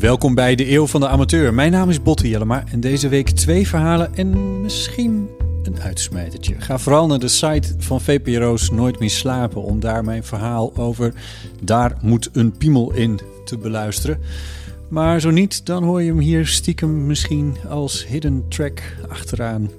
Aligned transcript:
Welkom 0.00 0.34
bij 0.34 0.54
de 0.54 0.70
Eeuw 0.70 0.86
van 0.86 1.00
de 1.00 1.08
Amateur. 1.08 1.54
Mijn 1.54 1.72
naam 1.72 1.88
is 1.88 2.02
Botte 2.02 2.28
Jellema 2.28 2.64
en 2.70 2.80
deze 2.80 3.08
week 3.08 3.30
twee 3.30 3.68
verhalen 3.68 4.14
en 4.14 4.60
misschien 4.60 5.28
een 5.62 5.80
uitsmijtertje. 5.80 6.54
Ga 6.58 6.78
vooral 6.78 7.06
naar 7.06 7.18
de 7.18 7.28
site 7.28 7.74
van 7.78 8.00
VPRO's 8.00 8.70
Nooit 8.70 8.98
meer 8.98 9.10
slapen 9.10 9.62
om 9.62 9.80
daar 9.80 10.04
mijn 10.04 10.24
verhaal 10.24 10.76
over 10.76 11.14
Daar 11.62 11.96
moet 12.02 12.28
een 12.32 12.56
piemel 12.56 12.92
in 12.92 13.20
te 13.44 13.58
beluisteren. 13.58 14.20
Maar 14.88 15.20
zo 15.20 15.30
niet, 15.30 15.66
dan 15.66 15.84
hoor 15.84 16.02
je 16.02 16.08
hem 16.08 16.18
hier 16.18 16.46
stiekem 16.46 17.06
misschien 17.06 17.56
als 17.68 18.06
hidden 18.06 18.44
track 18.48 18.82
achteraan. 19.08 19.70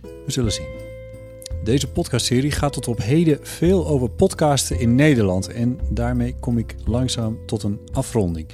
We 0.00 0.32
zullen 0.32 0.52
zien. 0.52 0.81
Deze 1.64 1.88
podcastserie 1.88 2.50
gaat 2.50 2.72
tot 2.72 2.88
op 2.88 3.02
heden 3.02 3.38
veel 3.42 3.86
over 3.86 4.10
podcasten 4.10 4.80
in 4.80 4.94
Nederland. 4.94 5.48
En 5.48 5.78
daarmee 5.90 6.34
kom 6.40 6.58
ik 6.58 6.74
langzaam 6.84 7.38
tot 7.46 7.62
een 7.62 7.78
afronding. 7.92 8.46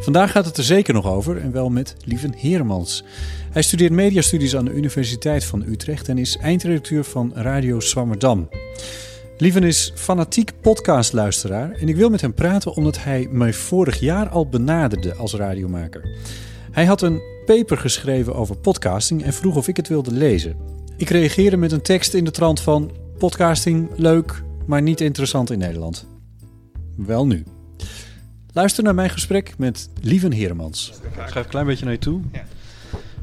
Vandaag 0.00 0.30
gaat 0.30 0.44
het 0.44 0.56
er 0.56 0.64
zeker 0.64 0.94
nog 0.94 1.06
over 1.06 1.36
en 1.36 1.52
wel 1.52 1.68
met 1.68 1.94
Lieven 2.04 2.34
Heremans. 2.36 3.04
Hij 3.50 3.62
studeert 3.62 3.92
mediastudies 3.92 4.56
aan 4.56 4.64
de 4.64 4.72
Universiteit 4.72 5.44
van 5.44 5.62
Utrecht 5.62 6.08
en 6.08 6.18
is 6.18 6.36
eindredacteur 6.36 7.04
van 7.04 7.32
Radio 7.34 7.80
Swammerdam. 7.80 8.48
Lieven 9.36 9.62
is 9.62 9.92
fanatiek 9.94 10.52
podcastluisteraar 10.60 11.70
en 11.70 11.88
ik 11.88 11.96
wil 11.96 12.10
met 12.10 12.20
hem 12.20 12.34
praten 12.34 12.74
omdat 12.74 13.02
hij 13.02 13.28
mij 13.30 13.52
vorig 13.52 14.00
jaar 14.00 14.28
al 14.28 14.48
benaderde 14.48 15.14
als 15.14 15.34
radiomaker. 15.34 16.18
Hij 16.70 16.84
had 16.84 17.02
een 17.02 17.20
paper 17.46 17.78
geschreven 17.78 18.34
over 18.34 18.56
podcasting 18.56 19.22
en 19.22 19.32
vroeg 19.32 19.56
of 19.56 19.68
ik 19.68 19.76
het 19.76 19.88
wilde 19.88 20.12
lezen. 20.12 20.77
Ik 20.98 21.08
reageerde 21.08 21.56
met 21.56 21.72
een 21.72 21.82
tekst 21.82 22.14
in 22.14 22.24
de 22.24 22.30
trant 22.30 22.60
van 22.60 22.92
podcasting 23.18 23.90
leuk, 23.96 24.42
maar 24.66 24.82
niet 24.82 25.00
interessant 25.00 25.50
in 25.50 25.58
Nederland. 25.58 26.06
Wel 26.96 27.26
nu. 27.26 27.44
Luister 28.52 28.84
naar 28.84 28.94
mijn 28.94 29.10
gesprek 29.10 29.58
met 29.58 29.88
Lieven 30.00 30.32
Heremans. 30.32 30.92
Ik 31.02 31.10
schrijf 31.14 31.44
een 31.44 31.50
klein 31.50 31.66
beetje 31.66 31.84
naar 31.84 31.92
je 31.92 31.98
toe. 31.98 32.20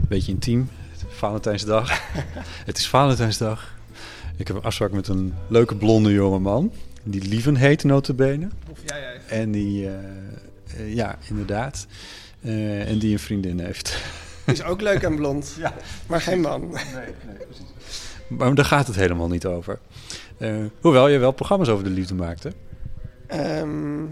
Beetje 0.08 0.32
intiem. 0.32 0.70
Valentijnsdag. 1.08 2.02
het 2.70 2.78
is 2.78 2.88
Valentijnsdag. 2.88 3.78
Ik 4.36 4.48
heb 4.48 4.56
een 4.56 4.64
afspraak 4.64 4.92
met 4.92 5.08
een 5.08 5.34
leuke 5.48 5.76
blonde 5.76 6.12
jonge 6.12 6.40
man. 6.40 6.72
Die 7.04 7.22
Lieven 7.22 7.56
heet 7.56 7.84
notabene. 7.84 8.48
En 9.28 9.52
die, 9.52 9.88
eh, 9.88 9.94
eh, 10.78 10.94
ja, 10.94 11.18
inderdaad. 11.30 11.88
Eh, 12.42 12.90
en 12.90 13.00
die 13.00 13.12
een 13.12 13.20
vriendin 13.20 13.60
heeft. 13.60 14.04
Is 14.46 14.64
ook 14.64 14.82
leuk 14.82 15.02
en 15.02 15.16
blond, 15.16 15.56
Ja. 15.58 15.74
maar 16.08 16.22
geen 16.22 16.42
man. 16.42 16.78
Maar 18.28 18.56
daar 18.56 18.66
gaat 18.66 18.88
het 18.88 18.96
helemaal 18.96 19.28
niet 19.28 19.46
over. 19.46 19.80
Eh, 20.38 20.56
hoewel 20.82 21.08
je 21.08 21.18
wel 21.18 21.32
programma's 21.32 21.68
over 21.70 21.84
de 21.84 21.90
liefde 21.90 22.14
maakte. 22.14 22.54
Ehm, 23.28 24.04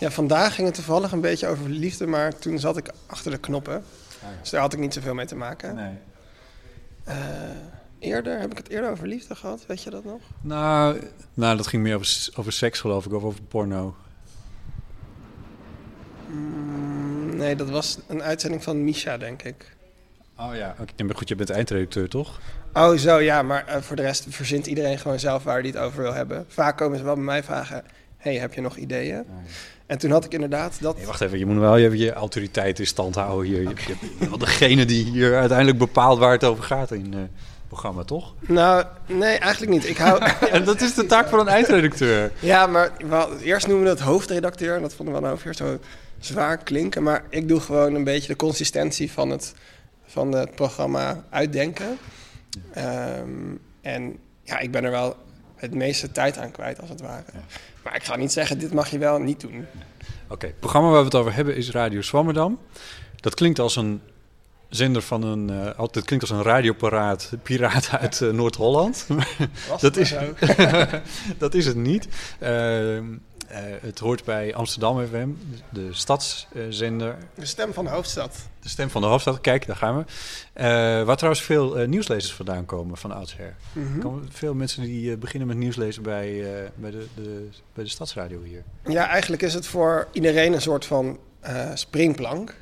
ja, 0.00 0.10
vandaag 0.10 0.54
ging 0.54 0.66
het 0.66 0.76
toevallig 0.76 1.12
een 1.12 1.20
beetje 1.20 1.46
over 1.46 1.68
liefde, 1.68 2.06
maar 2.06 2.38
toen 2.38 2.58
zat 2.58 2.76
ik 2.76 2.90
achter 3.06 3.30
de 3.30 3.38
knoppen. 3.38 3.82
Dus 4.40 4.50
daar 4.50 4.60
had 4.60 4.72
ik 4.72 4.78
niet 4.78 4.94
zoveel 4.94 5.14
mee 5.14 5.26
te 5.26 5.36
maken. 5.36 5.98
Eh, 7.04 7.16
eerder, 7.98 8.40
heb 8.40 8.50
ik 8.50 8.56
het 8.56 8.68
eerder 8.68 8.90
over 8.90 9.06
liefde 9.08 9.34
gehad? 9.34 9.64
Weet 9.66 9.82
je 9.82 9.90
dat 9.90 10.04
nog? 10.04 10.20
Nou, 10.40 11.00
nou, 11.34 11.56
dat 11.56 11.66
ging 11.66 11.82
meer 11.82 11.94
over, 11.94 12.28
over 12.34 12.52
seks 12.52 12.80
geloof 12.80 13.06
ik, 13.06 13.12
of 13.12 13.22
over 13.22 13.40
porno. 13.48 13.94
Mm, 16.30 17.36
nee, 17.36 17.56
dat 17.56 17.70
was 17.70 17.98
een 18.06 18.22
uitzending 18.22 18.62
van 18.62 18.84
Misha, 18.84 19.16
denk 19.16 19.42
ik. 19.42 19.76
Oh 20.36 20.54
ja. 20.54 20.74
Oké, 20.80 20.92
ja, 20.96 21.04
maar 21.04 21.16
goed, 21.16 21.28
je 21.28 21.34
bent 21.34 21.50
eindredacteur 21.50 22.08
toch? 22.08 22.40
Oh, 22.72 22.96
zo 22.96 23.18
ja, 23.18 23.42
maar 23.42 23.66
eh, 23.66 23.80
voor 23.80 23.96
de 23.96 24.02
rest 24.02 24.26
verzint 24.28 24.66
iedereen 24.66 24.98
gewoon 24.98 25.18
zelf 25.18 25.42
waar 25.42 25.58
hij 25.58 25.68
het 25.68 25.76
over 25.76 26.02
wil 26.02 26.14
hebben. 26.14 26.44
Vaak 26.48 26.76
komen 26.76 26.98
ze 26.98 27.04
wel 27.04 27.14
bij 27.14 27.24
mij 27.24 27.42
vragen: 27.42 27.84
hey, 28.16 28.34
heb 28.34 28.54
je 28.54 28.60
nog 28.60 28.76
ideeën? 28.76 29.24
En 29.86 29.98
toen 29.98 30.10
had 30.10 30.24
ik 30.24 30.32
inderdaad 30.32 30.76
dat. 30.80 30.96
Nee, 30.96 31.06
wacht 31.06 31.20
even, 31.20 31.38
je 31.38 31.46
moet 31.46 31.58
wel 31.58 31.76
je, 31.76 31.98
je 31.98 32.12
autoriteit 32.12 32.78
in 32.78 32.86
stand 32.86 33.14
houden 33.14 33.46
hier. 33.46 33.62
Je, 33.62 33.68
je 33.68 33.96
bent 34.18 34.28
wel 34.30 34.38
degene 34.38 34.84
die 34.84 35.04
hier 35.04 35.36
uiteindelijk 35.36 35.78
bepaalt 35.78 36.18
waar 36.18 36.32
het 36.32 36.44
over 36.44 36.64
gaat 36.64 36.90
in 36.90 37.12
het 37.12 37.30
programma, 37.68 38.04
toch? 38.04 38.34
Nou, 38.40 38.84
nee, 39.06 39.38
eigenlijk 39.38 39.72
niet. 39.72 39.88
Ik 39.88 39.96
hou. 39.96 40.22
En 40.50 40.64
dat 40.64 40.80
is 40.80 40.94
de 40.94 41.06
taak 41.06 41.28
van 41.28 41.38
een 41.38 41.48
eindredacteur. 41.48 42.32
Ja, 42.38 42.66
maar 42.66 42.92
wel, 43.08 43.38
eerst 43.38 43.66
noemen 43.66 43.84
we 43.84 43.90
dat 43.96 44.00
hoofdredacteur. 44.00 44.76
En 44.76 44.82
dat 44.82 44.94
vonden 44.94 45.14
we 45.14 45.20
dan 45.20 45.30
over 45.30 45.54
zo 45.54 45.78
zwaar 46.18 46.56
klinken. 46.58 47.02
Maar 47.02 47.24
ik 47.28 47.48
doe 47.48 47.60
gewoon 47.60 47.94
een 47.94 48.04
beetje 48.04 48.28
de 48.28 48.36
consistentie 48.36 49.12
van 49.12 49.30
het, 49.30 49.54
van 50.06 50.32
het 50.32 50.54
programma 50.54 51.24
uitdenken. 51.30 51.98
Ehm, 52.72 53.54
en 53.80 54.18
ja, 54.42 54.58
ik 54.58 54.70
ben 54.70 54.84
er 54.84 54.90
wel 54.90 55.16
het 55.56 55.74
meeste 55.74 56.12
tijd 56.12 56.38
aan 56.38 56.50
kwijt, 56.50 56.80
als 56.80 56.88
het 56.88 57.00
ware. 57.00 57.24
Maar 57.82 57.94
ik 57.96 58.04
ga 58.04 58.16
niet 58.16 58.32
zeggen, 58.32 58.58
dit 58.58 58.72
mag 58.72 58.90
je 58.90 58.98
wel 58.98 59.18
niet 59.18 59.40
doen. 59.40 59.66
Oké, 60.28 60.46
het 60.46 60.58
programma 60.60 60.88
waar 60.88 60.98
we 60.98 61.04
het 61.04 61.14
over 61.14 61.34
hebben 61.34 61.56
is 61.56 61.70
Radio 61.70 62.00
Swammerdam. 62.00 62.58
Dat 63.20 63.34
klinkt 63.34 63.58
als 63.58 63.76
een 63.76 64.00
zender 64.68 65.02
van 65.02 65.22
een... 65.22 65.74
altijd 65.76 66.04
klinkt 66.04 66.30
als 66.30 66.38
een 66.38 66.44
radioparaat 66.44 67.32
piraat 67.42 67.90
uit 67.90 68.20
eh, 68.20 68.30
Noord-Holland. 68.30 69.06
Dat 69.80 69.96
is, 69.96 70.14
dat 71.38 71.54
is 71.54 71.66
het 71.66 71.76
niet. 71.76 72.08
Ehm, 72.38 73.04
eh, 73.48 73.60
het 73.80 73.98
hoort 73.98 74.24
bij 74.24 74.54
Amsterdam 74.54 75.06
FM, 75.06 75.28
de 75.70 75.88
stadszender. 75.90 77.16
De 77.34 77.46
stem 77.46 77.72
van 77.72 77.84
de 77.84 77.90
hoofdstad. 77.90 78.36
De 78.60 78.68
stem 78.68 78.90
van 78.90 79.02
de 79.02 79.06
hoofdstad. 79.06 79.40
Kijk, 79.40 79.66
daar 79.66 79.76
gaan 79.76 79.96
we. 79.96 80.04
Waar 81.04 81.16
trouwens 81.16 81.42
veel 81.44 81.86
nieuwslezers 81.86 82.34
vandaan 82.34 82.64
komen 82.64 82.96
van 82.96 83.12
oudsher. 83.12 83.54
Mhm. 83.72 84.08
Veel 84.28 84.54
mensen 84.54 84.82
die 84.82 85.16
beginnen 85.16 85.48
met 85.48 85.56
nieuwslezen 85.56 86.02
bij, 86.02 86.44
bij, 86.74 86.90
de, 86.90 87.06
de, 87.14 87.48
bij 87.72 87.84
de 87.84 87.90
stadsradio 87.90 88.42
hier. 88.42 88.62
Ja, 88.84 89.08
eigenlijk 89.08 89.42
is 89.42 89.54
het 89.54 89.66
voor 89.66 90.08
iedereen 90.12 90.52
een 90.52 90.62
soort 90.62 90.84
van 90.84 91.18
springplank. 91.74 92.54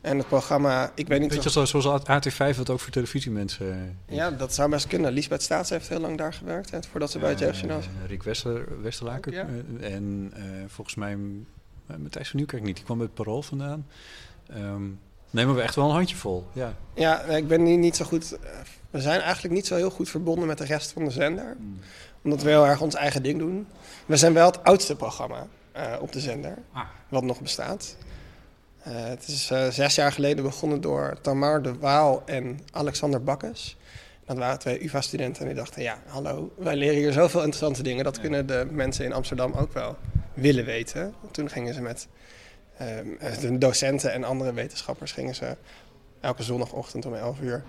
En 0.00 0.18
het 0.18 0.28
programma, 0.28 0.92
ik 0.94 1.08
weet 1.08 1.20
niet... 1.20 1.30
Weet 1.32 1.42
je, 1.42 1.60
of- 1.60 1.68
zoals, 1.68 1.84
zoals 1.86 2.02
AT5 2.02 2.56
dat 2.56 2.70
ook 2.70 2.80
voor 2.80 2.90
televisiemensen 2.92 3.94
eh, 4.06 4.16
Ja, 4.16 4.30
dat 4.30 4.54
zou 4.54 4.70
best 4.70 4.86
kunnen. 4.86 5.12
Lisbeth 5.12 5.42
Staats 5.42 5.70
heeft 5.70 5.88
heel 5.88 6.00
lang 6.00 6.18
daar 6.18 6.32
gewerkt, 6.32 6.70
hè, 6.70 6.78
voordat 6.90 7.10
ze 7.10 7.18
bij 7.18 7.30
het 7.30 7.38
Jeugdjournaal 7.38 7.82
zat. 7.82 7.90
Eh, 8.02 8.08
Rick 8.08 8.22
Wester, 8.22 8.82
Westerlaken. 8.82 9.32
Ja. 9.32 9.46
eh, 9.80 9.94
en 9.94 10.32
eh, 10.34 10.42
volgens 10.66 10.96
mij 10.96 11.12
uh, 11.12 11.96
Matthijs 11.96 12.28
van 12.28 12.36
Nieuwkerk 12.36 12.62
niet. 12.62 12.76
Die 12.76 12.84
kwam 12.84 13.00
het 13.00 13.14
Parool 13.14 13.42
vandaan. 13.42 13.86
Ehm 14.50 14.82
nemen 15.30 15.54
we 15.54 15.62
echt 15.62 15.74
wel 15.74 15.84
een 15.88 15.94
handjevol. 15.94 16.46
Ja. 16.52 16.74
Ja, 16.94 17.20
ik 17.22 17.48
ben 17.48 17.64
hier 17.64 17.78
niet 17.78 17.96
zo 17.96 18.04
goed... 18.04 18.32
eh, 18.32 18.50
We 18.90 19.00
zijn 19.00 19.20
eigenlijk 19.20 19.54
niet 19.54 19.66
zo 19.66 19.74
heel 19.76 19.90
goed 19.90 20.08
verbonden 20.08 20.46
met 20.46 20.58
de 20.58 20.64
rest 20.64 20.92
van 20.92 21.04
de 21.04 21.10
zender. 21.10 21.56
Omdat 22.22 22.42
we 22.42 22.48
heel 22.48 22.66
erg 22.66 22.80
ons 22.80 22.94
eigen 22.94 23.22
ding 23.22 23.38
doen. 23.38 23.66
We 24.06 24.16
zijn 24.16 24.32
wel 24.32 24.46
het 24.46 24.64
oudste 24.64 24.96
programma 24.96 25.46
eh, 25.72 25.92
op 26.00 26.12
de 26.12 26.20
zender, 26.20 26.58
Ah. 26.72 26.84
wat 27.08 27.22
nog 27.22 27.40
bestaat. 27.40 27.96
Eh, 28.88 28.94
het 29.04 29.28
is 29.28 29.50
eh, 29.50 29.68
zes 29.68 29.94
jaar 29.94 30.12
geleden 30.12 30.44
begonnen 30.44 30.80
door 30.80 31.18
Tamar 31.20 31.62
de 31.62 31.78
Waal 31.78 32.22
en 32.26 32.60
Alexander 32.70 33.22
Bakkes. 33.22 33.76
Dat 34.24 34.36
waren 34.36 34.58
twee 34.58 34.84
UvA-studenten 34.84 35.42
en 35.42 35.46
die 35.46 35.56
dachten, 35.56 35.82
ja, 35.82 35.98
hallo, 36.06 36.52
wij 36.56 36.76
leren 36.76 36.96
hier 36.96 37.12
zoveel 37.12 37.40
interessante 37.40 37.82
dingen. 37.82 38.04
Dat 38.04 38.20
kunnen 38.20 38.46
de 38.46 38.66
mensen 38.70 39.04
in 39.04 39.12
Amsterdam 39.12 39.52
ook 39.52 39.72
wel 39.72 39.96
willen 40.34 40.64
weten. 40.64 41.14
Toen 41.30 41.50
gingen 41.50 41.74
ze 41.74 41.80
met 41.80 42.08
ehm, 42.78 43.06
de 43.40 43.58
docenten 43.58 44.12
en 44.12 44.24
andere 44.24 44.52
wetenschappers 44.52 45.12
gingen 45.12 45.34
ze 45.34 45.56
elke 46.20 46.42
zondagochtend 46.42 47.06
om 47.06 47.14
11 47.14 47.40
uur 47.40 47.62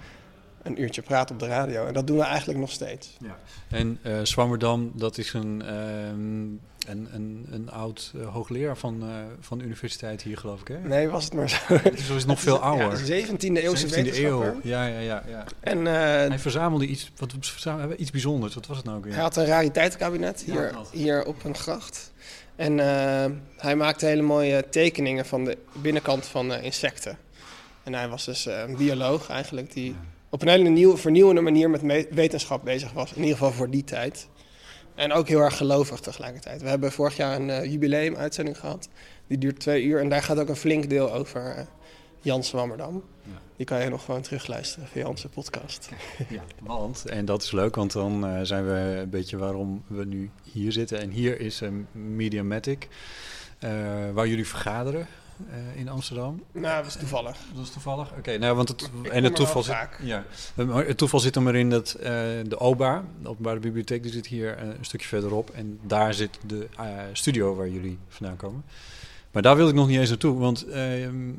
een 0.69 0.81
uurtje 0.81 1.01
praten 1.01 1.36
op 1.36 1.42
de 1.42 1.48
radio. 1.48 1.86
En 1.86 1.94
dat 1.94 2.07
doen 2.07 2.18
we 2.18 2.24
eigenlijk 2.24 2.60
nog 2.60 2.71
steeds. 2.71 3.18
Ja. 3.19 3.38
En 3.69 4.00
uh, 4.04 4.19
Zwammerdam, 4.24 4.92
dat 4.95 5.18
is 5.18 5.33
een, 5.33 5.62
ehm, 5.62 6.92
een, 6.92 7.07
een, 7.13 7.48
een 7.50 7.69
oud 7.71 8.12
uh, 8.16 8.27
hoogleraar 8.27 8.77
van, 8.77 9.04
uh, 9.04 9.10
van 9.39 9.57
de 9.57 9.63
universiteit 9.63 10.21
hier, 10.21 10.38
geloof 10.38 10.62
ik, 10.62 10.68
hè? 10.68 10.77
Nee, 10.80 11.10
was 11.10 11.24
het 11.24 11.33
maar 11.33 11.50
zo. 11.50 11.57
Dus 11.95 12.10
is 12.10 12.25
nog 12.25 12.39
veel 12.39 12.60
ouder. 12.71 13.06
Ja, 13.06 13.25
17e 13.25 13.38
eeuwse 13.39 13.88
17e 13.88 13.89
wetenschapper. 13.89 14.48
Eeuw. 14.48 14.60
Ja, 14.63 14.86
ja, 14.86 15.00
ja. 15.00 15.24
ja. 15.27 15.44
En, 15.60 15.86
hij 15.86 16.39
verzamelde 16.39 16.86
iets, 16.86 17.12
wat, 17.18 17.33
iets 17.98 18.12
bijzonders. 18.12 18.54
Wat 18.54 18.68
was 18.68 18.77
het 18.77 18.86
nou 18.86 18.98
ook 18.98 19.04
weer? 19.04 19.13
Hij 19.13 19.21
had 19.21 19.36
een 19.36 19.45
rariteitenkabinet 19.45 20.44
hier, 20.45 20.71
ja, 20.71 20.81
hier 20.92 21.25
op 21.25 21.44
een 21.44 21.56
gracht. 21.56 22.12
En 22.56 22.77
hij 23.57 23.75
maakte 23.75 24.06
hele 24.06 24.21
mooie 24.21 24.69
tekeningen 24.69 25.25
van 25.25 25.45
de 25.45 25.57
binnenkant 25.74 26.25
van 26.25 26.54
insecten. 26.54 27.18
En 27.83 27.94
hij 27.94 28.07
was 28.07 28.25
dus 28.25 28.45
een 28.45 28.75
bioloog 28.77 29.30
eigenlijk 29.30 29.74
die 29.74 29.95
op 30.29 30.41
een 30.41 30.47
hele 30.47 30.69
nieuwe, 30.69 30.97
vernieuwende 30.97 31.41
manier 31.41 31.69
met 31.69 32.07
wetenschap 32.09 32.63
bezig 32.63 32.91
was. 32.91 33.13
In 33.13 33.21
ieder 33.21 33.37
geval 33.37 33.51
voor 33.51 33.69
die 33.69 33.83
tijd. 33.83 34.27
En 34.95 35.11
ook 35.11 35.27
heel 35.27 35.39
erg 35.39 35.57
gelovig 35.57 35.99
tegelijkertijd. 35.99 36.61
We 36.61 36.69
hebben 36.69 36.91
vorig 36.91 37.15
jaar 37.15 37.35
een 37.35 37.49
uh, 37.49 37.65
jubileum-uitzending 37.71 38.59
gehad. 38.59 38.89
Die 39.27 39.37
duurt 39.37 39.59
twee 39.59 39.83
uur. 39.83 39.99
En 39.99 40.09
daar 40.09 40.23
gaat 40.23 40.39
ook 40.39 40.49
een 40.49 40.55
flink 40.55 40.89
deel 40.89 41.13
over 41.13 41.57
uh, 41.57 41.63
Jan 42.19 42.43
Zwammerdam. 42.43 43.03
Ja. 43.23 43.31
Die 43.55 43.65
kan 43.65 43.83
je 43.83 43.89
nog 43.89 44.05
gewoon 44.05 44.21
terugluisteren 44.21 44.87
via 44.87 45.07
onze 45.07 45.29
podcast. 45.29 45.89
Ja, 46.29 46.43
want, 46.59 47.05
en 47.05 47.25
dat 47.25 47.41
is 47.43 47.51
leuk, 47.51 47.75
want 47.75 47.91
dan 47.91 48.25
uh, 48.25 48.39
zijn 48.43 48.65
we 48.65 48.99
een 49.01 49.09
beetje 49.09 49.37
waarom 49.37 49.83
we 49.87 50.05
nu 50.05 50.29
hier 50.43 50.71
zitten. 50.71 50.99
En 50.99 51.09
hier 51.09 51.39
is 51.39 51.61
een 51.61 51.87
Mediamatic, 51.91 52.87
waar 54.13 54.27
jullie 54.27 54.47
vergaderen 54.47 55.07
uh, 55.47 55.80
in 55.80 55.89
Amsterdam? 55.89 56.44
Nou, 56.51 56.77
dat 56.77 56.86
is 56.86 56.95
toevallig. 56.95 57.38
Dat 57.53 57.63
is 57.63 57.71
toevallig? 57.71 58.12
Oké, 58.18 58.38
nou, 58.38 58.56
want 58.56 58.69
het, 58.69 58.89
en 59.12 59.24
het 59.24 59.36
toeval, 59.36 59.63
zit, 59.63 59.75
ja, 60.01 60.25
het 60.56 60.97
toeval 60.97 61.19
zit 61.19 61.36
er 61.36 61.41
maar 61.41 61.56
in 61.56 61.69
dat 61.69 61.95
uh, 62.00 62.03
de 62.47 62.59
OBA, 62.59 63.03
de 63.21 63.30
Openbare 63.30 63.59
Bibliotheek, 63.59 64.03
die 64.03 64.12
zit 64.12 64.27
hier 64.27 64.62
een 64.62 64.77
stukje 64.81 65.07
verderop. 65.07 65.50
En 65.50 65.80
daar 65.81 66.13
zit 66.13 66.39
de 66.45 66.68
studio 67.13 67.56
waar 67.56 67.69
jullie 67.69 68.00
vandaan 68.07 68.38
komen. 68.38 68.63
Maar 69.31 69.41
daar 69.41 69.56
wil 69.56 69.68
ik 69.68 69.74
nog 69.74 69.88
niet 69.88 70.00
eens 70.00 70.09
naartoe, 70.09 70.39
want 70.39 70.65
ehm, 70.68 71.31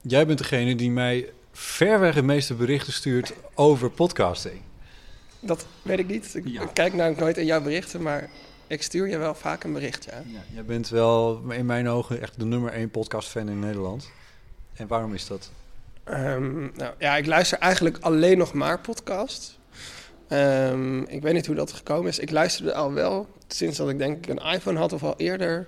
jij 0.00 0.26
bent 0.26 0.38
degene 0.38 0.74
die 0.74 0.90
mij 0.90 1.32
ver 1.52 2.00
weg 2.00 2.14
de 2.14 2.22
meeste 2.22 2.54
berichten 2.54 2.92
stuurt 2.92 3.32
over 3.54 3.90
podcasting. 3.90 4.60
Dat 5.40 5.66
weet 5.82 5.98
ik 5.98 6.08
niet. 6.08 6.34
Ik 6.34 6.48
ja. 6.48 6.66
kijk 6.66 6.92
namelijk 6.94 7.20
nooit 7.20 7.36
in 7.36 7.46
jouw 7.46 7.62
berichten, 7.62 8.02
maar 8.02 8.30
ik 8.66 8.82
stuur 8.82 9.08
je 9.08 9.18
wel 9.18 9.34
vaak 9.34 9.64
een 9.64 9.72
bericht, 9.72 10.04
ja. 10.04 10.22
ja. 10.26 10.40
Jij 10.52 10.64
bent 10.64 10.88
wel 10.88 11.42
in 11.48 11.66
mijn 11.66 11.88
ogen 11.88 12.20
echt 12.20 12.38
de 12.38 12.44
nummer 12.44 12.72
één 12.72 12.90
podcast-fan 12.90 13.48
in 13.48 13.58
Nederland. 13.58 14.10
En 14.74 14.86
waarom 14.86 15.14
is 15.14 15.26
dat? 15.26 15.50
Um, 16.04 16.72
nou, 16.76 16.94
ja, 16.98 17.16
ik 17.16 17.26
luister 17.26 17.58
eigenlijk 17.58 17.96
alleen 18.00 18.38
nog 18.38 18.52
maar 18.52 18.80
podcasts. 18.80 19.58
Um, 20.28 21.02
ik 21.02 21.22
weet 21.22 21.34
niet 21.34 21.46
hoe 21.46 21.54
dat 21.54 21.72
gekomen 21.72 22.08
is. 22.08 22.18
Ik 22.18 22.30
luisterde 22.30 22.74
al 22.74 22.92
wel 22.92 23.28
sinds 23.48 23.76
dat 23.76 23.88
ik 23.88 23.98
denk 23.98 24.16
ik 24.16 24.28
een 24.28 24.52
iPhone 24.52 24.78
had 24.78 24.92
of 24.92 25.02
al 25.02 25.14
eerder. 25.16 25.66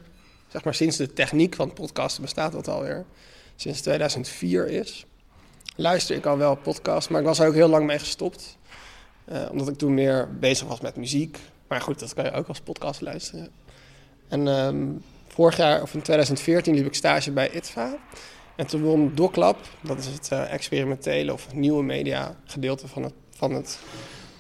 Zeg 0.49 0.65
maar 0.65 0.75
sinds 0.75 0.97
de 0.97 1.13
techniek 1.13 1.55
van 1.55 1.73
podcasten 1.73 2.23
bestaat 2.23 2.53
dat 2.53 2.69
alweer. 2.69 3.05
Sinds 3.57 3.81
2004 3.81 4.67
is. 4.67 5.07
Luister 5.77 6.17
ik 6.17 6.27
al 6.27 6.39
wel 6.39 6.55
podcasts, 6.55 7.09
maar 7.09 7.21
ik 7.21 7.27
was 7.27 7.39
er 7.39 7.49
ook 7.49 7.55
heel 7.55 7.69
lang 7.69 7.87
mee 7.87 7.99
gestopt. 7.99 8.57
Uh, 9.33 9.49
omdat 9.51 9.69
ik 9.69 9.77
toen 9.77 9.95
meer 9.95 10.39
bezig 10.39 10.67
was 10.67 10.81
met 10.81 10.97
muziek. 10.97 11.39
Maar 11.69 11.81
goed, 11.81 11.99
dat 11.99 12.15
kan 12.15 12.25
je 12.25 12.33
ook 12.33 12.49
als 12.49 12.61
podcast 12.61 13.01
luisteren. 13.01 13.49
En 14.29 14.47
um, 14.47 15.03
vorig 15.27 15.57
jaar, 15.57 15.83
of 15.83 15.95
in 15.95 16.03
2014, 16.03 16.75
liep 16.75 16.87
ik 16.87 16.95
stage 16.95 17.31
bij 17.31 17.51
ITVA. 17.51 17.97
En 18.57 18.67
toen 18.67 18.83
won 18.83 19.15
DocLab, 19.15 19.57
dat 19.81 19.99
is 19.99 20.07
het 20.07 20.29
uh, 20.33 20.53
experimentele 20.53 21.33
of 21.33 21.55
nieuwe 21.55 21.83
media 21.83 22.37
gedeelte 22.45 22.89
van 22.89 23.03
het, 23.03 23.13
van 23.31 23.53
het 23.53 23.79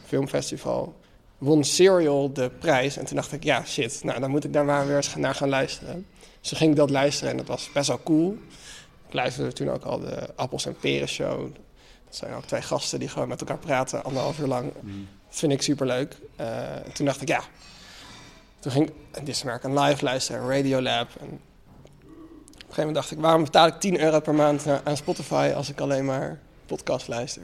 filmfestival, 0.04 0.96
won 1.38 1.64
Serial 1.64 2.32
de 2.32 2.50
prijs. 2.58 2.96
En 2.96 3.04
toen 3.04 3.16
dacht 3.16 3.32
ik, 3.32 3.44
ja 3.44 3.64
shit, 3.64 4.00
nou 4.04 4.20
dan 4.20 4.30
moet 4.30 4.44
ik 4.44 4.52
daar 4.52 4.64
maar 4.64 4.86
weer 4.86 4.96
eens 4.96 5.14
naar 5.16 5.34
gaan 5.34 5.48
luisteren. 5.48 6.06
Dus 6.40 6.48
toen 6.48 6.58
ging 6.58 6.70
ik 6.70 6.76
dat 6.76 6.90
luisteren 6.90 7.30
en 7.30 7.36
dat 7.36 7.46
was 7.46 7.70
best 7.72 7.88
wel 7.88 8.02
cool. 8.02 8.38
Ik 9.08 9.14
luisterde 9.14 9.52
toen 9.52 9.70
ook 9.70 9.84
al 9.84 9.98
de 9.98 10.34
Appels 10.34 10.66
en 10.66 10.76
Peren 10.76 11.08
show. 11.08 11.40
Dat 12.04 12.16
zijn 12.16 12.34
ook 12.34 12.44
twee 12.44 12.62
gasten 12.62 12.98
die 12.98 13.08
gewoon 13.08 13.28
met 13.28 13.40
elkaar 13.40 13.58
praten, 13.58 14.04
anderhalf 14.04 14.38
uur 14.38 14.46
lang. 14.46 14.72
Mm. 14.80 15.08
Vind 15.28 15.52
ik 15.52 15.62
superleuk. 15.62 16.16
Uh, 16.40 16.46
toen 16.92 17.06
dacht 17.06 17.22
ik, 17.22 17.28
ja. 17.28 17.40
Toen 18.58 18.72
ging 18.72 18.90
ik 19.12 19.64
een 19.64 19.78
live 19.78 20.04
luisteren, 20.04 20.50
Radiolab. 20.50 21.08
En 21.20 21.26
op 21.26 21.32
een 21.32 22.74
gegeven 22.74 22.76
moment 22.76 22.94
dacht 22.94 23.10
ik, 23.10 23.18
waarom 23.18 23.44
betaal 23.44 23.66
ik 23.66 23.80
10 23.80 24.00
euro 24.00 24.20
per 24.20 24.34
maand 24.34 24.66
aan 24.84 24.96
Spotify 24.96 25.52
als 25.54 25.68
ik 25.68 25.80
alleen 25.80 26.04
maar 26.04 26.38
podcast 26.66 27.08
luister? 27.08 27.42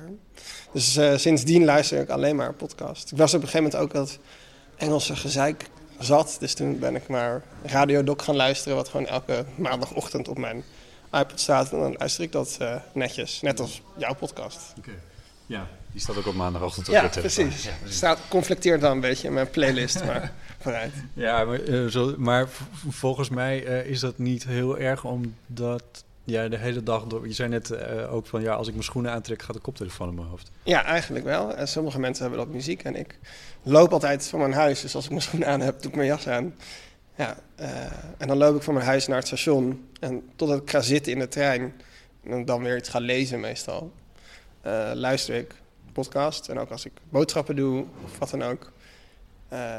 Dus 0.73 0.97
uh, 0.97 1.17
sindsdien 1.17 1.65
luister 1.65 2.01
ik 2.01 2.09
alleen 2.09 2.37
maar 2.37 2.53
podcast. 2.53 3.13
Ik 3.13 3.19
was 3.19 3.35
op 3.35 3.43
een 3.43 3.49
gegeven 3.49 3.71
moment 3.71 3.83
ook 3.83 3.93
dat 3.93 4.19
Engelse 4.77 5.17
gezeik 5.17 5.71
zat. 5.99 6.37
Dus 6.39 6.55
toen 6.55 6.79
ben 6.79 6.95
ik 6.95 7.09
maar 7.09 7.43
Radiodoc 7.63 8.23
gaan 8.23 8.37
luisteren, 8.37 8.77
wat 8.77 8.89
gewoon 8.89 9.07
elke 9.07 9.45
maandagochtend 9.55 10.29
op 10.29 10.39
mijn 10.39 10.65
iPad 11.07 11.41
staat. 11.41 11.73
En 11.73 11.79
dan 11.79 11.95
luister 11.99 12.25
ik 12.25 12.33
dat 12.33 12.59
uh, 12.63 12.77
netjes, 12.93 13.41
net 13.41 13.61
als 13.61 13.83
jouw 13.97 14.15
podcast. 14.15 14.73
Oké, 14.79 14.91
ja. 15.47 15.69
Die 15.95 16.03
staat 16.03 16.17
ook 16.17 16.27
op 16.27 16.35
maandagochtend 16.35 16.89
op 16.89 16.95
ja, 16.95 17.09
precies. 17.09 17.65
Ja, 17.65 17.71
precies. 17.81 17.97
Staat, 17.97 18.21
conflicteert 18.29 18.81
dan 18.81 18.93
een 18.93 19.01
beetje 19.01 19.27
in 19.27 19.35
mijn 19.35 19.51
playlist, 19.51 20.05
maar 20.05 20.33
vooruit. 20.61 20.93
Ja, 21.13 21.45
maar, 21.45 21.61
uh, 21.61 21.87
zo, 21.87 22.15
maar 22.19 22.49
volgens 22.89 23.29
mij 23.29 23.67
uh, 23.67 23.87
is 23.87 24.01
dat 24.01 24.19
niet 24.19 24.45
heel 24.45 24.79
erg, 24.79 25.05
omdat 25.05 25.83
ja, 26.25 26.49
de 26.49 26.57
hele 26.57 26.83
dag 26.83 27.05
door... 27.05 27.27
Je 27.27 27.33
zei 27.33 27.49
net 27.49 27.71
uh, 27.71 28.15
ook 28.15 28.27
van, 28.27 28.43
ja, 28.43 28.55
als 28.55 28.67
ik 28.67 28.73
mijn 28.73 28.85
schoenen 28.85 29.13
aantrek, 29.13 29.43
gaat 29.43 29.55
de 29.55 29.61
koptelefoon 29.61 30.09
in 30.09 30.15
mijn 30.15 30.27
hoofd. 30.27 30.51
Ja, 30.63 30.85
eigenlijk 30.85 31.25
wel. 31.25 31.55
En 31.55 31.69
sommige 31.69 31.99
mensen 31.99 32.27
hebben 32.27 32.45
dat 32.45 32.55
muziek 32.55 32.83
en 32.83 32.97
ik 32.97 33.19
loop 33.63 33.93
altijd 33.93 34.27
van 34.29 34.39
mijn 34.39 34.53
huis. 34.53 34.81
Dus 34.81 34.95
als 34.95 35.05
ik 35.05 35.11
mijn 35.11 35.23
schoenen 35.23 35.49
aan 35.49 35.61
heb, 35.61 35.83
doe 35.83 35.91
ik 35.91 35.97
mijn 35.97 36.09
jas 36.09 36.29
aan. 36.29 36.55
Ja, 37.17 37.37
en 38.19 38.29
dan 38.29 38.37
loop 38.37 38.57
ik 38.57 38.63
van 38.63 38.75
mijn 38.75 38.87
huis 38.87 39.07
naar 39.07 39.19
het 39.19 39.27
station. 39.27 39.89
En 40.01 40.23
totdat 40.37 40.63
ik 40.63 40.71
ga 40.71 40.81
zitten 40.81 41.13
in 41.13 41.19
de 41.19 41.29
trein 41.29 41.73
en 42.25 42.45
dan 42.45 42.63
weer 42.63 42.77
iets 42.77 42.89
ga 42.89 42.99
lezen 42.99 43.41
meestal, 43.41 43.93
luister 44.95 45.35
ik 45.35 45.55
podcast. 45.95 46.49
En 46.49 46.59
ook 46.59 46.71
als 46.71 46.85
ik 46.85 46.93
boodschappen 47.09 47.57
doe 47.57 47.85
of 48.05 48.19
wat 48.19 48.31
dan 48.31 48.43
ook. 48.43 48.73
Uh, 49.53 49.79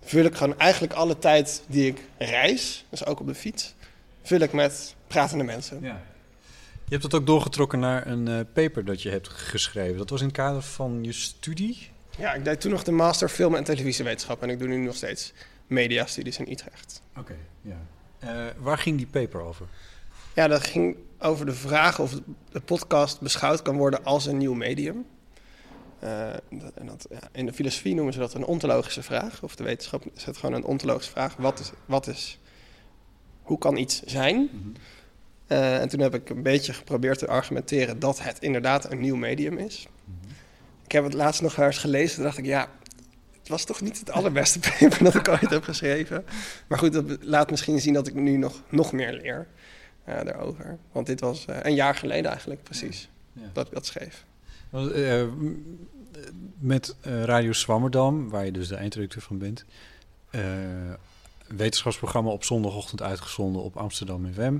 vul 0.00 0.24
ik 0.24 0.34
gewoon 0.34 0.58
eigenlijk 0.58 0.92
alle 0.92 1.18
tijd 1.18 1.62
die 1.66 1.86
ik 1.86 2.02
reis, 2.18 2.84
dus 2.90 3.06
ook 3.06 3.20
op 3.20 3.26
de 3.26 3.34
fiets, 3.34 3.74
vul 4.22 4.40
ik 4.40 4.52
met 4.52 4.94
pratende 5.06 5.44
mensen. 5.44 5.80
Ja. 5.82 6.02
Je 6.84 6.92
hebt 6.92 7.02
het 7.02 7.14
ook 7.14 7.26
doorgetrokken 7.26 7.78
naar 7.78 8.06
een 8.06 8.26
uh, 8.28 8.40
paper 8.52 8.84
dat 8.84 9.02
je 9.02 9.10
hebt 9.10 9.28
geschreven. 9.28 9.96
Dat 9.96 10.10
was 10.10 10.20
in 10.20 10.26
het 10.26 10.36
kader 10.36 10.62
van 10.62 11.04
je 11.04 11.12
studie? 11.12 11.90
Ja, 12.18 12.34
ik 12.34 12.44
deed 12.44 12.60
toen 12.60 12.70
nog 12.70 12.84
de 12.84 12.92
master 12.92 13.28
film 13.28 13.54
en 13.54 13.64
televisiewetenschap. 13.64 14.42
En 14.42 14.50
ik 14.50 14.58
doe 14.58 14.68
nu 14.68 14.76
nog 14.76 14.94
steeds 14.94 15.32
mediastudies 15.66 16.38
in 16.38 16.50
Utrecht. 16.50 17.02
Oké, 17.16 17.36
ja. 17.62 17.76
Uh, 18.24 18.30
waar 18.58 18.78
ging 18.78 18.96
die 18.96 19.06
paper 19.06 19.40
over? 19.40 19.66
Ja, 20.34 20.48
dat 20.48 20.66
ging 20.66 20.96
over 21.18 21.46
de 21.46 21.54
vraag 21.54 21.98
of 21.98 22.12
de 22.50 22.60
podcast 22.60 23.20
beschouwd 23.20 23.62
kan 23.62 23.76
worden 23.76 24.04
als 24.04 24.26
een 24.26 24.36
nieuw 24.36 24.54
medium. 24.54 25.06
Uh, 26.02 26.28
en 26.74 26.86
dat, 26.86 27.06
ja, 27.10 27.28
in 27.32 27.46
de 27.46 27.52
filosofie 27.52 27.94
noemen 27.94 28.12
ze 28.12 28.18
dat 28.18 28.34
een 28.34 28.44
ontologische 28.44 29.02
vraag. 29.02 29.42
Of 29.42 29.56
de 29.56 29.64
wetenschap 29.64 30.04
is 30.14 30.24
het 30.24 30.36
gewoon 30.36 30.54
een 30.54 30.64
ontologische 30.64 31.10
vraag. 31.10 31.36
Wat 31.36 31.58
is, 31.58 31.70
wat 31.86 32.06
is 32.06 32.38
hoe 33.42 33.58
kan 33.58 33.76
iets 33.76 34.02
zijn? 34.02 34.36
Mm 34.52 34.72
uh, 35.48 35.80
en 35.80 35.88
toen 35.88 36.00
heb 36.00 36.14
ik 36.14 36.28
een 36.28 36.42
beetje 36.42 36.72
geprobeerd 36.72 37.18
te 37.18 37.26
argumenteren 37.26 37.98
dat 37.98 38.22
het 38.22 38.38
inderdaad 38.38 38.92
een 38.92 39.00
nieuw 39.00 39.16
medium 39.16 39.58
is. 39.58 39.86
Mm 40.04 40.14
-hmm. 40.20 40.30
Ik 40.84 40.92
heb 40.92 41.04
het 41.04 41.14
laatst 41.14 41.42
nog 41.42 41.56
eens 41.56 41.78
gelezen. 41.78 42.14
Toen 42.14 42.24
dacht 42.24 42.38
ik, 42.38 42.44
ja, 42.44 42.68
het 43.38 43.48
was 43.48 43.64
toch 43.64 43.80
niet 43.80 43.98
het 43.98 44.10
allerbeste 44.10 44.58
paper 44.78 45.04
dat 45.04 45.14
ik 45.14 45.28
ooit 45.28 45.50
heb 45.50 45.62
geschreven. 45.62 46.24
Maar 46.66 46.78
goed, 46.78 46.92
dat 46.92 47.04
laat 47.20 47.50
misschien 47.50 47.80
zien 47.80 47.94
dat 47.94 48.06
ik 48.06 48.14
nu 48.14 48.36
nog, 48.36 48.62
nog 48.68 48.92
meer 48.92 49.12
leer 49.12 49.46
uh, 50.08 50.14
daarover. 50.24 50.78
Want 50.92 51.06
dit 51.06 51.20
was 51.20 51.44
een 51.46 51.74
jaar 51.74 51.94
geleden 51.94 52.30
eigenlijk 52.30 52.62
precies 52.62 53.08
ja. 53.32 53.42
Ja. 53.42 53.50
dat 53.52 53.66
ik 53.66 53.72
dat 53.72 53.86
schreef. 53.86 54.24
Uh, 54.74 55.22
met 56.58 56.94
uh, 57.06 57.24
Radio 57.24 57.52
Swammerdam, 57.52 58.28
waar 58.28 58.44
je 58.44 58.52
dus 58.52 58.68
de 58.68 58.76
eindredacteur 58.76 59.22
van 59.22 59.38
bent, 59.38 59.64
uh, 60.30 60.42
wetenschapsprogramma 61.46 62.30
op 62.30 62.44
zondagochtend 62.44 63.02
uitgezonden 63.02 63.62
op 63.62 63.76
Amsterdam 63.76 64.32
FM. 64.32 64.58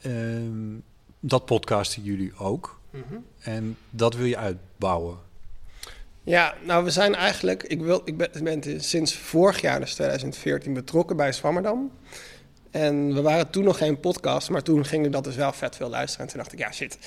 Ehm, 0.00 0.76
dat 1.20 1.44
podcasten 1.44 2.02
jullie 2.02 2.36
ook. 2.38 2.80
Mm 2.90 3.04
-hmm. 3.08 3.24
En 3.40 3.76
dat 3.90 4.14
wil 4.14 4.26
je 4.26 4.36
uitbouwen. 4.36 5.18
Ja, 6.22 6.54
nou 6.62 6.84
we 6.84 6.90
zijn 6.90 7.14
eigenlijk, 7.14 7.62
ik, 7.62 7.80
wil, 7.80 8.02
ik 8.04 8.16
ben, 8.16 8.30
ben 8.44 8.80
sinds 8.80 9.16
vorig 9.16 9.60
jaar, 9.60 9.80
dus 9.80 9.94
2014, 9.94 10.74
betrokken 10.74 11.16
bij 11.16 11.32
Swammerdam. 11.32 11.90
En 12.70 13.14
we 13.14 13.22
waren 13.22 13.50
toen 13.50 13.64
nog 13.64 13.78
geen 13.78 14.00
podcast, 14.00 14.50
maar 14.50 14.62
toen 14.62 14.84
ging 14.84 15.06
ik 15.06 15.12
dat 15.12 15.24
dus 15.24 15.36
wel 15.36 15.52
vet 15.52 15.76
veel 15.76 15.88
luisteren. 15.88 16.26
En 16.26 16.32
toen 16.32 16.42
dacht 16.42 16.52
ik, 16.52 16.58
ja 16.58 16.72
shit, 16.72 16.98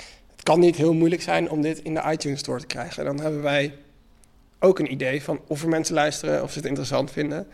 kan 0.47 0.59
niet 0.59 0.75
heel 0.75 0.93
moeilijk 0.93 1.21
zijn 1.21 1.49
om 1.49 1.61
dit 1.61 1.79
in 1.79 1.93
de 1.93 2.03
iTunes 2.11 2.39
Store 2.39 2.59
te 2.59 2.65
krijgen. 2.65 3.05
En 3.05 3.15
dan 3.15 3.25
hebben 3.25 3.41
wij 3.41 3.75
ook 4.59 4.79
een 4.79 4.91
idee 4.91 5.23
van 5.23 5.41
of 5.47 5.61
er 5.61 5.69
mensen 5.69 5.95
luisteren, 5.95 6.43
of 6.43 6.51
ze 6.51 6.57
het 6.57 6.67
interessant 6.67 7.11
vinden. 7.11 7.47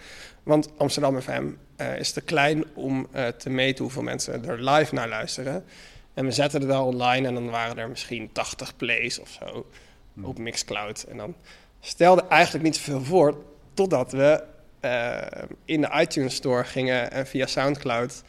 Want 0.43 0.69
Amsterdam 0.77 1.21
FM 1.21 1.43
uh, 1.77 1.97
is 1.97 2.11
te 2.11 2.21
klein 2.21 2.63
om 2.73 3.07
uh, 3.15 3.27
te 3.27 3.49
meten 3.49 3.83
hoeveel 3.83 4.01
mensen 4.01 4.45
er 4.45 4.63
live 4.63 4.93
naar 4.93 5.07
luisteren. 5.07 5.65
En 6.13 6.25
we 6.25 6.31
zetten 6.31 6.59
het 6.59 6.69
wel 6.69 6.85
online 6.85 7.27
en 7.27 7.33
dan 7.33 7.49
waren 7.49 7.77
er 7.77 7.89
misschien 7.89 8.29
80 8.31 8.75
plays 8.75 9.19
of 9.19 9.29
zo 9.29 9.65
hmm. 10.13 10.25
op 10.25 10.37
Mixcloud. 10.37 11.03
En 11.03 11.17
dan 11.17 11.35
stelde 11.79 12.23
eigenlijk 12.27 12.63
niet 12.63 12.75
zoveel 12.75 13.03
voor, 13.03 13.43
totdat 13.73 14.11
we 14.11 14.43
uh, 14.81 15.17
in 15.65 15.81
de 15.81 15.91
iTunes 15.99 16.35
Store 16.35 16.63
gingen 16.63 17.11
en 17.11 17.27
via 17.27 17.45
SoundCloud 17.45 18.23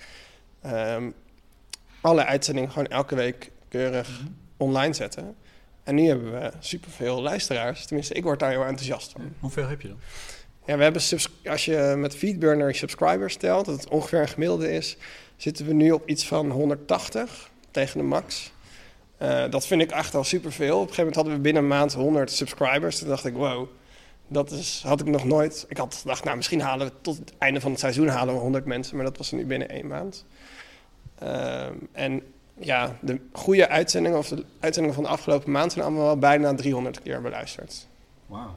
um, 0.67 1.15
alle 2.01 2.25
uitzendingen 2.25 2.71
gewoon 2.71 2.89
elke 2.89 3.15
week 3.15 3.51
keurig 3.69 4.19
hmm. 4.19 4.43
Online 4.57 4.95
zetten. 4.95 5.37
En 5.83 5.95
nu 5.95 6.07
hebben 6.07 6.33
we 6.33 6.51
superveel 6.59 7.23
luisteraars. 7.23 7.87
Tenminste, 7.87 8.15
ik 8.15 8.23
word 8.23 8.39
daar 8.39 8.51
heel 8.51 8.65
enthousiast 8.65 9.13
van. 9.13 9.35
Hoeveel 9.41 9.69
heb 9.69 9.81
je 9.81 9.89
dan? 9.89 9.99
Ja, 10.67 10.77
we 10.77 10.83
hebben 10.83 11.03
als 11.45 11.65
je 11.65 11.95
met 11.97 12.17
Feedburner 12.17 12.75
subscribers 12.75 13.35
stelt, 13.35 13.65
dat 13.65 13.81
het 13.81 13.89
ongeveer 13.89 14.21
een 14.21 14.29
gemiddelde 14.29 14.73
is, 14.73 14.97
zitten 15.37 15.67
we 15.67 15.73
nu 15.73 15.91
op 15.91 16.09
iets 16.09 16.27
van 16.27 16.51
180 16.51 17.51
tegen 17.71 17.99
de 17.99 18.05
max. 18.05 18.53
Uh, 19.23 19.51
dat 19.51 19.67
vind 19.67 19.83
ik 19.83 19.91
echt 19.91 20.15
al 20.15 20.25
superveel. 20.25 20.75
Op 20.75 20.89
een 20.89 20.95
gegeven 20.95 20.97
moment 20.97 21.15
hadden 21.15 21.35
we 21.35 21.41
binnen 21.41 21.63
een 21.63 21.69
maand 21.69 21.93
100 21.93 22.31
subscribers. 22.31 22.99
Toen 22.99 23.09
dacht 23.09 23.25
ik, 23.25 23.35
wow, 23.35 23.69
dat 24.29 24.51
is, 24.51 24.83
had 24.87 25.01
ik 25.01 25.07
nog 25.07 25.25
nooit. 25.25 25.67
Ik 25.69 25.77
had 25.77 25.95
gedacht, 25.95 26.25
nou, 26.25 26.37
misschien 26.37 26.61
halen 26.61 26.87
we 26.87 26.93
tot 27.01 27.19
het 27.19 27.33
einde 27.39 27.61
van 27.61 27.71
het 27.71 27.81
seizoen 27.81 28.09
halen 28.09 28.35
we 28.35 28.41
100 28.41 28.65
mensen, 28.65 28.97
maar 28.97 29.05
dat 29.05 29.17
was 29.17 29.33
nu 29.33 29.47
binnen 29.47 29.69
één 29.69 29.87
maand. 29.87 30.25
Uh, 31.23 31.67
en 31.93 32.23
ja, 32.55 32.97
de 33.01 33.21
goede 33.33 33.69
uitzendingen 33.69 34.19
of 34.19 34.29
de 34.29 34.45
uitzendingen 34.61 34.95
van 34.95 35.05
de 35.05 35.11
afgelopen 35.11 35.53
maand 35.53 35.73
zijn 35.73 35.85
allemaal 35.85 36.05
wel 36.05 36.19
bijna 36.19 36.55
300 36.55 37.03
keer 37.03 37.23
beluisterd. 37.23 37.87
Wauw. 38.27 38.57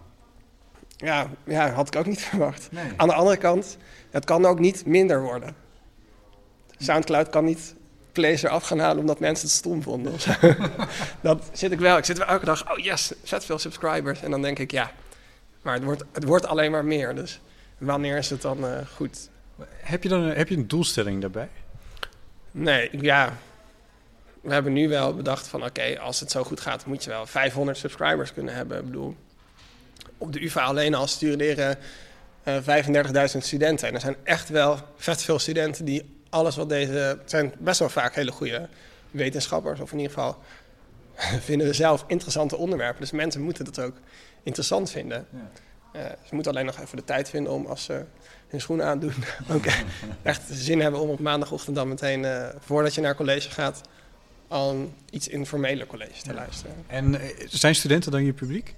Ja, 0.98 1.30
ja, 1.44 1.72
had 1.72 1.88
ik 1.88 1.96
ook 1.96 2.06
niet 2.06 2.22
verwacht. 2.30 2.70
Aan 2.96 3.08
de 3.08 3.14
andere 3.14 3.38
kant, 3.38 3.78
het 4.12 4.26
kan 4.26 4.46
ook 4.46 4.60
niet 4.60 4.86
minder 4.86 5.22
worden. 5.22 5.56
Soundcloud 6.78 7.30
kan 7.30 7.46
niet 7.46 7.76
plays 8.12 8.44
eraf 8.44 8.64
gaan 8.64 8.80
halen 8.80 9.00
omdat 9.00 9.20
mensen 9.20 9.48
het 9.48 9.56
stom 9.56 9.82
vonden. 9.84 10.14
Dat 11.22 11.50
zit 11.52 11.72
ik 11.72 11.80
wel. 11.80 11.98
Ik 11.98 12.06
zit 12.06 12.18
wel 12.18 12.28
elke 12.28 12.46
dag, 12.46 12.72
oh 12.72 12.78
yes, 12.78 13.14
zet 13.24 13.46
veel 13.46 13.60
subscribers. 13.60 14.22
En 14.22 14.32
dan 14.32 14.42
denk 14.42 14.60
ik, 14.60 14.72
ja, 14.72 14.92
maar 15.62 15.74
het 15.74 15.84
wordt, 15.84 16.04
het 16.12 16.24
wordt 16.24 16.46
alleen 16.46 16.72
maar 16.72 16.86
meer. 16.86 17.16
Dus 17.16 17.42
wanneer 17.78 18.18
is 18.18 18.30
het 18.30 18.42
dan 18.42 18.66
uh, 18.66 18.78
goed? 18.96 19.30
Heb 19.70 20.04
je 20.04 20.10
dan 20.10 20.22
een, 20.22 20.36
heb 20.36 20.50
je 20.50 20.56
een 20.56 20.68
doelstelling 20.68 21.22
daarbij? 21.22 21.50
Nee, 22.52 22.90
ja. 23.02 23.38
We 24.42 24.54
hebben 24.54 24.74
nu 24.74 24.90
wel 24.90 25.16
bedacht 25.16 25.48
van, 25.48 25.64
oké, 25.64 26.00
als 26.00 26.20
het 26.20 26.32
zo 26.32 26.44
goed 26.44 26.62
gaat, 26.62 26.86
moet 26.86 27.04
je 27.04 27.10
wel 27.10 27.26
500 27.26 27.78
subscribers 27.78 28.34
kunnen 28.34 28.56
hebben. 28.56 28.78
Ik 28.78 28.86
bedoel, 28.86 29.16
op 30.18 30.34
de 30.34 30.44
UvA 30.44 30.64
alleen 30.64 30.94
al 30.94 31.08
studeren 31.08 31.78
uh, 32.48 33.34
35.000 33.34 33.38
studenten. 33.38 33.88
En 33.88 33.94
er 33.94 34.00
zijn 34.00 34.16
echt 34.24 34.50
wel 34.50 34.78
vet 34.96 35.22
veel 35.22 35.40
studenten 35.40 35.86
die 35.86 36.16
alles 36.30 36.56
wat 36.56 36.70
deze... 36.70 36.92
Het 36.92 37.30
zijn 37.30 37.54
best 37.58 37.80
wel 37.80 37.90
vaak 37.90 38.16
hele 38.16 38.32
goede 38.32 38.68
wetenschappers. 39.12 39.80
Of 39.80 39.92
in 39.92 39.98
ieder 40.00 40.14
geval 40.14 40.38
vinden 41.50 41.68
we 41.68 41.74
zelf 41.74 42.04
interessante 42.08 42.58
onderwerpen. 42.58 43.02
Dus 43.02 43.12
mensen 43.12 43.42
moeten 43.42 43.66
dat 43.66 43.80
ook 43.80 43.96
interessant 44.44 44.92
vinden. 44.92 45.28
Ja. 45.32 45.50
Uh, 45.96 46.06
ze 46.06 46.36
moeten 46.36 46.52
alleen 46.52 46.66
nog 46.66 46.80
even 46.80 46.98
de 46.98 47.04
tijd 47.04 47.30
vinden 47.30 47.54
om 47.54 47.66
als 47.66 47.84
ze 47.84 48.04
hun 48.48 48.62
schoenen 48.62 48.86
aandoen... 48.86 49.14
ook 49.54 49.66
echt 50.24 50.42
zin 50.52 50.82
hebben 50.82 51.00
om 51.00 51.10
op 51.10 51.20
maandagochtend 51.20 51.76
dan 51.76 51.88
meteen... 51.88 52.24
Uh, 52.24 52.48
voordat 52.60 52.96
je 52.96 53.02
naar 53.02 53.16
college 53.16 53.50
gaat... 53.50 53.82
een 54.48 54.94
iets 55.10 55.28
informeler 55.28 55.88
college 55.88 56.22
te 56.22 56.34
luisteren. 56.34 56.76
En 56.88 57.22
eh, 57.22 57.48
zijn 57.50 57.76
studenten 57.76 58.12
dan 58.12 58.26
je 58.26 58.34
publiek? 58.34 58.74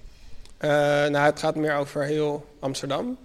nou, 0.60 1.16
het 1.16 1.38
gaat 1.38 1.56
meer 1.56 1.74
over 1.74 2.04
heel 2.04 2.46
Amsterdam 2.58 3.18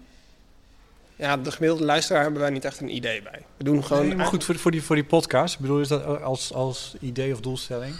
ja, 1.15 1.37
de 1.37 1.51
gemiddelde 1.51 1.85
luisteraar 1.85 2.21
hebben 2.21 2.41
wij 2.41 2.49
niet 2.49 2.65
echt 2.65 2.79
een 2.79 2.95
idee 2.95 3.21
bij. 3.21 3.45
We 3.57 3.63
doen 3.63 3.83
gewoon. 3.83 4.07
Nee, 4.07 4.15
maar 4.15 4.25
goed, 4.25 4.43
voor, 4.43 4.55
voor, 4.55 4.71
die, 4.71 4.83
voor 4.83 4.95
die 4.95 5.05
podcast, 5.05 5.53
ik 5.53 5.59
bedoel, 5.59 5.79
is 5.79 5.87
dat 5.87 6.21
als, 6.21 6.53
als 6.53 6.95
idee 6.99 7.33
of 7.33 7.39
doelstelling? 7.39 7.95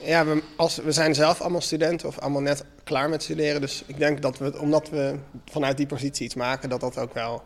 Ja, 0.00 0.26
we, 0.26 0.42
als, 0.56 0.76
we 0.76 0.92
zijn 0.92 1.14
zelf 1.14 1.40
allemaal 1.40 1.60
studenten 1.60 2.08
of 2.08 2.18
allemaal 2.18 2.40
net 2.40 2.64
klaar 2.84 3.08
met 3.08 3.22
studeren. 3.22 3.60
Dus 3.60 3.82
ik 3.86 3.98
denk 3.98 4.22
dat 4.22 4.38
we, 4.38 4.58
omdat 4.58 4.88
we 4.88 5.18
vanuit 5.44 5.76
die 5.76 5.86
positie 5.86 6.24
iets 6.24 6.34
maken, 6.34 6.68
dat 6.68 6.80
dat 6.80 6.98
ook 6.98 7.14
wel. 7.14 7.42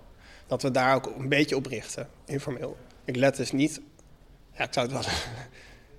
Dat 0.47 0.63
we 0.63 0.71
daar 0.71 0.95
ook 0.95 1.07
een 1.19 1.29
beetje 1.29 1.57
op 1.57 1.67
richten, 1.67 2.09
informeel. 2.25 2.77
Ik 3.05 3.17
let 3.17 3.37
dus 3.37 3.53
niet. 3.53 3.81
Ja, 4.59 4.65
ik 4.65 4.73
zou 4.73 4.93
het 4.93 4.95
wel. 4.95 5.15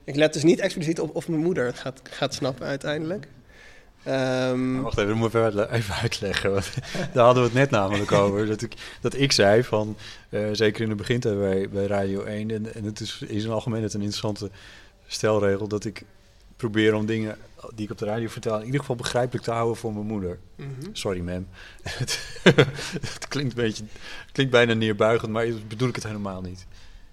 ik 0.04 0.16
let 0.16 0.34
dus 0.34 0.44
niet 0.44 0.60
expliciet 0.60 1.00
op 1.00 1.16
of 1.16 1.28
mijn 1.28 1.42
moeder 1.42 1.66
het 1.66 1.80
gaat, 1.80 2.02
gaat 2.04 2.34
snappen 2.34 2.66
uiteindelijk. 2.66 3.28
Um, 4.08 4.82
Wacht 4.82 4.98
even, 4.98 5.10
dat 5.10 5.18
moet 5.18 5.34
ik 5.34 5.72
even 5.72 5.96
uitleggen. 5.96 6.52
daar 7.14 7.26
hadden 7.26 7.44
we 7.44 7.50
het 7.50 7.58
net 7.58 7.70
namelijk 7.70 8.12
over. 8.12 8.46
Dat 8.46 8.62
ik, 8.62 8.74
dat 9.02 9.16
ik 9.16 9.32
zei 9.32 9.64
van, 9.64 9.98
uh, 10.30 10.50
zeker 10.52 10.82
in 10.82 10.90
het 10.90 10.98
begin 10.98 11.20
bij, 11.20 11.70
bij 11.70 11.86
Radio 11.86 12.24
1, 12.24 12.52
en, 12.52 12.74
en 12.74 12.84
het 12.84 13.00
is 13.00 13.22
in 13.28 13.50
algemeen 13.50 13.84
het 13.84 13.94
een 13.94 14.02
interessante 14.02 14.50
stelregel, 15.08 15.68
dat 15.68 15.86
ik 15.86 16.04
probeer 16.56 16.94
om 16.94 17.06
dingen 17.06 17.38
die 17.76 17.86
ik 17.86 17.92
op 17.92 17.98
de 17.98 18.06
radio 18.06 18.28
vertel, 18.28 18.60
in 18.60 18.66
ieder 18.66 18.80
geval 18.80 18.96
begrijpelijk 18.96 19.44
te 19.44 19.52
houden 19.52 19.78
voor 19.78 19.94
mijn 19.94 20.06
moeder. 20.06 20.40
Mm 20.56 20.76
-hmm. 20.80 20.96
Sorry, 20.96 21.20
ma'am. 21.20 21.48
het, 21.82 23.28
klinkt 23.28 23.58
een 23.58 23.64
beetje, 23.64 23.84
klinkt 24.32 24.52
bijna 24.52 24.74
neerbuigend, 24.74 25.32
maar 25.32 25.48
bedoel 25.68 25.88
ik 25.90 25.96
het 25.96 26.04
helemaal 26.04 26.42
niet. 26.42 26.66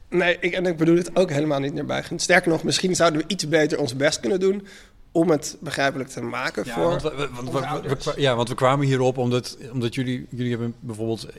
Nee, 0.08 0.36
ik, 0.40 0.52
en 0.52 0.66
ik 0.66 0.76
bedoel 0.76 0.96
het 0.96 1.16
ook 1.16 1.30
helemaal 1.30 1.60
niet 1.60 1.74
neerbuigend. 1.74 2.22
Sterker 2.22 2.50
nog, 2.50 2.64
misschien 2.64 2.94
zouden 2.94 3.20
we 3.20 3.26
iets 3.26 3.48
beter 3.48 3.78
ons 3.78 3.96
best 3.96 4.20
kunnen 4.20 4.40
doen 4.40 4.66
om 5.12 5.30
het 5.30 5.56
begrijpelijk 5.60 6.08
te 6.08 6.20
maken 6.20 6.64
ja, 6.64 6.74
voor. 6.74 6.88
Want 6.88 7.02
we, 7.02 7.28
want 7.50 8.12
ja, 8.16 8.34
want 8.36 8.48
we 8.48 8.54
kwamen 8.54 8.86
hierop 8.86 9.18
omdat, 9.18 9.58
omdat 9.72 9.94
jullie, 9.94 10.26
jullie 10.30 10.50
hebben 10.50 10.74
bijvoorbeeld 10.80 11.24
eh, 11.24 11.36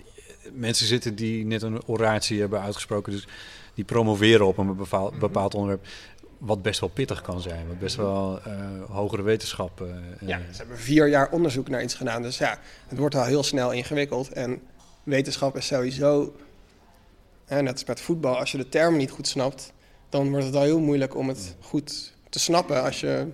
mensen 0.53 0.87
zitten 0.87 1.15
die 1.15 1.45
net 1.45 1.61
een 1.61 1.85
oratie 1.85 2.39
hebben 2.39 2.61
uitgesproken, 2.61 3.11
dus 3.11 3.27
die 3.73 3.85
promoveren 3.85 4.47
op 4.47 4.57
een 4.57 4.75
bepaald, 4.75 5.11
mhm. 5.11 5.19
bepaald 5.19 5.53
onderwerp. 5.53 5.85
Wat 6.37 6.61
best 6.61 6.79
wel 6.79 6.89
pittig 6.89 7.21
kan 7.21 7.41
zijn, 7.41 7.67
wat 7.67 7.79
best 7.79 7.95
wel 7.95 8.39
uh, 8.47 8.53
hogere 8.89 9.21
wetenschap. 9.21 9.81
Uh, 9.81 9.87
ja, 10.27 10.39
ze 10.51 10.57
hebben 10.57 10.77
vier 10.77 11.07
jaar 11.07 11.29
onderzoek 11.31 11.69
naar 11.69 11.83
iets 11.83 11.93
gedaan. 11.93 12.21
Dus 12.21 12.37
ja, 12.37 12.59
het 12.87 12.97
wordt 12.97 13.15
al 13.15 13.23
heel 13.23 13.43
snel 13.43 13.71
ingewikkeld. 13.71 14.31
En 14.31 14.61
wetenschap 15.03 15.57
is 15.57 15.67
sowieso, 15.67 16.35
hè, 17.47 17.61
net 17.61 17.73
als 17.73 17.85
met 17.85 18.01
voetbal, 18.01 18.37
als 18.37 18.51
je 18.51 18.57
de 18.57 18.69
termen 18.69 18.99
niet 18.99 19.11
goed 19.11 19.27
snapt, 19.27 19.73
dan 20.09 20.29
wordt 20.29 20.45
het 20.45 20.55
al 20.55 20.61
heel 20.61 20.79
moeilijk 20.79 21.15
om 21.15 21.27
het 21.27 21.55
goed 21.59 22.13
te 22.29 22.39
snappen 22.39 22.83
als 22.83 22.99
je 22.99 23.27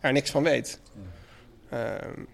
er 0.00 0.12
niks 0.12 0.30
van 0.30 0.42
weet. 0.42 0.80
Um, 1.72 2.28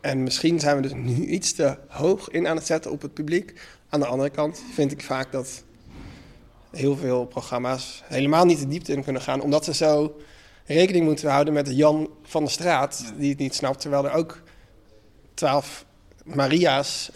en 0.00 0.22
misschien 0.22 0.60
zijn 0.60 0.76
we 0.76 0.82
dus 0.82 0.92
nu 0.92 1.26
iets 1.26 1.52
te 1.52 1.78
hoog 1.88 2.28
in 2.28 2.48
aan 2.48 2.56
het 2.56 2.66
zetten 2.66 2.90
op 2.90 3.02
het 3.02 3.14
publiek. 3.14 3.60
Aan 3.88 4.00
de 4.00 4.06
andere 4.06 4.30
kant 4.30 4.62
vind 4.74 4.92
ik 4.92 5.02
vaak 5.02 5.32
dat 5.32 5.62
heel 6.70 6.96
veel 6.96 7.26
programma's 7.26 8.02
helemaal 8.04 8.44
niet 8.44 8.58
de 8.58 8.68
diepte 8.68 8.92
in 8.92 9.04
kunnen 9.04 9.22
gaan, 9.22 9.40
omdat 9.40 9.64
ze 9.64 9.74
zo 9.74 10.20
rekening 10.64 11.04
moeten 11.04 11.30
houden 11.30 11.54
met 11.54 11.66
de 11.66 11.74
Jan 11.74 12.10
van 12.22 12.44
de 12.44 12.50
straat, 12.50 13.12
die 13.16 13.30
het 13.30 13.38
niet 13.38 13.54
snapt, 13.54 13.80
terwijl 13.80 14.04
er 14.04 14.12
ook 14.12 14.42
twaalf 15.34 15.84
Maria's 16.24 17.10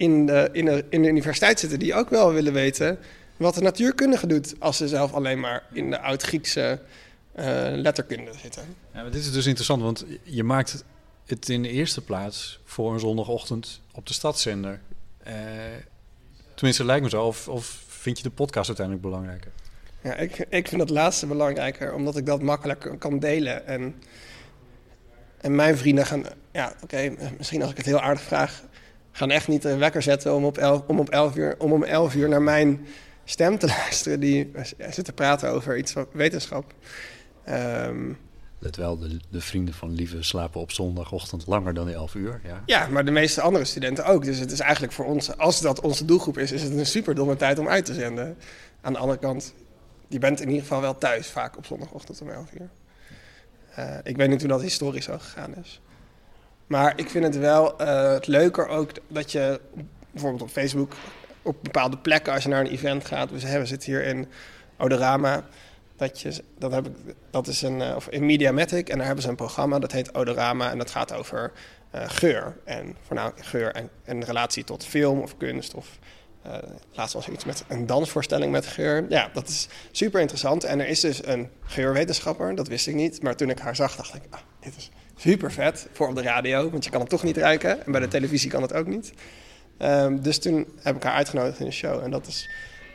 in 0.00 0.26
de, 0.26 0.48
in, 0.52 0.64
de, 0.64 0.84
in 0.88 1.02
de 1.02 1.08
universiteit 1.08 1.60
zitten 1.60 1.78
die 1.78 1.94
ook 1.94 2.10
wel 2.10 2.32
willen 2.32 2.52
weten 2.52 2.98
wat 3.36 3.54
de 3.54 3.60
natuurkundige 3.60 4.26
doet 4.26 4.54
als 4.58 4.76
ze 4.76 4.88
zelf 4.88 5.12
alleen 5.12 5.40
maar 5.40 5.62
in 5.72 5.90
de 5.90 6.00
oud-Griekse 6.00 6.80
uh, 7.38 7.44
letterkunde 7.74 8.32
zitten. 8.42 8.62
Ja, 8.92 9.02
maar 9.02 9.10
dit 9.10 9.20
is 9.20 9.32
dus 9.32 9.46
interessant, 9.46 9.82
want 9.82 10.04
je 10.22 10.44
maakt 10.44 10.84
het 11.26 11.48
in 11.48 11.62
de 11.62 11.68
eerste 11.68 12.00
plaats 12.00 12.60
voor 12.64 12.92
een 12.92 13.00
zondagochtend 13.00 13.80
op 13.92 14.06
de 14.06 14.12
stadszender. 14.12 14.80
Uh, 15.26 15.34
tenminste, 16.54 16.84
lijkt 16.84 17.02
me 17.02 17.08
zo. 17.08 17.24
Of, 17.24 17.48
of 17.48 17.82
vind 17.88 18.16
je 18.16 18.22
de 18.22 18.30
podcast 18.30 18.68
uiteindelijk 18.68 19.06
belangrijker? 19.06 19.50
Ja, 20.02 20.14
ik, 20.14 20.46
ik 20.48 20.68
vind 20.68 20.80
het 20.80 20.90
laatste 20.90 21.26
belangrijker, 21.26 21.94
omdat 21.94 22.16
ik 22.16 22.26
dat 22.26 22.42
makkelijker 22.42 22.98
kan 22.98 23.18
delen. 23.18 23.66
En, 23.66 23.94
en 25.40 25.54
mijn 25.54 25.76
vrienden 25.76 26.06
gaan, 26.06 26.24
ja, 26.52 26.72
oké, 26.82 27.14
misschien 27.38 27.62
als 27.62 27.70
ik 27.70 27.76
het 27.76 27.86
heel 27.86 28.00
aardig 28.00 28.22
vraag, 28.22 28.62
gaan 29.20 29.30
echt 29.30 29.48
niet 29.48 29.64
een 29.64 29.78
wekker 29.78 30.02
zetten 30.02 30.34
om, 30.34 30.44
op 30.44 30.58
elf, 30.58 30.82
om, 30.86 30.98
op 30.98 31.08
elf 31.08 31.36
uur, 31.36 31.54
om 31.58 31.72
om 31.72 31.82
elf 31.82 32.14
uur 32.14 32.28
naar 32.28 32.42
mijn 32.42 32.86
stem 33.24 33.58
te 33.58 33.66
luisteren 33.78 34.20
die 34.20 34.50
zit 34.90 35.04
te 35.04 35.12
praten 35.12 35.50
over 35.50 35.78
iets 35.78 35.92
van 35.92 36.06
wetenschap. 36.12 36.74
Um, 37.48 38.18
Let 38.58 38.76
wel, 38.76 38.98
de, 38.98 39.20
de, 39.30 39.40
vrienden 39.40 39.74
van 39.74 39.92
Lieve 39.92 40.22
slapen 40.22 40.60
op 40.60 40.70
zondagochtend 40.70 41.46
langer 41.46 41.74
dan 41.74 41.88
11 41.88 42.14
uur. 42.14 42.40
Ja. 42.44 42.62
ja, 42.66 42.86
maar 42.86 43.04
de 43.04 43.10
meeste 43.10 43.40
andere 43.40 43.64
studenten 43.64 44.06
ook. 44.06 44.24
Dus 44.24 44.38
het 44.38 44.52
is 44.52 44.60
eigenlijk 44.60 44.92
voor 44.92 45.04
ons, 45.04 45.36
als 45.36 45.60
dat 45.60 45.80
onze 45.80 46.04
doelgroep 46.04 46.38
is, 46.38 46.52
is 46.52 46.62
het 46.62 46.72
een 46.72 46.86
super 46.86 47.14
domme 47.14 47.36
tijd 47.36 47.58
om 47.58 47.68
uit 47.68 47.84
te 47.84 47.94
zenden. 47.94 48.36
Aan 48.80 48.92
de 48.92 48.98
andere 48.98 49.18
kant, 49.18 49.54
je 50.08 50.18
bent 50.18 50.40
in 50.40 50.48
ieder 50.48 50.62
geval 50.62 50.80
wel 50.80 50.98
thuis 50.98 51.26
vaak 51.26 51.56
op 51.56 51.66
zondagochtend 51.66 52.20
om 52.20 52.30
11 52.30 52.52
uur. 52.52 52.68
Uh, 53.78 53.98
ik 54.02 54.16
weet 54.16 54.28
niet 54.28 54.40
hoe 54.40 54.50
dat 54.50 54.62
historisch 54.62 55.04
zo 55.04 55.18
gegaan 55.18 55.56
is. 55.56 55.80
Maar 56.70 56.92
ik 56.96 57.10
vind 57.10 57.24
het 57.24 57.38
wel 57.38 57.82
uh, 57.82 58.12
het 58.12 58.26
leuker 58.26 58.68
ook 58.68 58.90
dat 59.08 59.32
je 59.32 59.60
bijvoorbeeld 60.10 60.42
op 60.42 60.50
Facebook 60.50 60.92
op 61.42 61.56
bepaalde 61.62 61.98
plekken, 61.98 62.32
als 62.32 62.42
je 62.42 62.48
naar 62.48 62.60
een 62.60 62.70
event 62.70 63.04
gaat, 63.04 63.30
we, 63.30 63.58
we 63.58 63.66
zitten 63.66 63.92
hier 63.92 64.04
in 64.04 64.28
Odorama 64.78 65.44
Dat, 65.96 66.20
je, 66.20 66.42
dat, 66.58 66.72
heb 66.72 66.86
ik, 66.86 66.92
dat 67.30 67.46
is 67.46 67.62
een, 67.62 67.80
uh, 67.80 67.96
of 67.96 68.08
in 68.08 68.26
Mediamatic 68.26 68.88
en 68.88 68.96
daar 68.96 69.06
hebben 69.06 69.24
ze 69.24 69.30
een 69.30 69.36
programma 69.36 69.78
dat 69.78 69.92
heet 69.92 70.14
Odorama 70.14 70.70
en 70.70 70.78
dat 70.78 70.90
gaat 70.90 71.12
over 71.12 71.52
uh, 71.94 72.02
geur. 72.06 72.56
En 72.64 72.96
voornamelijk 73.06 73.46
geur 73.46 73.74
en, 73.74 73.90
en 74.04 74.24
relatie 74.24 74.64
tot 74.64 74.84
film 74.84 75.20
of 75.20 75.36
kunst 75.36 75.74
of 75.74 75.98
uh, 76.46 76.52
laatst 76.92 77.14
was 77.14 77.26
er 77.26 77.32
iets 77.32 77.44
met 77.44 77.64
een 77.68 77.86
dansvoorstelling 77.86 78.52
met 78.52 78.66
geur. 78.66 79.06
Ja, 79.08 79.30
dat 79.32 79.48
is 79.48 79.68
super 79.90 80.20
interessant. 80.20 80.64
En 80.64 80.80
er 80.80 80.88
is 80.88 81.00
dus 81.00 81.26
een 81.26 81.50
geurwetenschapper, 81.62 82.54
dat 82.54 82.68
wist 82.68 82.86
ik 82.86 82.94
niet. 82.94 83.22
Maar 83.22 83.36
toen 83.36 83.50
ik 83.50 83.58
haar 83.58 83.76
zag, 83.76 83.96
dacht 83.96 84.14
ik, 84.14 84.22
ah, 84.30 84.40
dit 84.60 84.76
is 84.76 84.90
super 85.20 85.52
vet 85.52 85.88
voor 85.92 86.08
op 86.08 86.14
de 86.14 86.22
radio. 86.22 86.70
Want 86.70 86.84
je 86.84 86.90
kan 86.90 87.00
het 87.00 87.08
toch 87.08 87.22
niet 87.22 87.36
ruiken. 87.36 87.84
En 87.84 87.92
bij 87.92 88.00
de 88.00 88.08
televisie 88.08 88.50
kan 88.50 88.62
het 88.62 88.72
ook 88.72 88.86
niet. 88.86 89.12
Um, 89.78 90.22
dus 90.22 90.38
toen 90.38 90.66
heb 90.82 90.96
ik 90.96 91.02
haar 91.02 91.14
uitgenodigd 91.14 91.58
in 91.58 91.64
de 91.64 91.70
show. 91.70 92.02
En 92.02 92.10
dat 92.10 92.26
is 92.26 92.50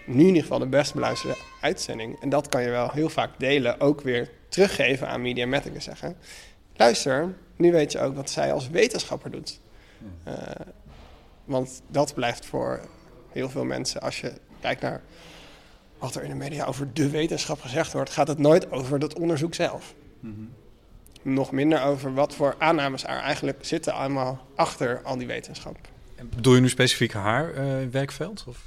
nu 0.05 0.19
in 0.19 0.27
ieder 0.27 0.41
geval 0.41 0.59
de 0.59 0.67
best 0.67 0.93
beluisterde 0.93 1.37
uitzending. 1.61 2.21
En 2.21 2.29
dat 2.29 2.49
kan 2.49 2.61
je 2.61 2.69
wel 2.69 2.91
heel 2.91 3.09
vaak 3.09 3.29
delen. 3.37 3.79
Ook 3.79 4.01
weer 4.01 4.29
teruggeven 4.49 5.07
aan 5.07 5.21
Mediamatic 5.21 5.73
en 5.73 5.81
zeggen... 5.81 6.17
Luister, 6.77 7.35
nu 7.55 7.71
weet 7.71 7.91
je 7.91 7.99
ook 7.99 8.15
wat 8.15 8.29
zij 8.29 8.53
als 8.53 8.69
wetenschapper 8.69 9.31
doet. 9.31 9.59
Uh, 10.27 10.33
want 11.45 11.81
dat 11.87 12.13
blijft 12.13 12.45
voor 12.45 12.79
heel 13.31 13.49
veel 13.49 13.65
mensen, 13.65 14.01
als 14.01 14.21
je 14.21 14.33
kijkt 14.59 14.81
naar 14.81 15.01
wat 15.97 16.15
er 16.15 16.23
in 16.23 16.29
de 16.29 16.35
media 16.35 16.65
over 16.65 16.93
de 16.93 17.09
wetenschap 17.09 17.61
gezegd 17.61 17.93
wordt, 17.93 18.09
gaat 18.09 18.27
het 18.27 18.37
nooit 18.37 18.71
over 18.71 18.99
dat 18.99 19.19
onderzoek 19.19 19.53
zelf. 19.53 19.93
Mm 20.19 20.49
Nog 21.25 21.51
minder 21.51 21.81
over 21.81 22.13
wat 22.13 22.35
voor 22.35 22.55
aannames 22.57 23.03
er 23.03 23.19
eigenlijk 23.19 23.57
zitten 23.61 23.93
allemaal 23.93 24.45
achter 24.55 25.01
al 25.03 25.17
die 25.17 25.27
wetenschap. 25.27 25.77
En 26.15 26.29
bedoel 26.29 26.55
je 26.55 26.61
nu 26.61 26.69
specifiek 26.69 27.13
haar 27.13 27.53
uh, 27.53 27.87
werkveld? 27.91 28.43
Of? 28.47 28.57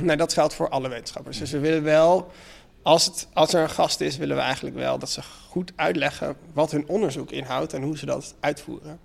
Nee, 0.00 0.16
dat 0.16 0.32
geldt 0.32 0.54
voor 0.54 0.68
alle 0.68 0.88
wetenschappers. 0.88 1.38
Dus 1.38 1.50
we 1.50 1.58
willen 1.58 1.82
wel, 1.82 2.30
als, 2.82 3.04
het, 3.04 3.28
als 3.32 3.54
er 3.54 3.62
een 3.62 3.70
gast 3.70 4.00
is, 4.00 4.16
willen 4.16 4.36
we 4.36 4.42
eigenlijk 4.42 4.76
wel 4.76 4.98
dat 4.98 5.10
ze 5.10 5.22
goed 5.48 5.72
uitleggen 5.76 6.36
wat 6.52 6.70
hun 6.70 6.88
onderzoek 6.88 7.30
inhoudt 7.30 7.72
en 7.72 7.82
hoe 7.82 7.98
ze 7.98 8.06
dat 8.06 8.34
uitvoeren. 8.40 8.98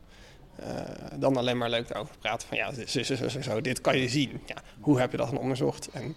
Uh, 0.59 0.67
dan 1.15 1.37
alleen 1.37 1.57
maar 1.57 1.69
leuk 1.69 1.89
erover 1.89 2.15
praten 2.19 2.47
van 2.47 2.57
ja, 2.57 2.73
zo, 2.87 3.03
zo, 3.03 3.27
zo, 3.27 3.41
zo, 3.41 3.61
dit 3.61 3.81
kan 3.81 3.97
je 3.97 4.09
zien. 4.09 4.41
Ja, 4.45 4.55
hoe 4.79 4.99
heb 4.99 5.11
je 5.11 5.17
dat 5.17 5.29
dan 5.29 5.37
onderzocht 5.37 5.89
en 5.89 6.15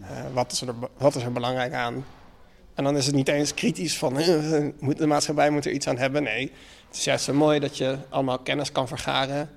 uh, 0.00 0.06
wat, 0.32 0.52
is 0.52 0.60
er, 0.60 0.74
wat 0.96 1.14
is 1.14 1.22
er 1.22 1.32
belangrijk 1.32 1.72
aan? 1.72 2.04
En 2.74 2.84
dan 2.84 2.96
is 2.96 3.06
het 3.06 3.14
niet 3.14 3.28
eens 3.28 3.54
kritisch 3.54 3.98
van 3.98 4.12
moet 4.80 4.98
de 4.98 5.06
maatschappij 5.06 5.50
moet 5.50 5.66
er 5.66 5.72
iets 5.72 5.88
aan 5.88 5.98
hebben. 5.98 6.22
Nee, 6.22 6.52
het 6.86 6.96
is 6.96 7.04
juist 7.04 7.24
zo 7.24 7.32
mooi 7.32 7.58
dat 7.58 7.76
je 7.76 7.98
allemaal 8.08 8.38
kennis 8.38 8.72
kan 8.72 8.88
vergaren. 8.88 9.50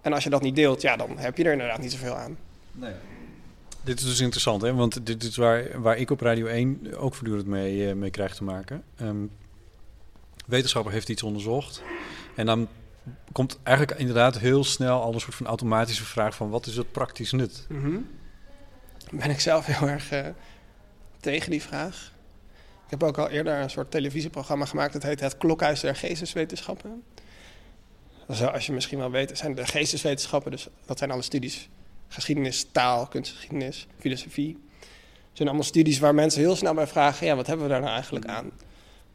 En 0.00 0.12
als 0.12 0.24
je 0.24 0.30
dat 0.30 0.42
niet 0.42 0.56
deelt, 0.56 0.82
ja, 0.82 0.96
dan 0.96 1.18
heb 1.18 1.36
je 1.36 1.44
er 1.44 1.52
inderdaad 1.52 1.80
niet 1.80 1.92
zoveel 1.92 2.16
aan. 2.16 2.38
Nee. 2.72 2.92
Dit 3.82 3.98
is 3.98 4.04
dus 4.04 4.20
interessant, 4.20 4.62
hè? 4.62 4.74
want 4.74 5.06
dit 5.06 5.22
is 5.22 5.36
waar, 5.36 5.80
waar 5.80 5.96
ik 5.96 6.10
op 6.10 6.20
Radio 6.20 6.46
1 6.46 6.96
ook 6.96 7.14
voortdurend 7.14 7.46
mee, 7.46 7.94
mee 7.94 8.10
krijg 8.10 8.34
te 8.34 8.44
maken. 8.44 8.82
Um, 9.02 9.30
wetenschapper 10.46 10.92
heeft 10.92 11.08
iets 11.08 11.22
onderzocht 11.22 11.82
en 12.34 12.46
dan 12.46 12.68
komt 13.32 13.58
eigenlijk 13.62 13.98
inderdaad 13.98 14.38
heel 14.38 14.64
snel 14.64 15.02
al 15.02 15.14
een 15.14 15.20
soort 15.20 15.34
van 15.34 15.46
automatische 15.46 16.04
vraag 16.04 16.34
van 16.34 16.50
wat 16.50 16.66
is 16.66 16.76
het 16.76 16.92
praktisch 16.92 17.32
nut? 17.32 17.66
Mm 17.68 17.80
-hmm. 17.80 18.06
Ben 19.10 19.30
ik 19.30 19.40
zelf 19.40 19.66
heel 19.66 19.88
erg 19.88 20.12
uh, 20.12 20.26
tegen 21.20 21.50
die 21.50 21.62
vraag. 21.62 22.12
Ik 22.86 22.92
heb 22.92 23.02
ook 23.02 23.18
al 23.18 23.28
eerder 23.28 23.60
een 23.60 23.70
soort 23.70 23.90
televisieprogramma 23.90 24.64
gemaakt. 24.64 24.92
Dat 24.92 25.02
heet 25.02 25.20
Het 25.20 25.36
Klokhuis 25.36 25.80
der 25.80 25.96
Geesteswetenschappen. 25.96 27.02
Zoals 28.28 28.66
je 28.66 28.72
misschien 28.72 28.98
wel 28.98 29.10
weet, 29.10 29.38
zijn 29.38 29.54
de 29.54 29.66
geesteswetenschappen, 29.66 30.50
dus 30.50 30.68
dat 30.84 30.98
zijn 30.98 31.10
alle 31.10 31.22
studies 31.22 31.68
geschiedenis, 32.08 32.66
taal, 32.72 33.06
kunstgeschiedenis, 33.06 33.86
filosofie. 33.98 34.58
Het 35.28 35.36
zijn 35.44 35.48
allemaal 35.48 35.66
studies 35.66 35.98
waar 35.98 36.14
mensen 36.14 36.40
heel 36.40 36.56
snel 36.56 36.74
bij 36.74 36.86
vragen: 36.86 37.26
ja, 37.26 37.36
wat 37.36 37.46
hebben 37.46 37.66
we 37.66 37.72
daar 37.72 37.80
nou 37.80 37.92
eigenlijk 37.92 38.26
aan? 38.26 38.50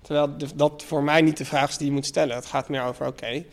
Terwijl 0.01 0.35
dat 0.55 0.83
voor 0.83 1.03
mij 1.03 1.21
niet 1.21 1.37
de 1.37 1.45
vraag 1.45 1.69
is 1.69 1.77
die 1.77 1.87
je 1.87 1.93
moet 1.93 2.05
stellen. 2.05 2.35
Het 2.35 2.45
gaat 2.45 2.69
meer 2.69 2.83
over: 2.83 3.07
oké, 3.07 3.45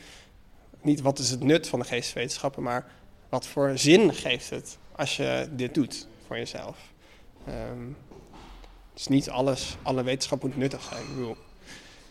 niet 0.83 1.01
wat 1.01 1.19
is 1.19 1.31
het 1.31 1.43
nut 1.43 1.69
van 1.69 1.79
de 1.79 1.85
geesteswetenschappen, 1.85 2.63
maar 2.63 2.87
wat 3.29 3.47
voor 3.47 3.79
zin 3.79 4.15
geeft 4.15 4.51
het 4.51 4.79
als 4.93 5.17
je 5.17 5.49
dit 5.51 5.75
doet 5.75 6.07
voor 6.27 6.37
jezelf. 6.37 6.77
Um, 7.49 7.97
dus 8.99 9.07
niet 9.07 9.31
alles, 9.31 9.77
alle 9.83 10.03
wetenschap 10.03 10.43
moet 10.43 10.57
nuttig 10.57 10.83
zijn. 10.83 11.03
Ik 11.03 11.15
bedoel, 11.15 11.37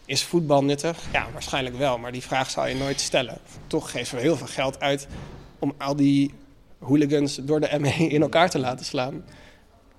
is 0.05 0.23
voetbal 0.23 0.63
nuttig? 0.63 1.03
Ja, 1.11 1.27
waarschijnlijk 1.31 1.75
wel, 1.75 1.97
maar 1.97 2.11
die 2.11 2.21
vraag 2.21 2.49
zou 2.49 2.67
je 2.67 2.75
nooit 2.75 3.01
stellen. 3.01 3.37
Toch 3.67 3.91
geven 3.91 4.15
we 4.15 4.21
heel 4.21 4.37
veel 4.37 4.47
geld 4.47 4.79
uit 4.79 5.07
om 5.59 5.73
al 5.77 5.95
die 5.95 6.33
hooligans 6.79 7.35
door 7.35 7.59
de 7.59 7.79
ME 7.79 7.89
in 7.89 8.21
elkaar 8.21 8.49
te 8.49 8.59
laten 8.59 8.85
slaan. 8.85 9.25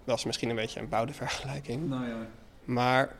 Dat 0.05 0.19
is 0.19 0.25
misschien 0.25 0.51
een 0.51 0.57
beetje 0.57 0.81
een 0.81 0.89
bouwde 0.89 1.13
vergelijking. 1.13 1.89
Nou 1.89 2.07
ja. 2.07 2.27
Maar 2.65 3.17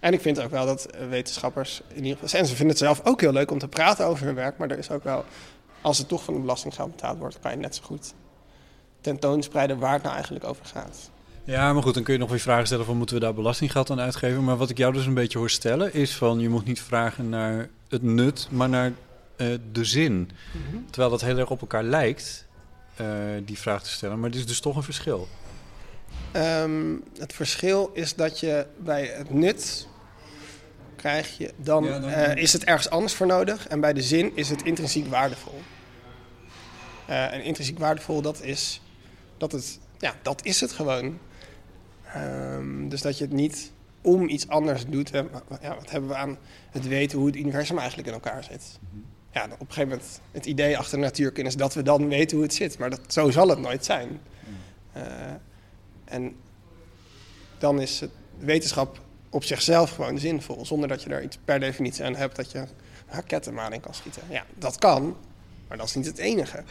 en 0.00 0.12
ik 0.12 0.20
vind 0.20 0.40
ook 0.40 0.50
wel 0.50 0.66
dat 0.66 0.88
wetenschappers 1.08 1.82
in 1.88 2.04
ieder 2.04 2.18
geval... 2.18 2.40
En 2.40 2.46
ze 2.46 2.54
vinden 2.54 2.76
het 2.76 2.84
zelf 2.84 3.00
ook 3.04 3.20
heel 3.20 3.32
leuk 3.32 3.50
om 3.50 3.58
te 3.58 3.68
praten 3.68 4.06
over 4.06 4.26
hun 4.26 4.34
werk. 4.34 4.58
Maar 4.58 4.70
er 4.70 4.78
is 4.78 4.90
ook 4.90 5.04
wel... 5.04 5.24
Als 5.80 5.98
het 5.98 6.08
toch 6.08 6.24
van 6.24 6.34
de 6.34 6.40
belastinggeld 6.40 6.90
betaald 6.90 7.18
wordt... 7.18 7.40
kan 7.40 7.50
je 7.50 7.56
net 7.56 7.76
zo 7.76 7.82
goed 7.82 8.14
tentoonspreiden 9.00 9.78
waar 9.78 9.92
het 9.92 10.02
nou 10.02 10.14
eigenlijk 10.14 10.44
over 10.44 10.64
gaat. 10.64 11.10
Ja, 11.46 11.72
maar 11.72 11.82
goed, 11.82 11.94
dan 11.94 12.02
kun 12.02 12.12
je 12.12 12.18
nog 12.18 12.30
weer 12.30 12.40
vragen 12.40 12.66
stellen 12.66 12.84
van... 12.84 12.96
moeten 12.96 13.16
we 13.16 13.22
daar 13.22 13.34
belastinggeld 13.34 13.90
aan 13.90 14.00
uitgeven? 14.00 14.44
Maar 14.44 14.56
wat 14.56 14.70
ik 14.70 14.78
jou 14.78 14.92
dus 14.92 15.06
een 15.06 15.14
beetje 15.14 15.38
hoor 15.38 15.50
stellen... 15.50 15.94
is 15.94 16.16
van 16.16 16.38
je 16.38 16.48
moet 16.48 16.64
niet 16.64 16.80
vragen 16.80 17.28
naar 17.28 17.68
het 17.88 18.02
nut, 18.02 18.48
maar 18.50 18.68
naar 18.68 18.92
uh, 19.36 19.54
de 19.72 19.84
zin. 19.84 20.30
Mhm. 20.52 20.76
Terwijl 20.90 21.10
dat 21.10 21.20
heel 21.20 21.38
erg 21.38 21.50
op 21.50 21.60
elkaar 21.60 21.82
lijkt, 21.82 22.46
uh, 23.00 23.06
die 23.44 23.58
vraag 23.58 23.82
te 23.82 23.90
stellen. 23.90 24.20
Maar 24.20 24.30
het 24.30 24.38
is 24.38 24.46
dus 24.46 24.60
toch 24.60 24.76
een 24.76 24.82
verschil. 24.82 25.28
Um, 26.32 27.02
het 27.18 27.32
verschil 27.32 27.90
is 27.94 28.14
dat 28.14 28.40
je 28.40 28.66
bij 28.78 29.06
het 29.06 29.30
nut 29.30 29.88
krijg 30.96 31.38
je, 31.38 31.52
dan, 31.56 31.84
ja, 31.84 31.98
dan 31.98 32.10
uh, 32.10 32.36
is 32.36 32.52
het 32.52 32.64
ergens 32.64 32.90
anders 32.90 33.14
voor 33.14 33.26
nodig. 33.26 33.66
En 33.68 33.80
bij 33.80 33.92
de 33.92 34.02
zin 34.02 34.32
is 34.34 34.48
het 34.48 34.62
intrinsiek 34.62 35.06
waardevol. 35.06 35.60
En 37.06 37.42
intrinsiek 37.42 37.78
waardevol, 37.78 38.22
dat 38.22 38.42
is, 38.42 38.80
dat 39.36 39.52
het, 39.52 39.78
ja, 39.98 40.14
dat 40.22 40.44
is 40.44 40.60
het 40.60 40.72
gewoon. 40.72 41.18
Um, 42.16 42.88
dus 42.88 43.02
dat 43.02 43.18
je 43.18 43.24
het 43.24 43.32
niet 43.32 43.72
om 44.00 44.28
iets 44.28 44.48
anders 44.48 44.86
doet. 44.86 45.10
Hè, 45.10 45.18
ja, 45.60 45.74
wat 45.74 45.90
hebben 45.90 46.10
we 46.10 46.16
aan 46.16 46.38
het 46.70 46.88
weten 46.88 47.18
hoe 47.18 47.26
het 47.26 47.36
universum 47.36 47.78
eigenlijk 47.78 48.08
in 48.08 48.14
elkaar 48.14 48.44
zit? 48.44 48.78
Ja, 49.32 49.44
op 49.44 49.50
een 49.50 49.66
gegeven 49.66 49.88
moment 49.88 50.20
het 50.32 50.46
idee 50.46 50.78
achter 50.78 50.98
natuurkennis 50.98 51.52
is 51.52 51.60
dat 51.60 51.74
we 51.74 51.82
dan 51.82 52.08
weten 52.08 52.36
hoe 52.36 52.46
het 52.46 52.54
zit. 52.54 52.78
Maar 52.78 52.90
dat, 52.90 53.00
zo 53.08 53.30
zal 53.30 53.48
het 53.48 53.58
nooit 53.58 53.84
zijn. 53.84 54.08
Mm. 54.08 54.56
Uh, 54.96 55.02
en 56.04 56.36
dan 57.58 57.80
is 57.80 58.00
het 58.00 58.10
wetenschap 58.38 59.00
op 59.30 59.44
zichzelf 59.44 59.90
gewoon 59.90 60.18
zinvol. 60.18 60.66
Zonder 60.66 60.88
dat 60.88 61.02
je 61.02 61.10
er 61.10 61.22
iets 61.22 61.38
per 61.44 61.60
definitie 61.60 62.04
aan 62.04 62.14
hebt 62.14 62.36
dat 62.36 62.52
je 62.52 62.64
rakettenmaan 63.06 63.72
in 63.72 63.80
kan 63.80 63.94
schieten. 63.94 64.22
Ja, 64.28 64.44
dat 64.54 64.78
kan, 64.78 65.16
maar 65.68 65.76
dat 65.76 65.86
is 65.86 65.94
niet 65.94 66.06
het 66.06 66.18
enige. 66.18 66.64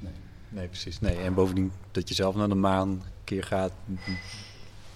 Nee, 0.00 0.12
nee 0.48 0.66
precies. 0.66 1.00
Nee. 1.00 1.16
En 1.16 1.34
bovendien 1.34 1.72
dat 1.90 2.08
je 2.08 2.14
zelf 2.14 2.34
naar 2.34 2.48
de 2.48 2.54
maan 2.54 2.88
een 2.88 3.02
keer 3.24 3.44
gaat. 3.44 3.72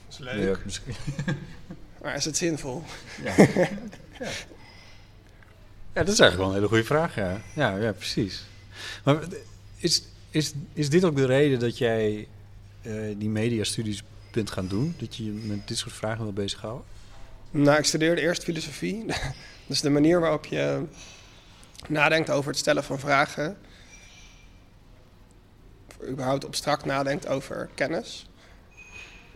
Dat 0.09 0.19
is 0.19 0.19
leuk. 0.19 0.59
Ja, 0.67 0.93
maar 2.03 2.15
is 2.15 2.25
het 2.25 2.37
zinvol? 2.37 2.83
Ja. 3.25 3.35
ja. 3.37 3.69
ja. 5.95 6.05
dat 6.05 6.09
is 6.09 6.21
eigenlijk 6.21 6.37
wel 6.37 6.49
een 6.49 6.55
hele 6.55 6.69
goede 6.69 6.85
vraag. 6.85 7.15
Ja, 7.15 7.41
ja, 7.53 7.77
ja 7.77 7.93
precies. 7.93 8.45
Maar 9.05 9.19
is, 9.77 10.03
is, 10.31 10.53
is 10.73 10.91
dit 10.91 11.05
ook 11.05 11.17
de 11.17 11.27
reden 11.27 11.59
dat 11.59 11.79
jij 11.79 12.29
uh, 12.83 13.15
die 13.19 13.29
mediastudies 13.29 14.03
bent 14.31 14.51
gaan 14.51 14.69
doen? 14.69 14.95
Dat 14.99 15.17
je 15.17 15.25
je 15.25 15.31
met 15.31 15.69
dit 15.69 15.79
soort 15.79 15.95
vragen 15.95 16.23
wil 16.23 16.33
bezighouden? 16.33 16.85
Nou, 17.51 17.79
ik 17.79 17.85
studeerde 17.85 18.21
eerst 18.21 18.45
filosofie. 18.45 19.05
dus 19.67 19.81
de 19.81 19.91
manier 19.91 20.21
waarop 20.21 20.47
je 20.47 20.83
nadenkt 21.89 22.31
over 22.31 22.51
het 22.51 22.59
stellen 22.59 22.85
van 22.85 22.99
vragen, 22.99 23.57
überhaupt 26.09 26.47
abstract 26.47 26.85
nadenkt 26.85 27.27
over 27.27 27.69
kennis, 27.75 28.27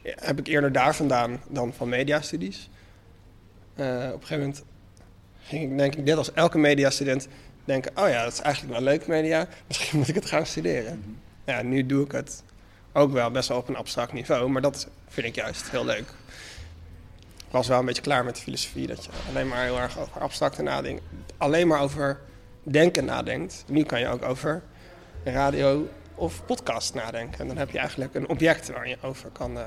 heb 0.03 0.39
ik 0.39 0.47
eerder 0.47 0.73
daar 0.73 0.95
vandaan 0.95 1.41
dan 1.49 1.73
van 1.73 1.89
mediastudies. 1.89 2.71
Uh, 3.77 3.87
op 3.87 3.93
een 3.95 4.11
gegeven 4.11 4.39
moment 4.39 4.65
ging 5.41 5.71
ik, 5.71 5.79
denk 5.79 5.95
ik, 5.95 6.05
net 6.05 6.17
als 6.17 6.33
elke 6.33 6.59
mediastudent, 6.59 7.29
denken: 7.65 7.93
oh 7.97 8.09
ja, 8.09 8.25
dat 8.25 8.33
is 8.33 8.41
eigenlijk 8.41 8.75
wel 8.75 8.85
leuk 8.85 9.07
media, 9.07 9.49
misschien 9.69 9.99
moet 9.99 10.09
ik 10.09 10.15
het 10.15 10.27
gaan 10.27 10.47
studeren. 10.47 10.97
Mm 10.97 11.03
-hmm. 11.03 11.19
Ja, 11.45 11.63
nu 11.63 11.87
doe 11.87 12.05
ik 12.05 12.13
het 12.13 12.43
ook 12.93 13.13
wel 13.13 13.31
best 13.31 13.49
wel 13.49 13.59
op 13.59 13.69
een 13.69 13.77
abstract 13.77 14.13
niveau, 14.13 14.49
maar 14.49 14.63
dat 14.63 14.89
vind 15.09 15.27
ik 15.27 15.35
juist 15.35 15.71
heel 15.71 15.85
leuk. 15.85 16.15
Ik 17.37 17.59
was 17.59 17.69
wel 17.69 17.79
een 17.79 17.87
beetje 17.87 18.03
klaar 18.03 18.25
met 18.25 18.35
de 18.37 18.43
filosofie, 18.43 18.87
dat 18.87 19.05
je 19.05 19.11
alleen 19.29 19.49
maar 19.49 19.63
heel 19.63 19.79
erg 19.79 19.99
over 19.99 20.21
abstracte 20.21 20.63
nadenken, 20.63 21.05
alleen 21.37 21.67
maar 21.67 21.81
over 21.81 22.21
denken 22.63 23.05
nadenkt. 23.05 23.65
Nu 23.67 23.83
kan 23.83 24.01
je 24.01 24.09
ook 24.09 24.23
over 24.23 24.63
radio 25.25 25.89
of 26.15 26.47
podcast 26.47 26.95
nadenken. 26.95 27.41
En 27.41 27.47
dan 27.47 27.57
heb 27.57 27.71
je 27.71 27.79
eigenlijk 27.79 28.15
een 28.15 28.29
object 28.29 28.71
waar 28.71 28.89
je 28.89 28.97
over 29.03 29.31
kan, 29.31 29.57
uh, 29.57 29.67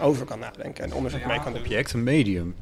over 0.00 0.26
kan 0.26 0.38
nadenken 0.38 0.84
en 0.84 0.92
onderzoek 0.92 1.20
ja, 1.20 1.26
mee 1.26 1.36
kan 1.36 1.52
doen. 1.52 1.54
Een 1.54 1.66
object, 1.66 1.92
een 1.92 2.02
medium. 2.02 2.54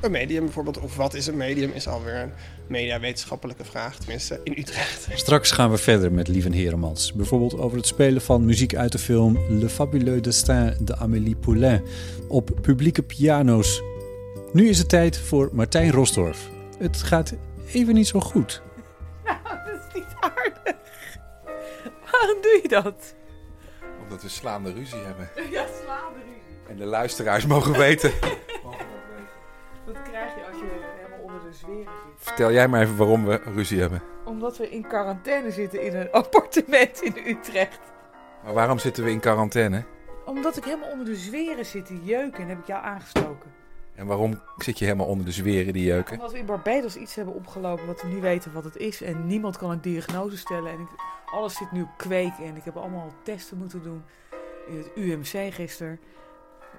een 0.00 0.10
medium 0.10 0.44
bijvoorbeeld. 0.44 0.78
Of 0.78 0.96
wat 0.96 1.14
is 1.14 1.26
een 1.26 1.36
medium 1.36 1.70
is 1.70 1.88
alweer 1.88 2.14
een 2.14 2.32
mediawetenschappelijke 2.66 3.64
vraag, 3.64 3.96
tenminste 3.96 4.40
in 4.44 4.54
Utrecht. 4.58 5.08
Straks 5.14 5.50
gaan 5.50 5.70
we 5.70 5.78
verder 5.78 6.12
met 6.12 6.28
Lieven 6.28 6.52
Heremans. 6.52 7.12
Bijvoorbeeld 7.12 7.58
over 7.58 7.76
het 7.76 7.86
spelen 7.86 8.22
van 8.22 8.44
muziek 8.44 8.74
uit 8.74 8.92
de 8.92 8.98
film 8.98 9.38
Le 9.48 9.68
Fabuleux 9.68 10.22
Destin 10.22 10.74
de 10.80 10.96
Amélie 10.96 11.36
Poulain 11.36 11.82
op 12.28 12.50
publieke 12.60 13.02
piano's. 13.02 13.82
Nu 14.52 14.68
is 14.68 14.78
het 14.78 14.88
tijd 14.88 15.18
voor 15.18 15.48
Martijn 15.52 15.90
Rosdorf. 15.90 16.48
Het 16.78 17.02
gaat 17.02 17.34
even 17.72 17.94
niet 17.94 18.08
zo 18.08 18.20
goed. 18.20 18.62
Nou, 19.24 19.36
dat 19.44 19.74
is 19.74 19.94
niet 19.94 20.14
aardig. 20.20 20.76
Waarom 22.10 22.42
doe 22.42 22.58
je 22.62 22.68
dat? 22.68 23.14
Omdat 24.02 24.22
we 24.22 24.28
slaande 24.28 24.72
ruzie 24.72 24.98
hebben. 24.98 25.28
Ja, 25.50 25.66
slaande 25.84 26.14
ruzie. 26.14 26.21
En 26.72 26.78
de 26.78 26.86
luisteraars 26.86 27.46
mogen 27.46 27.72
weten. 27.72 28.10
Wat 29.86 30.02
krijg 30.02 30.34
je 30.34 30.46
als 30.50 30.58
je 30.58 30.66
helemaal 30.96 31.18
onder 31.22 31.40
de 31.50 31.56
zweren 31.56 31.92
zit? 32.04 32.12
Vertel 32.16 32.52
jij 32.52 32.68
maar 32.68 32.80
even 32.80 32.96
waarom 32.96 33.24
we 33.24 33.40
ruzie 33.54 33.80
hebben. 33.80 34.02
Omdat 34.24 34.56
we 34.56 34.70
in 34.70 34.86
quarantaine 34.86 35.50
zitten 35.50 35.82
in 35.82 35.96
een 35.96 36.10
appartement 36.22 37.02
in 37.02 37.14
Utrecht. 37.26 37.80
Maar 38.44 38.52
waarom 38.52 38.78
zitten 38.78 39.04
we 39.04 39.10
in 39.10 39.20
quarantaine? 39.20 39.84
Omdat 40.24 40.56
ik 40.56 40.64
helemaal 40.64 40.88
onder 40.88 41.06
de 41.06 41.16
zweren 41.16 41.66
zit 41.66 41.86
te 41.86 42.04
jeuken 42.04 42.42
en 42.42 42.48
heb 42.48 42.58
ik 42.58 42.66
jou 42.66 42.84
aangestoken. 42.84 43.50
En 43.94 44.06
waarom 44.06 44.40
zit 44.56 44.78
je 44.78 44.84
helemaal 44.84 45.06
onder 45.06 45.26
de 45.26 45.32
zweren 45.32 45.72
die 45.72 45.84
jeuken? 45.84 46.16
Omdat 46.16 46.32
we 46.32 46.38
in 46.38 46.46
Barbados 46.46 46.96
iets 46.96 47.14
hebben 47.14 47.34
opgelopen 47.34 47.86
wat 47.86 48.02
we 48.02 48.08
niet 48.08 48.20
weten 48.20 48.52
wat 48.52 48.64
het 48.64 48.76
is. 48.76 49.02
En 49.02 49.26
niemand 49.26 49.56
kan 49.56 49.70
een 49.70 49.80
diagnose 49.80 50.36
stellen. 50.36 50.72
En 50.72 50.80
ik, 50.80 50.88
alles 51.32 51.56
zit 51.56 51.72
nu 51.72 51.82
op 51.82 51.96
kweek. 51.96 52.32
En 52.42 52.56
ik 52.56 52.64
heb 52.64 52.76
allemaal 52.76 53.12
testen 53.22 53.58
moeten 53.58 53.82
doen 53.82 54.04
in 54.66 54.76
het 54.76 54.90
UMC 54.94 55.54
gisteren. 55.54 56.00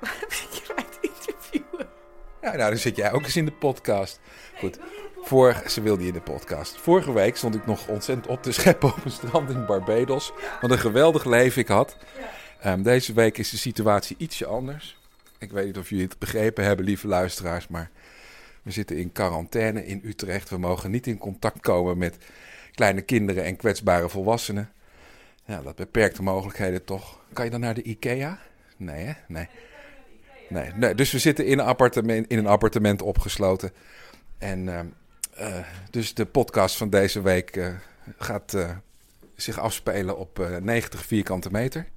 Waarom 0.04 0.30
zit 0.30 0.56
je 0.56 0.74
mij 0.76 0.86
te 1.00 1.00
interviewen? 1.02 1.88
Ja, 2.42 2.56
nou, 2.56 2.70
dan 2.70 2.78
zit 2.78 2.96
jij 2.96 3.12
ook 3.12 3.24
eens 3.24 3.36
in 3.36 3.46
de 3.46 3.52
podcast. 3.52 4.20
Goed. 4.58 4.80
Ze 5.68 5.82
wilde 5.82 6.02
je 6.02 6.08
in 6.08 6.14
de 6.14 6.22
podcast. 6.22 6.78
Vorige 6.78 7.14
week 7.14 7.36
stond 7.36 7.56
ik 7.56 7.66
nog 7.66 7.88
ontzettend 7.88 8.28
op 8.28 8.44
te 8.44 8.52
scheppen 8.52 8.90
op 8.90 9.06
een 9.06 9.12
strand 9.12 9.50
in 9.50 9.66
Barbados. 9.66 10.32
Wat 10.62 10.72
een 10.72 10.80
geweldig 10.80 11.26
leven 11.26 11.62
ik 11.62 11.68
had. 11.68 11.98
Ehm, 12.60 12.82
deze 12.82 13.14
week 13.14 13.38
is 13.38 13.50
de 13.50 13.58
situatie 13.58 14.16
ietsje 14.20 14.46
anders. 14.46 14.98
Ik 15.38 15.52
weet 15.52 15.66
niet 15.66 15.78
of 15.78 15.90
jullie 15.90 16.06
het 16.06 16.20
begrepen 16.20 16.64
hebben, 16.64 16.86
lieve 16.86 17.08
luisteraars, 17.08 17.68
maar 17.68 17.90
we 18.62 18.72
zitten 18.72 18.98
in 18.98 19.12
quarantaine 19.12 19.86
in 19.86 20.02
Utrecht. 20.06 20.50
We 20.50 20.58
mogen 20.58 20.92
niet 20.92 21.08
in 21.08 21.18
contact 21.18 21.60
komen 21.60 21.98
met 21.98 22.18
kleine 22.76 23.02
kinderen 23.02 23.44
en 23.44 23.56
kwetsbare 23.56 24.10
volwassenen. 24.10 24.72
Ja, 25.46 25.62
dat 25.62 25.76
beperkt 25.76 26.16
de 26.16 26.24
mogelijkheden 26.24 26.84
toch. 26.84 27.20
Kan 27.34 27.46
je 27.46 27.52
dan 27.52 27.60
naar 27.60 27.74
de 27.74 27.84
IKEA? 27.84 28.40
Nee, 28.78 29.06
hè? 29.06 29.14
Nee. 29.28 29.48
Nee, 30.54 30.72
nee. 30.76 30.96
Dus 30.96 31.12
we 31.12 31.20
zitten 31.20 31.46
in 31.46 31.60
een 31.60 31.66
appartement, 31.66 32.28
in 32.28 32.38
een 32.38 32.48
appartement 32.48 33.02
opgesloten. 33.02 33.72
En 34.38 34.68
uh, 34.68 34.80
uh, 35.40 35.66
dus 35.90 36.14
de 36.14 36.26
podcast 36.26 36.78
van 36.78 36.90
deze 36.90 37.22
week 37.22 37.56
uh, 37.56 37.76
gaat 38.18 38.58
zich 39.36 39.60
afspelen 39.60 40.18
op 40.18 40.48
90 40.62 41.06
vierkante 41.06 41.52
meter. 41.52 41.88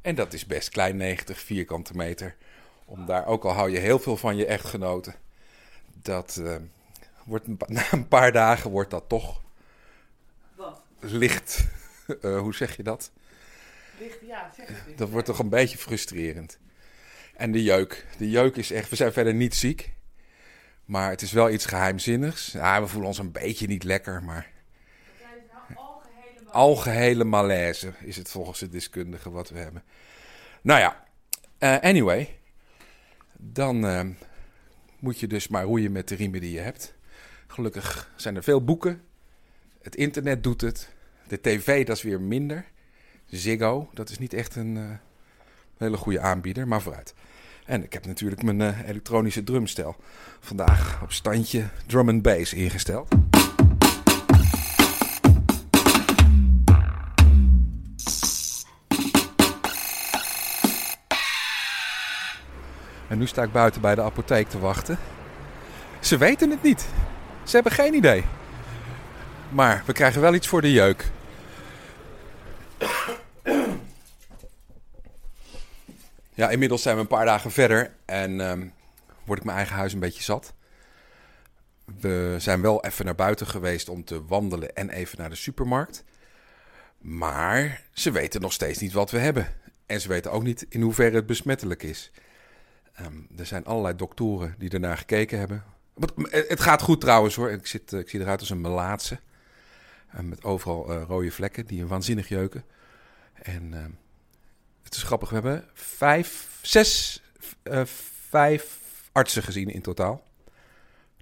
En 0.00 0.14
dat 0.14 0.32
is 0.32 0.46
best 0.46 0.68
klein, 0.68 0.96
90 0.96 1.38
vierkante 1.38 1.96
meter. 1.96 2.36
Om 2.84 3.06
daar, 3.06 3.26
ook 3.26 3.44
al 3.44 3.52
hou 3.52 3.70
je 3.70 3.78
heel 3.78 3.98
veel 3.98 4.16
van 4.16 4.36
je 4.36 4.46
echtgenoten, 4.46 5.14
dat 6.02 6.42
wordt 7.24 7.46
na 7.68 7.92
een 7.92 8.08
paar 8.08 8.32
dagen 8.32 8.70
wordt 8.70 8.90
dat 8.90 9.04
toch 9.08 9.42
Wat? 10.54 10.82
licht. 11.00 11.66
hoe 12.44 12.54
zeg 12.54 12.76
je 12.76 12.82
dat? 12.82 13.10
Licht, 13.98 14.18
ja, 14.26 14.50
zeg 14.56 14.68
het. 14.68 14.98
Dat 14.98 15.08
wordt 15.10 15.26
toch 15.26 15.38
een 15.38 15.48
beetje 15.48 15.78
frustrerend. 15.78 16.58
En 17.36 17.52
de 17.52 17.62
jeuk. 17.62 18.06
De 18.18 18.30
jeuk 18.30 18.56
is 18.56 18.70
echt. 18.70 18.90
We 18.90 18.96
zijn 18.96 19.12
verder 19.12 19.34
niet 19.34 19.54
ziek. 19.54 19.92
Maar 20.84 21.10
het 21.10 21.22
is 21.22 21.32
wel 21.32 21.50
iets 21.50 21.66
geheimzinnigs. 21.66 22.52
Ja, 22.52 22.80
we 22.80 22.86
voelen 22.86 23.08
ons 23.08 23.18
een 23.18 23.32
beetje 23.32 23.66
niet 23.66 23.84
lekker, 23.84 24.22
maar. 24.22 24.52
Algehele 26.50 27.24
malaise 27.24 27.92
is 28.00 28.16
het 28.16 28.30
volgens 28.30 28.58
de 28.58 28.68
deskundigen 28.68 29.32
wat 29.32 29.48
we 29.48 29.58
hebben. 29.58 29.82
Nou 30.62 30.80
ja, 30.80 31.04
uh, 31.58 31.78
anyway. 31.80 32.38
Dan 33.36 33.84
uh, 33.84 34.00
moet 34.98 35.20
je 35.20 35.26
dus 35.26 35.48
maar 35.48 35.64
roeien 35.64 35.92
met 35.92 36.08
de 36.08 36.14
riemen 36.14 36.40
die 36.40 36.52
je 36.52 36.60
hebt. 36.60 36.94
Gelukkig 37.46 38.12
zijn 38.16 38.36
er 38.36 38.42
veel 38.42 38.64
boeken. 38.64 39.02
Het 39.82 39.96
internet 39.96 40.42
doet 40.42 40.60
het. 40.60 40.88
De 41.28 41.40
tv, 41.40 41.86
dat 41.86 41.96
is 41.96 42.02
weer 42.02 42.20
minder. 42.20 42.64
Ziggo, 43.26 43.90
dat 43.92 44.10
is 44.10 44.18
niet 44.18 44.32
echt 44.32 44.56
een 44.56 44.76
uh, 44.76 44.90
hele 45.76 45.96
goede 45.96 46.20
aanbieder, 46.20 46.68
maar 46.68 46.82
vooruit. 46.82 47.14
En 47.64 47.82
ik 47.84 47.92
heb 47.92 48.06
natuurlijk 48.06 48.42
mijn 48.42 48.60
uh, 48.60 48.88
elektronische 48.88 49.44
drumstel 49.44 49.96
vandaag 50.40 51.02
op 51.02 51.12
standje 51.12 51.64
drum 51.86 52.08
and 52.08 52.22
bass 52.22 52.52
ingesteld. 52.52 53.08
En 63.08 63.18
nu 63.18 63.26
sta 63.26 63.42
ik 63.42 63.52
buiten 63.52 63.80
bij 63.80 63.94
de 63.94 64.02
apotheek 64.02 64.48
te 64.48 64.58
wachten. 64.58 64.98
Ze 66.00 66.16
weten 66.16 66.50
het 66.50 66.62
niet. 66.62 66.86
Ze 67.42 67.54
hebben 67.54 67.72
geen 67.72 67.94
idee. 67.94 68.24
Maar 69.48 69.82
we 69.86 69.92
krijgen 69.92 70.20
wel 70.20 70.34
iets 70.34 70.48
voor 70.48 70.60
de 70.60 70.72
jeuk. 70.72 71.12
Ja, 76.36 76.50
inmiddels 76.50 76.82
zijn 76.82 76.94
we 76.94 77.00
een 77.00 77.06
paar 77.06 77.24
dagen 77.24 77.50
verder 77.50 77.94
en 78.04 78.40
um, 78.40 78.72
word 79.24 79.38
ik 79.38 79.44
mijn 79.44 79.56
eigen 79.56 79.76
huis 79.76 79.92
een 79.92 80.00
beetje 80.00 80.22
zat. 80.22 80.54
We 82.00 82.36
zijn 82.38 82.60
wel 82.60 82.84
even 82.84 83.04
naar 83.04 83.14
buiten 83.14 83.46
geweest 83.46 83.88
om 83.88 84.04
te 84.04 84.24
wandelen 84.24 84.74
en 84.74 84.90
even 84.90 85.18
naar 85.18 85.30
de 85.30 85.36
supermarkt. 85.36 86.04
Maar 86.98 87.82
ze 87.92 88.10
weten 88.10 88.40
nog 88.40 88.52
steeds 88.52 88.78
niet 88.78 88.92
wat 88.92 89.10
we 89.10 89.18
hebben. 89.18 89.54
En 89.86 90.00
ze 90.00 90.08
weten 90.08 90.32
ook 90.32 90.42
niet 90.42 90.66
in 90.68 90.80
hoeverre 90.80 91.16
het 91.16 91.26
besmettelijk 91.26 91.82
is. 91.82 92.10
Um, 93.00 93.28
er 93.36 93.46
zijn 93.46 93.64
allerlei 93.64 93.96
doktoren 93.96 94.54
die 94.58 94.70
ernaar 94.70 94.96
gekeken 94.96 95.38
hebben. 95.38 95.64
Het 96.30 96.60
gaat 96.60 96.82
goed 96.82 97.00
trouwens 97.00 97.34
hoor. 97.34 97.50
Ik, 97.50 97.66
zit, 97.66 97.92
ik 97.92 98.08
zie 98.08 98.20
eruit 98.20 98.40
als 98.40 98.50
een 98.50 98.60
melaatse. 98.60 99.18
Met 100.20 100.44
overal 100.44 100.90
uh, 100.90 101.02
rode 101.06 101.30
vlekken 101.30 101.66
die 101.66 101.80
een 101.80 101.88
waanzinnig 101.88 102.28
jeuken. 102.28 102.64
En 103.32 103.96
het 104.84 104.94
is 104.94 105.02
grappig, 105.02 105.28
we 105.28 105.34
hebben 105.34 105.64
vijf, 105.74 106.58
zes, 106.62 107.22
uh, 107.62 107.84
vijf 108.28 108.78
artsen 109.12 109.42
gezien 109.42 109.68
in 109.68 109.82
totaal. 109.82 110.22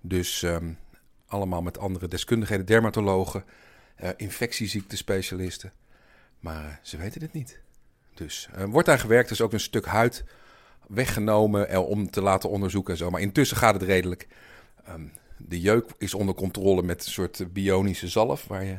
Dus 0.03 0.42
um, 0.42 0.79
allemaal 1.27 1.62
met 1.62 1.79
andere 1.79 2.09
deskundigheden, 2.09 2.66
dermatologen, 2.66 3.44
uh, 4.03 4.09
infectieziektespecialisten. 4.16 5.72
Maar 6.40 6.81
ze 6.83 6.96
weten 6.96 7.22
het 7.22 7.33
niet. 7.33 7.61
Dus 8.14 8.48
wordt 8.66 8.88
daar 8.88 8.98
gewerkt, 8.98 9.27
er 9.27 9.35
is 9.35 9.40
ook 9.40 9.53
een 9.53 9.61
stuk 9.61 9.87
huid 9.87 10.25
weggenomen 10.87 11.87
om 11.87 12.11
te 12.11 12.22
laten 12.22 12.51
onderzoeken 12.51 12.92
en 12.92 12.98
zo. 12.98 13.11
Maar 13.11 13.20
intussen 13.20 13.57
gaat 13.57 13.75
het 13.75 13.83
redelijk. 13.83 14.29
Um, 14.88 15.12
de 15.37 15.61
jeuk 15.61 15.90
is 15.98 16.14
onder 16.14 16.35
controle 16.35 16.83
met 16.83 17.05
een 17.05 17.12
soort 17.12 17.53
bionische 17.53 18.09
zalf. 18.09 18.46
Waar 18.46 18.64
je, 18.64 18.79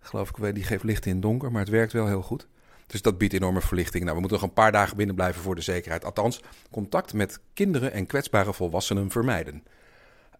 geloof 0.00 0.30
ik, 0.30 0.54
die 0.54 0.64
geeft 0.64 0.84
licht 0.84 1.06
in 1.06 1.12
het 1.12 1.22
donker. 1.22 1.50
Maar 1.50 1.60
het 1.60 1.70
werkt 1.70 1.92
wel 1.92 2.06
heel 2.06 2.22
goed. 2.22 2.46
Dus 2.90 3.02
dat 3.02 3.18
biedt 3.18 3.32
enorme 3.32 3.60
verlichting. 3.60 4.02
Nou, 4.02 4.14
we 4.14 4.20
moeten 4.20 4.40
nog 4.40 4.48
een 4.48 4.54
paar 4.54 4.72
dagen 4.72 4.96
binnen 4.96 5.14
blijven 5.14 5.42
voor 5.42 5.54
de 5.54 5.60
zekerheid. 5.60 6.04
Althans, 6.04 6.42
contact 6.70 7.12
met 7.12 7.40
kinderen 7.54 7.92
en 7.92 8.06
kwetsbare 8.06 8.52
volwassenen 8.52 9.10
vermijden. 9.10 9.64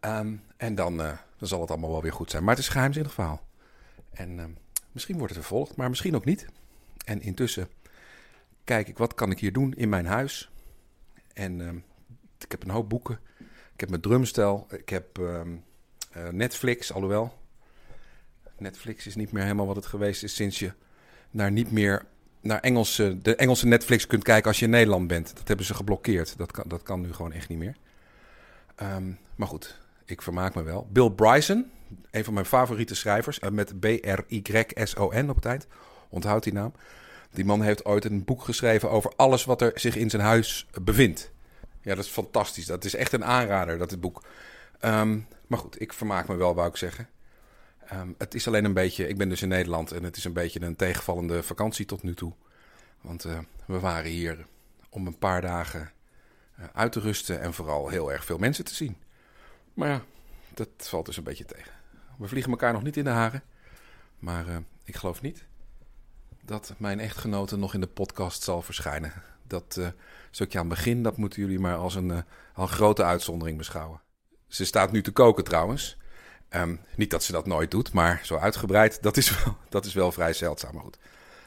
Um, 0.01 0.43
en 0.57 0.75
dan, 0.75 0.93
uh, 1.01 1.13
dan 1.39 1.49
zal 1.49 1.61
het 1.61 1.71
allemaal 1.71 1.91
wel 1.91 2.03
weer 2.03 2.13
goed 2.13 2.31
zijn. 2.31 2.43
Maar 2.43 2.55
het 2.55 2.63
is 2.63 2.67
een 2.67 2.73
geheimzinnig 2.73 3.13
verhaal. 3.13 3.47
En 4.11 4.39
uh, 4.39 4.45
misschien 4.93 5.19
wordt 5.19 5.35
het 5.35 5.45
vervolgd, 5.45 5.77
maar 5.77 5.89
misschien 5.89 6.15
ook 6.15 6.25
niet. 6.25 6.47
En 7.05 7.23
intussen 7.23 7.69
kijk 8.65 8.89
ik, 8.89 8.99
wat 8.99 9.15
kan 9.15 9.31
ik 9.31 9.39
hier 9.39 9.53
doen 9.53 9.75
in 9.75 9.89
mijn 9.89 10.07
huis? 10.07 10.51
En 11.33 11.59
uh, 11.59 11.73
ik 12.39 12.51
heb 12.51 12.63
een 12.63 12.71
hoop 12.71 12.89
boeken. 12.89 13.19
Ik 13.75 13.81
heb 13.81 13.89
mijn 13.89 14.03
drumstel. 14.03 14.67
Ik 14.71 14.89
heb 14.89 15.19
uh, 15.19 15.41
Netflix, 16.31 16.93
alhoewel. 16.93 17.39
Netflix 18.59 19.07
is 19.07 19.15
niet 19.15 19.33
meer 19.33 19.43
helemaal 19.43 19.67
wat 19.67 19.77
het 19.77 19.87
geweest 19.87 20.23
is 20.23 20.35
sinds 20.35 20.59
je 20.59 20.73
naar 21.31 21.51
niet 21.51 21.71
meer 21.71 22.07
naar 22.41 22.61
Engelse, 22.61 23.19
de 23.23 23.37
Engelse 23.37 23.67
Netflix 23.67 24.07
kunt 24.07 24.23
kijken 24.23 24.49
als 24.49 24.59
je 24.59 24.65
in 24.65 24.71
Nederland 24.71 25.07
bent. 25.07 25.37
Dat 25.37 25.49
hebben 25.49 25.67
ze 25.67 25.75
geblokkeerd. 25.75 26.39
Dat 26.39 26.53
kan, 26.53 26.65
dat 26.67 26.83
kan 26.83 27.01
nu 27.01 27.13
gewoon 27.13 27.33
echt 27.33 27.49
niet 27.49 27.59
meer. 27.59 27.77
Um, 28.83 29.19
maar 29.35 29.49
goed, 29.49 29.79
ik 30.05 30.23
vermaak 30.23 30.55
me 30.55 30.63
wel. 30.63 30.89
Bill 30.93 31.11
Bryson, 31.11 31.71
een 32.11 32.25
van 32.25 32.35
mijn 32.35 32.47
favoriete 32.47 32.95
schrijvers, 32.95 33.41
uh, 33.41 33.51
met 33.51 33.81
B-R-Y-S-O-N 33.81 35.29
op 35.29 35.37
het 35.37 35.45
eind. 35.45 35.67
Onthoud 36.09 36.43
die 36.43 36.53
naam. 36.53 36.73
Die 37.31 37.45
man 37.45 37.63
heeft 37.63 37.85
ooit 37.85 38.05
een 38.05 38.25
boek 38.25 38.45
geschreven 38.45 38.91
over 38.91 39.13
alles 39.17 39.45
wat 39.45 39.63
er 39.63 39.73
zich 39.75 39.97
in 39.97 40.11
zijn 40.11 40.23
huis 40.23 40.67
bevindt. 40.83 41.31
Ja, 41.83 41.95
dat 41.95 42.05
is 42.05 42.11
fantastisch. 42.11 42.67
Dat 42.67 42.85
is 42.85 42.95
echt 42.95 43.13
een 43.13 43.25
aanrader, 43.25 43.79
dat 43.79 43.91
het 43.91 44.01
boek. 44.01 44.23
Um, 44.81 45.27
maar 45.47 45.59
goed, 45.59 45.81
ik 45.81 45.93
vermaak 45.93 46.29
me 46.29 46.37
wel, 46.37 46.55
wou 46.55 46.69
ik 46.69 46.77
zeggen. 46.77 47.09
Um, 47.93 48.15
het 48.19 48.35
is 48.35 48.47
alleen 48.47 48.65
een 48.65 48.73
beetje, 48.73 49.09
ik 49.09 49.19
ben 49.19 49.29
dus 49.29 49.43
in 49.43 49.49
Nederland 49.49 49.93
en 49.93 50.03
het 50.03 50.17
is 50.17 50.25
een 50.25 50.33
beetje 50.33 50.61
een 50.61 50.77
tegenvallende 50.77 51.43
vakantie 51.43 51.87
tot 51.87 52.03
nu 52.03 52.15
toe. 52.15 52.33
Want 53.01 53.25
uh, 53.25 53.39
we 53.67 53.81
waren 53.81 54.11
hier 54.11 54.47
om 54.91 55.07
een 55.07 55.19
paar 55.19 55.41
dagen 55.41 55.93
eh, 56.57 56.65
uit 56.73 56.93
te 56.93 57.01
rusten 57.01 57.41
en 57.41 57.55
vooral 57.55 57.89
heel 57.89 58.13
erg 58.13 58.25
veel 58.25 58.39
mensen 58.39 58.65
te 58.65 58.75
zien. 58.75 58.97
Maar 59.75 59.89
ja, 59.89 60.03
dat 60.55 60.69
valt 60.77 61.07
dus 61.07 61.17
een 61.17 61.25
beetje 61.25 61.45
tegen. 61.45 61.73
We 62.19 62.29
vliegen 62.29 62.51
elkaar 62.51 62.73
nog 62.73 62.83
niet 62.83 62.97
in 62.97 63.05
de 63.05 63.11
haren. 63.11 63.43
Maar 64.19 64.49
uh, 64.49 64.57
ik 64.85 64.97
geloof 64.97 65.23
niet 65.23 65.45
dat 66.45 66.75
mijn 66.77 67.01
echtgenote 67.01 67.57
nog 67.57 67.75
in 67.75 67.81
de 67.81 67.87
podcast 67.87 68.43
zal 68.43 68.63
verschijnen. 68.63 69.13
Dat 69.47 69.81
stukje 70.31 70.59
aan 70.59 70.67
het 70.69 70.75
begin, 70.75 71.03
dat 71.03 71.17
moeten 71.17 71.41
jullie 71.41 71.59
maar 71.59 71.77
als 71.77 71.95
een, 71.95 72.09
uh, 72.09 72.19
een 72.55 72.69
grote 72.69 73.05
uitzondering 73.05 73.59
beschouwen. 73.59 74.01
Ze 74.47 74.65
staat 74.65 74.93
nu 74.93 75.03
te 75.03 75.11
koken 75.11 75.45
trouwens. 75.45 75.99
Um, 76.55 76.81
niet 76.97 77.11
dat 77.11 77.25
ze 77.25 77.33
dat 77.33 77.47
nooit 77.47 77.71
doet, 77.71 77.93
maar 77.93 78.21
zo 78.23 78.37
uitgebreid, 78.37 79.03
dat 79.03 79.17
is 79.17 79.45
wel, 79.45 79.57
dat 79.69 79.85
is 79.85 79.95
wel 79.95 80.13
vrij 80.13 80.33
zeldzaam. 80.33 80.75
Maar 80.75 80.83
goed, 80.83 80.99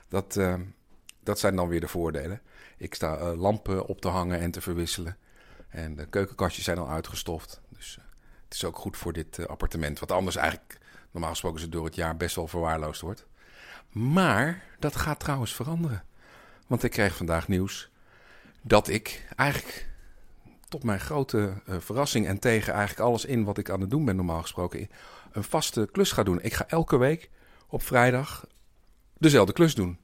dat, 0.08 0.36
uh, 0.36 0.56
dat 1.20 1.40
zijn 1.40 1.56
dan 1.56 1.68
weer 1.68 1.80
de 1.80 1.88
voordelen. 1.88 2.42
Ik 2.78 2.96
sta 2.96 3.20
uh, 3.20 3.42
lampen 3.42 3.86
op 3.86 4.02
te 4.02 4.08
hangen 4.08 4.40
en 4.40 4.52
te 4.52 4.62
verwisselen. 4.62 5.18
En 5.70 5.96
de 5.96 6.06
keukenkastjes 6.06 6.66
zijn 6.66 6.78
al 6.78 6.90
uitgestoft. 6.90 7.62
Dus 7.70 7.98
uh, 8.00 8.06
het 8.44 8.54
is 8.54 8.66
ook 8.66 8.78
goed 8.78 8.98
voor 8.98 9.14
dit 9.14 9.48
appartement. 9.48 10.00
Wat 10.00 10.12
anders 10.12 10.36
eigenlijk, 10.36 10.78
normaal 11.12 11.30
gesproken, 11.30 11.60
ze 11.60 11.70
door 11.70 11.86
het 11.86 11.96
jaar 11.96 12.18
best 12.18 12.36
wel 12.36 12.48
verwaarloosd 12.48 13.02
wordt. 13.02 13.26
Maar 13.90 14.64
dat 14.80 14.96
gaat 14.96 15.20
trouwens 15.20 15.56
veranderen. 15.56 16.04
Want 16.68 16.84
ik 16.84 16.92
kreeg 16.92 17.16
vandaag 17.16 17.48
nieuws 17.48 17.90
dat 18.62 18.88
ik 18.88 19.26
eigenlijk 19.36 19.90
tot 20.74 20.84
mijn 20.84 21.00
grote 21.00 21.54
uh, 21.66 21.76
verrassing 21.80 22.28
en 22.28 22.40
tegen 22.40 22.74
eigenlijk 22.74 23.08
alles 23.08 23.26
in 23.26 23.44
wat 23.44 23.58
ik 23.58 23.70
aan 23.70 23.82
het 23.82 23.90
doen 23.90 24.06
ben 24.06 24.16
normaal 24.16 24.42
gesproken, 24.42 24.90
een 25.32 25.44
vaste 25.44 25.90
klus 25.92 26.12
ga 26.12 26.24
doen. 26.24 26.42
Ik 26.42 26.54
ga 26.54 26.68
elke 26.68 26.98
week 26.98 27.30
op 27.68 27.84
vrijdag 27.84 28.46
dezelfde 29.18 29.54
klus 29.54 29.76
doen. 29.76 29.98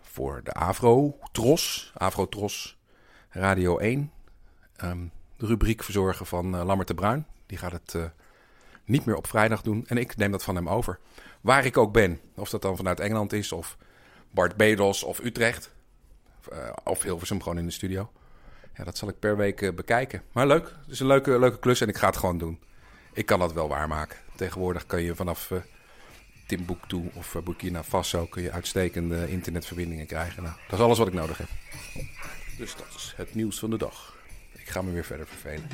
Voor 0.00 0.40
de 0.44 0.52
Avro 0.52 1.18
Tros, 1.32 1.92
Avro 1.94 2.28
Tros, 2.28 2.78
Radio 3.28 3.78
1. 3.78 4.12
Um, 4.84 5.10
de 5.36 5.46
rubriek 5.46 5.82
verzorgen 5.82 6.26
van 6.26 6.54
uh, 6.54 6.64
Lammert 6.64 6.88
de 6.88 6.94
Bruin. 6.94 7.26
Die 7.46 7.58
gaat 7.58 7.72
het 7.72 7.94
uh, 7.96 8.04
niet 8.84 9.04
meer 9.04 9.16
op 9.16 9.26
vrijdag 9.26 9.62
doen. 9.62 9.84
En 9.86 9.96
ik 9.96 10.16
neem 10.16 10.30
dat 10.30 10.44
van 10.44 10.54
hem 10.54 10.68
over. 10.68 10.98
Waar 11.40 11.64
ik 11.64 11.76
ook 11.76 11.92
ben. 11.92 12.20
Of 12.34 12.50
dat 12.50 12.62
dan 12.62 12.76
vanuit 12.76 13.00
Engeland 13.00 13.32
is, 13.32 13.52
of 13.52 13.76
Bart 14.30 14.56
Bedos, 14.56 15.02
of 15.02 15.20
Utrecht. 15.20 15.70
Uh, 16.52 16.58
of 16.84 17.02
Hilversum 17.02 17.42
gewoon 17.42 17.58
in 17.58 17.66
de 17.66 17.72
studio. 17.72 18.10
Ja, 18.76 18.84
dat 18.84 18.98
zal 18.98 19.08
ik 19.08 19.18
per 19.18 19.36
week 19.36 19.60
uh, 19.60 19.72
bekijken. 19.72 20.22
Maar 20.32 20.46
leuk. 20.46 20.64
Het 20.64 20.90
is 20.90 21.00
een 21.00 21.06
leuke, 21.06 21.38
leuke 21.38 21.58
klus 21.58 21.80
en 21.80 21.88
ik 21.88 21.96
ga 21.96 22.06
het 22.06 22.16
gewoon 22.16 22.38
doen. 22.38 22.60
Ik 23.12 23.26
kan 23.26 23.38
dat 23.38 23.52
wel 23.52 23.68
waarmaken. 23.68 24.18
Tegenwoordig 24.34 24.86
kan 24.86 25.02
je 25.02 25.14
vanaf 25.14 25.50
uh, 25.50 25.58
Timbuktu 26.46 27.10
of 27.14 27.34
uh, 27.34 27.42
Burkina 27.42 27.84
Faso 27.84 28.26
kun 28.26 28.42
je 28.42 28.52
uitstekende 28.52 29.30
internetverbindingen 29.30 30.06
krijgen. 30.06 30.42
Nou, 30.42 30.54
dat 30.68 30.78
is 30.78 30.84
alles 30.84 30.98
wat 30.98 31.06
ik 31.06 31.12
nodig 31.12 31.38
heb. 31.38 31.48
Dus 32.58 32.76
dat 32.76 32.86
is 32.96 33.14
het 33.16 33.34
nieuws 33.34 33.58
van 33.58 33.70
de 33.70 33.78
dag. 33.78 34.16
Ik 34.52 34.68
ga 34.68 34.82
me 34.82 34.92
weer 34.92 35.04
verder 35.04 35.26
vervelen. 35.26 35.68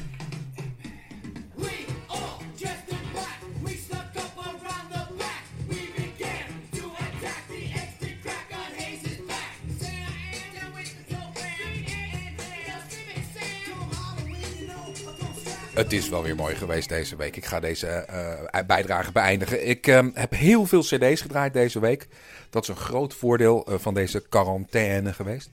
Het 15.75 15.93
is 15.93 16.09
wel 16.09 16.23
weer 16.23 16.35
mooi 16.35 16.55
geweest 16.55 16.89
deze 16.89 17.17
week. 17.17 17.37
Ik 17.37 17.45
ga 17.45 17.61
deze 17.61 18.07
uh, 18.11 18.61
bijdrage 18.67 19.13
beëindigen. 19.13 19.69
Ik 19.69 19.87
uh, 19.87 20.07
heb 20.15 20.33
heel 20.35 20.67
veel 20.67 20.83
CD's 20.83 21.21
gedraaid 21.21 21.53
deze 21.53 21.81
week. 21.81 22.09
Dat 22.51 22.63
is 22.63 22.69
een 22.69 22.77
groot 22.77 23.15
voordeel 23.15 23.67
uh, 23.69 23.79
van 23.79 23.95
deze 23.95 24.23
quarantaine 24.29 25.13
geweest. 25.13 25.51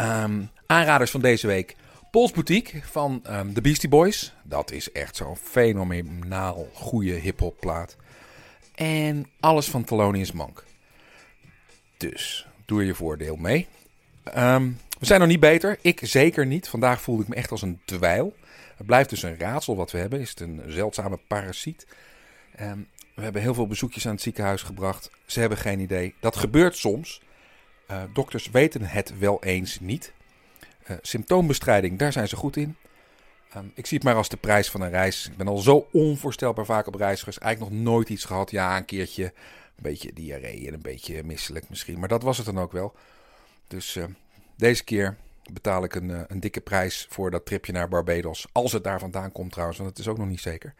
Um, 0.00 0.50
aanraders 0.66 1.10
van 1.10 1.20
deze 1.20 1.46
week: 1.46 1.76
Pols 2.10 2.30
Boutique 2.30 2.80
van 2.82 3.22
um, 3.30 3.54
de 3.54 3.60
Beastie 3.60 3.88
Boys. 3.88 4.34
Dat 4.42 4.70
is 4.70 4.92
echt 4.92 5.16
zo'n 5.16 5.36
fenomenaal 5.36 6.68
goede 6.72 7.12
hip-hop 7.12 7.60
plaat. 7.60 7.96
En 8.74 9.26
alles 9.40 9.68
van 9.68 9.84
Thelonious 9.84 10.32
Monk. 10.32 10.64
Dus 11.96 12.46
doe 12.64 12.84
je 12.84 12.94
voordeel 12.94 13.36
mee. 13.36 13.66
We 14.98 15.06
zijn 15.06 15.20
nog 15.20 15.28
niet 15.28 15.40
beter. 15.40 15.78
Ik 15.80 16.00
zeker 16.02 16.46
niet. 16.46 16.68
Vandaag 16.68 17.00
voelde 17.00 17.22
ik 17.22 17.28
me 17.28 17.34
echt 17.34 17.50
als 17.50 17.62
een 17.62 17.80
dweil. 17.84 18.34
Het 18.78 18.86
blijft 18.86 19.10
dus 19.10 19.22
een 19.22 19.38
raadsel 19.38 19.76
wat 19.76 19.90
we 19.90 19.98
hebben. 19.98 20.20
Is 20.20 20.30
het 20.30 20.40
een 20.40 20.62
zeldzame 20.66 21.18
parasiet? 21.26 21.86
Um, 22.60 22.88
we 23.14 23.22
hebben 23.22 23.42
heel 23.42 23.54
veel 23.54 23.66
bezoekjes 23.66 24.06
aan 24.06 24.12
het 24.12 24.22
ziekenhuis 24.22 24.62
gebracht. 24.62 25.10
Ze 25.26 25.40
hebben 25.40 25.58
geen 25.58 25.80
idee. 25.80 26.14
Dat 26.20 26.36
gebeurt 26.36 26.76
soms. 26.76 27.22
Uh, 27.90 28.02
dokters 28.12 28.50
weten 28.50 28.82
het 28.82 29.18
wel 29.18 29.44
eens 29.44 29.80
niet. 29.80 30.12
Uh, 30.90 30.96
symptoombestrijding, 31.02 31.98
daar 31.98 32.12
zijn 32.12 32.28
ze 32.28 32.36
goed 32.36 32.56
in. 32.56 32.76
Um, 33.56 33.72
ik 33.74 33.86
zie 33.86 33.96
het 33.96 34.06
maar 34.06 34.16
als 34.16 34.28
de 34.28 34.36
prijs 34.36 34.70
van 34.70 34.80
een 34.80 34.90
reis. 34.90 35.26
Ik 35.26 35.36
ben 35.36 35.48
al 35.48 35.58
zo 35.58 35.88
onvoorstelbaar 35.92 36.64
vaak 36.64 36.86
op 36.86 36.94
reis 36.94 37.18
geweest. 37.18 37.38
Eigenlijk 37.38 37.72
nog 37.72 37.82
nooit 37.82 38.08
iets 38.08 38.24
gehad. 38.24 38.50
Ja, 38.50 38.76
een 38.76 38.84
keertje 38.84 39.24
een 39.24 39.32
beetje 39.82 40.12
diarree 40.12 40.66
en 40.66 40.74
een 40.74 40.82
beetje 40.82 41.24
misselijk 41.24 41.68
misschien. 41.68 41.98
Maar 41.98 42.08
dat 42.08 42.22
was 42.22 42.36
het 42.36 42.46
dan 42.46 42.58
ook 42.58 42.72
wel. 42.72 42.94
Dus 43.66 43.96
uh, 43.96 44.04
deze 44.56 44.84
keer 44.84 45.16
betaal 45.52 45.84
ik 45.84 45.94
een, 45.94 46.24
een 46.28 46.40
dikke 46.40 46.60
prijs 46.60 47.06
voor 47.10 47.30
dat 47.30 47.46
tripje 47.46 47.72
naar 47.72 47.88
Barbados. 47.88 48.46
Als 48.52 48.72
het 48.72 48.84
daar 48.84 48.98
vandaan 48.98 49.32
komt 49.32 49.52
trouwens, 49.52 49.78
want 49.78 49.90
het 49.90 49.98
is 49.98 50.08
ook 50.08 50.18
nog 50.18 50.28
niet 50.28 50.40
zeker. 50.40 50.74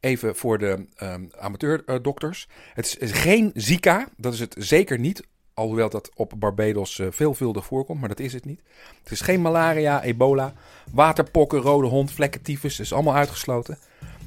Even 0.00 0.36
voor 0.36 0.58
de 0.58 0.86
um, 1.02 1.30
amateurdokters. 1.38 2.48
Het 2.74 2.96
is, 3.00 3.10
geen 3.12 3.50
Zika, 3.54 4.08
dat 4.16 4.32
is 4.32 4.40
het 4.40 4.54
zeker 4.58 4.98
niet. 4.98 5.26
Alhoewel 5.54 5.88
dat 5.90 6.10
op 6.14 6.32
Barbados 6.36 6.98
uh, 6.98 7.06
veelvuldig 7.10 7.64
voorkomt, 7.64 8.00
maar 8.00 8.08
dat 8.08 8.20
is 8.20 8.32
het 8.32 8.44
niet. 8.44 8.60
Het 9.02 9.12
is 9.12 9.20
geen 9.20 9.40
malaria, 9.40 10.02
ebola, 10.02 10.54
waterpokken, 10.92 11.60
rode 11.60 11.86
hond, 11.86 12.12
vlekken, 12.12 12.42
tyfus. 12.42 12.76
Dat 12.76 12.86
is 12.86 12.92
allemaal 12.92 13.14
uitgesloten. 13.14 13.78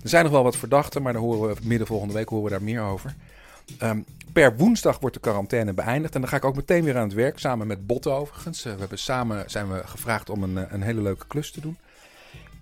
Er 0.04 0.10
zijn 0.10 0.23
nog 0.23 0.34
wel 0.34 0.43
wat 0.43 0.58
verdachten, 0.58 1.02
maar 1.02 1.13
daar 1.13 1.21
horen 1.21 1.56
we 1.56 1.62
midden 1.63 1.88
volgende 1.88 2.13
week 2.13 2.30
horen 2.30 2.43
we 2.43 2.49
daar 2.49 2.63
meer 2.63 2.82
over. 2.82 3.15
Um, 3.82 4.06
per 4.34 4.58
woensdag 4.58 5.00
wordt 5.00 5.15
de 5.15 5.22
quarantaine 5.22 5.74
beëindigd. 5.74 6.15
En 6.15 6.22
dan 6.22 6.30
ga 6.30 6.36
ik 6.36 6.46
ook 6.46 6.56
meteen 6.56 6.84
weer 6.84 6.98
aan 6.98 7.04
het 7.04 7.13
werk, 7.13 7.39
samen 7.39 7.67
met 7.67 7.88
Botte 7.88 8.10
overigens. 8.10 8.65
Uh, 8.65 8.74
we 8.74 8.80
hebben 8.80 9.00
samen 9.00 9.50
zijn 9.50 9.72
we 9.72 9.82
gevraagd 9.86 10.30
om 10.30 10.43
een, 10.43 10.74
een 10.74 10.82
hele 10.82 11.02
leuke 11.02 11.28
klus 11.28 11.52
te 11.52 11.62
doen. 11.62 11.78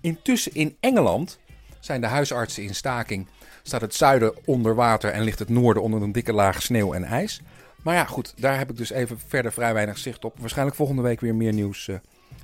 Intussen 0.00 0.54
in 0.54 0.76
Engeland 0.80 1.38
zijn 1.80 2.00
de 2.00 2.06
huisartsen 2.06 2.62
in 2.62 2.74
staking. 2.74 3.26
Staat 3.62 3.80
het 3.80 3.94
zuiden 3.94 4.46
onder 4.46 4.74
water 4.74 5.10
en 5.10 5.22
ligt 5.22 5.38
het 5.38 5.48
noorden 5.48 5.82
onder 5.82 6.02
een 6.02 6.12
dikke 6.12 6.32
laag 6.32 6.62
sneeuw 6.62 6.94
en 6.94 7.04
ijs. 7.04 7.40
Maar 7.82 7.94
ja, 7.94 8.04
goed, 8.04 8.34
daar 8.36 8.58
heb 8.58 8.70
ik 8.70 8.76
dus 8.76 8.90
even 8.90 9.18
verder 9.26 9.52
vrij 9.52 9.74
weinig 9.74 9.98
zicht 9.98 10.24
op. 10.24 10.38
Waarschijnlijk 10.38 10.76
volgende 10.76 11.02
week 11.02 11.20
weer 11.20 11.34
meer 11.34 11.52
nieuws 11.52 11.86
uh, 11.86 11.96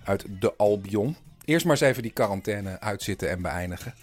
uit 0.05 0.25
de 0.41 0.55
Albion. 0.57 1.17
Eerst 1.45 1.65
maar 1.65 1.75
eens 1.75 1.85
even 1.85 2.03
die 2.03 2.13
quarantaine 2.13 2.81
uitzitten 2.81 3.31
en 3.31 3.43
beëindigen. 3.43 3.95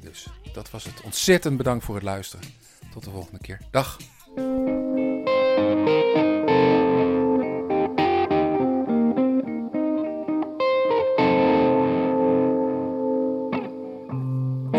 Dus 0.00 0.26
dat 0.52 0.70
was 0.70 0.84
het. 0.84 1.00
Ontzettend 1.00 1.56
bedankt 1.56 1.84
voor 1.84 1.94
het 1.94 2.04
luisteren. 2.04 2.44
Tot 2.92 3.04
de 3.04 3.10
volgende 3.10 3.38
keer. 3.40 3.60
Dag. 3.70 3.98
Ja, 4.36 4.42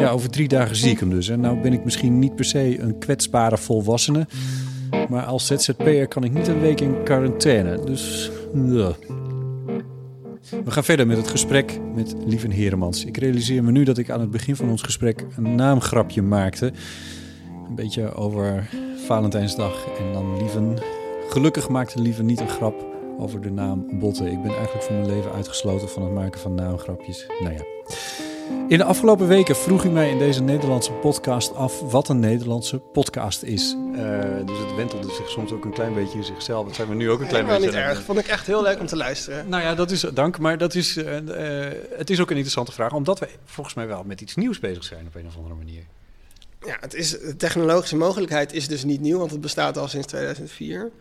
over 0.10 0.30
drie 0.30 0.48
dagen 0.48 0.76
zie 0.76 0.92
ik 0.92 1.00
hem 1.00 1.10
dus. 1.10 1.30
En 1.30 1.40
nou 1.40 1.62
ben 1.62 1.74
ik 1.74 1.84
misschien 1.84 2.20
niet 2.20 2.36
per 2.36 2.46
se 2.46 2.80
een 2.80 2.98
kwetsbare 2.98 3.58
volwassene. 3.58 4.28
Maar 5.10 5.24
als 5.24 5.46
ZZP'er 5.46 6.08
kan 6.08 6.24
ik 6.24 6.34
niet 6.34 6.48
een 6.48 6.60
week 6.60 6.82
in 6.82 7.04
quarantaine. 7.04 7.84
Dus, 7.86 8.32
ja. 8.54 8.96
We 10.64 10.72
gaan 10.72 10.84
verder 10.84 11.08
met 11.08 11.18
het 11.18 11.28
gesprek 11.28 11.80
met 11.96 12.16
Lieven 12.26 12.52
Heremans. 12.52 13.06
Ik 13.06 13.18
realiseer 13.18 13.64
me 13.64 13.72
nu 13.72 13.84
dat 13.84 13.98
ik 13.98 14.10
aan 14.10 14.20
het 14.20 14.32
begin 14.32 14.56
van 14.56 14.70
ons 14.70 14.82
gesprek 14.82 15.26
een 15.36 15.56
naamgrapje 15.56 16.22
maakte. 16.22 16.72
Een 17.70 17.76
beetje 17.76 18.14
over 18.14 18.70
Valentijnsdag. 19.08 19.86
En 20.00 20.14
dan 20.14 20.38
Lieven... 20.38 20.78
Gelukkig 21.30 21.70
maakte 21.70 22.02
Lieven 22.02 22.26
niet 22.26 22.40
een 22.40 22.50
grap 22.50 22.86
over 23.20 23.42
de 23.42 23.52
naam 23.52 24.00
Botte. 24.00 24.32
Ik 24.32 24.42
ben 24.42 24.52
eigenlijk 24.52 24.84
voor 24.84 24.96
mijn 24.96 25.08
leven 25.08 25.32
uitgesloten 25.32 25.90
van 25.90 26.04
het 26.04 26.12
maken 26.12 26.40
van 26.40 26.56
naamgrapjes. 26.56 27.28
Nou 27.40 27.54
ja... 27.54 27.62
In 28.68 28.78
de 28.78 28.84
afgelopen 28.84 29.28
weken 29.28 29.56
vroeg 29.56 29.84
u 29.84 29.90
mij 29.90 30.10
in 30.10 30.18
deze 30.18 30.42
Nederlandse 30.42 30.92
podcast 30.92 31.56
af 31.56 31.82
wat 31.82 32.10
een 32.10 32.20
Nederlandse 32.20 32.78
podcast 32.78 33.44
is. 33.44 33.76
Uh, 33.92 34.20
dus 34.46 34.60
het 34.60 34.76
wentelde 34.76 35.14
zich 35.14 35.30
soms 35.30 35.52
ook 35.52 35.66
een 35.66 35.74
klein 35.74 35.94
beetje 35.94 36.18
in 36.18 36.24
zichzelf. 36.24 36.66
Dat 36.66 36.76
zijn 36.76 36.88
we 36.88 36.96
nu 36.96 37.10
ook 37.10 37.20
een 37.20 37.28
klein 37.28 37.46
Helemaal 37.46 37.66
beetje. 37.66 37.80
niet 37.80 37.90
erg. 37.90 38.04
Vond 38.04 38.20
ik 38.20 38.28
echt 38.28 38.48
heel 38.48 38.62
leuk 38.62 38.80
om 38.80 38.86
te 38.86 38.96
luisteren. 38.96 39.50
Nou 39.50 39.64
ja, 39.64 39.76
dat 39.76 39.92
is 39.92 40.02
dank. 40.02 40.40
Maar 40.40 40.58
dat 40.58 40.76
is, 40.76 40.98
uh, 40.98 41.06
uh, 41.06 41.66
het 41.98 42.10
is 42.10 42.20
ook 42.20 42.30
een 42.30 42.36
interessante 42.36 42.72
vraag, 42.72 42.94
omdat 42.94 43.20
we 43.20 43.28
volgens 43.46 43.76
mij 43.76 43.88
wel 43.88 44.04
met 44.04 44.22
iets 44.22 44.36
nieuws 44.36 44.60
bezig 44.60 44.84
zijn 44.84 45.06
op 45.08 45.16
een 45.16 45.28
of 45.28 45.36
andere 45.36 45.56
manier. 45.56 45.84
Ja, 46.66 46.78
het 46.80 46.94
is, 46.94 47.10
de 47.10 47.36
technologische 47.36 47.96
mogelijkheid 47.96 48.54
is 48.54 48.68
dus 48.68 48.84
niet 48.84 49.02
nieuw, 49.02 49.18
want 49.18 49.32
het 49.32 49.42
bestaat 49.42 49.78
al 49.78 49.88
sinds 49.88 50.08
2004. 50.08 50.92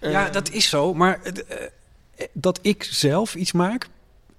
ja, 0.00 0.30
dat 0.30 0.50
is 0.50 0.68
zo. 0.68 0.94
Maar 0.94 1.20
dat 2.32 2.58
ik 2.62 2.84
zelf 2.84 3.34
iets 3.34 3.52
maak, 3.52 3.86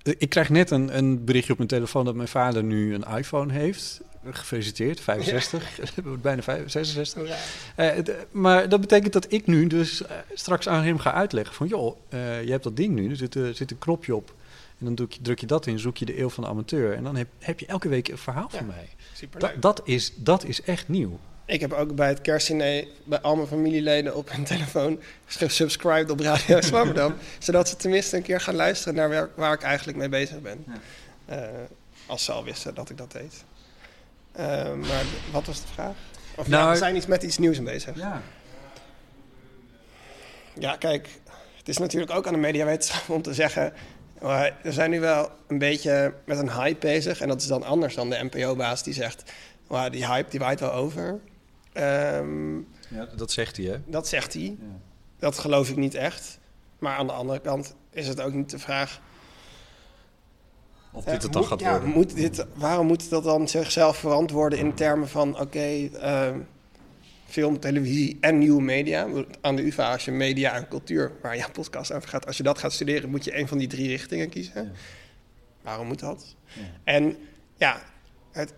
ik 0.04 0.30
krijg 0.30 0.50
net 0.50 0.72
een, 0.72 0.98
een, 0.98 1.26
berichtje 1.26 1.52
op 1.52 1.58
mijn 1.58 1.69
telefoon 1.69 2.06
dat 2.06 2.15
mijn 2.15 2.28
vader 2.28 2.63
nu 2.63 2.93
een 2.93 3.17
iPhone 3.17 3.54
heeft. 3.54 4.02
Gefeliciteerd, 4.32 5.00
65, 5.00 5.78
ja. 5.78 6.02
bijna 6.22 6.41
65. 6.41 7.28
Ja. 7.28 7.95
Uh, 7.95 8.04
de, 8.04 8.26
maar 8.32 8.69
dat 8.69 8.82
betekent 8.82 9.13
dat 9.13 9.32
ik 9.32 9.48
nu 9.48 9.67
dus 9.67 10.04
straks 10.34 10.67
aan 10.67 10.84
hem 10.84 11.00
ga 11.00 11.13
uitleggen 11.13 11.56
van... 11.56 11.67
joh, 11.67 11.95
je 12.12 12.52
hebt 12.52 12.63
dat 12.63 12.76
ding 12.76 12.95
nu, 12.95 13.10
er 13.10 13.15
zit, 13.15 13.38
zit 13.54 13.72
een 13.72 13.78
knopje 13.78 14.15
op. 14.15 14.34
En 14.79 14.85
dan 14.85 14.95
druk 14.95 15.11
je, 15.11 15.21
druk 15.21 15.39
je 15.39 15.45
dat 15.45 15.67
in, 15.67 15.79
zoek 15.79 15.97
je 15.97 16.05
de 16.05 16.19
eeuw 16.19 16.29
van 16.29 16.43
de 16.43 16.49
amateur. 16.49 16.95
En 16.95 17.03
dan 17.03 17.15
heb, 17.15 17.27
heb 17.39 17.59
je 17.59 17.65
elke 17.65 17.87
week 17.89 18.07
een 18.07 18.17
verhaal 18.17 18.49
van 18.49 18.65
mij. 18.65 18.89
Superleuk. 19.13 19.61
Dat, 19.61 19.81
is, 19.83 20.13
dat 20.15 20.45
is 20.45 20.61
echt 20.61 20.87
nieuw. 20.87 21.19
Ik 21.45 21.59
heb 21.59 21.73
ook 21.73 21.95
bij 21.95 22.07
het 22.07 22.21
kerstdiner 22.21 22.87
bij 23.03 23.19
al 23.19 23.35
mijn 23.35 23.47
familieleden 23.47 24.15
op 24.15 24.31
hun 24.31 24.43
telefoon 24.43 24.99
gesubscribed 25.25 26.09
op 26.09 26.19
Radio 26.19 26.61
Zwammerdam. 26.69 27.13
zodat 27.39 27.69
ze 27.69 27.75
tenminste 27.75 28.17
een 28.17 28.23
keer 28.23 28.41
gaan 28.41 28.55
luisteren 28.55 28.95
naar 28.95 29.09
waar, 29.09 29.29
waar 29.35 29.53
ik 29.53 29.61
eigenlijk 29.61 29.97
mee 29.97 30.09
bezig 30.09 30.41
ben. 30.41 30.65
Eh, 31.25 31.47
als 32.05 32.25
ze 32.25 32.31
al 32.31 32.43
wisten 32.43 32.75
dat 32.75 32.89
ik 32.89 32.97
dat 32.97 33.11
deed. 33.11 33.43
Eh, 34.31 34.73
maar 34.73 35.03
wat 35.31 35.45
was 35.45 35.61
de 35.61 35.67
vraag? 35.73 35.95
Of 36.35 36.47
Nou, 36.47 36.63
ja, 36.63 36.71
we 36.71 36.77
zijn 36.77 36.95
iets 36.95 37.05
met 37.05 37.23
iets 37.23 37.37
nieuws 37.37 37.63
bezig. 37.63 37.95
Ja. 37.95 38.21
Ja, 40.59 40.75
kijk, 40.75 41.09
het 41.57 41.69
is 41.69 41.77
natuurlijk 41.77 42.11
ook 42.11 42.27
aan 42.27 42.33
de 42.33 42.39
mediawetenschap 42.39 43.09
om 43.09 43.21
te 43.21 43.33
zeggen... 43.33 43.73
maar 44.21 44.58
we 44.63 44.71
zijn 44.71 44.89
nu 44.89 44.99
wel 44.99 45.29
een 45.47 45.58
beetje 45.58 46.13
met 46.25 46.38
een 46.38 46.51
hype 46.51 46.79
bezig. 46.79 47.21
En 47.21 47.27
dat 47.27 47.41
is 47.41 47.47
dan 47.47 47.63
anders 47.63 47.95
dan 47.95 48.10
de 48.10 48.29
NPO-baas 48.32 48.84
die 48.84 48.93
zegt... 48.93 49.32
"Maar 49.67 49.91
die 49.91 50.05
hype 50.08 50.29
die 50.29 50.39
waait 50.39 50.60
wel 50.60 50.73
over. 50.73 51.19
Ehm, 51.73 52.58
ja, 52.88 53.08
dat 53.15 53.32
zegt 53.32 53.58
hij, 53.58 53.65
hè? 53.65 53.77
dat 53.86 54.08
zegt 54.08 54.34
hij. 54.34 54.58
Dat 55.19 55.38
geloof 55.38 55.69
ik 55.69 55.75
niet 55.75 55.95
echt. 55.95 56.39
Maar 56.79 56.97
aan 56.97 57.08
de 57.08 57.13
andere 57.13 57.39
kant 57.39 57.75
is 57.91 58.08
het 58.08 58.21
ook 58.21 58.34
niet 58.34 58.49
de 58.49 58.60
vraag... 58.60 58.99
Of 60.91 61.03
dit 61.03 61.23
het 61.23 61.34
dan 61.34 61.41
moet- 61.41 61.49
gaat 61.51 61.60
ja, 61.60 61.71
worden. 61.71 61.89
Moet 61.89 62.15
dit, 62.15 62.45
waarom 62.53 62.88
moet 62.88 63.10
dat 63.10 63.23
dan 63.23 63.47
zichzelf 63.47 63.97
verantwoorden 63.97 64.60
in 64.60 64.73
termen 64.73 65.10
van... 65.10 65.39
oké, 65.39 65.88
ehm, 65.88 66.39
film, 67.29 67.59
televisie 67.59 68.17
en 68.21 68.37
nieuwe 68.37 68.61
media. 68.61 69.07
Aan 69.41 69.55
de 69.55 69.65
UvA 69.65 69.91
als 69.91 70.05
je 70.05 70.11
media 70.11 70.53
en 70.53 70.67
cultuur, 70.67 71.11
waar 71.21 71.37
jouw 71.37 71.51
podcast 71.51 71.91
over 71.91 72.09
gaat... 72.09 72.25
als 72.25 72.37
je 72.37 72.43
dat 72.43 72.59
gaat 72.59 72.73
studeren, 72.73 73.09
moet 73.09 73.23
je 73.23 73.37
een 73.37 73.47
van 73.47 73.57
die 73.57 73.67
drie 73.67 73.87
richtingen 73.87 74.29
kiezen. 74.29 74.71
Waarom 75.61 75.87
moet 75.87 75.99
dat? 75.99 76.35
En 76.83 77.17
ja, 77.57 77.81
het, 78.31 78.53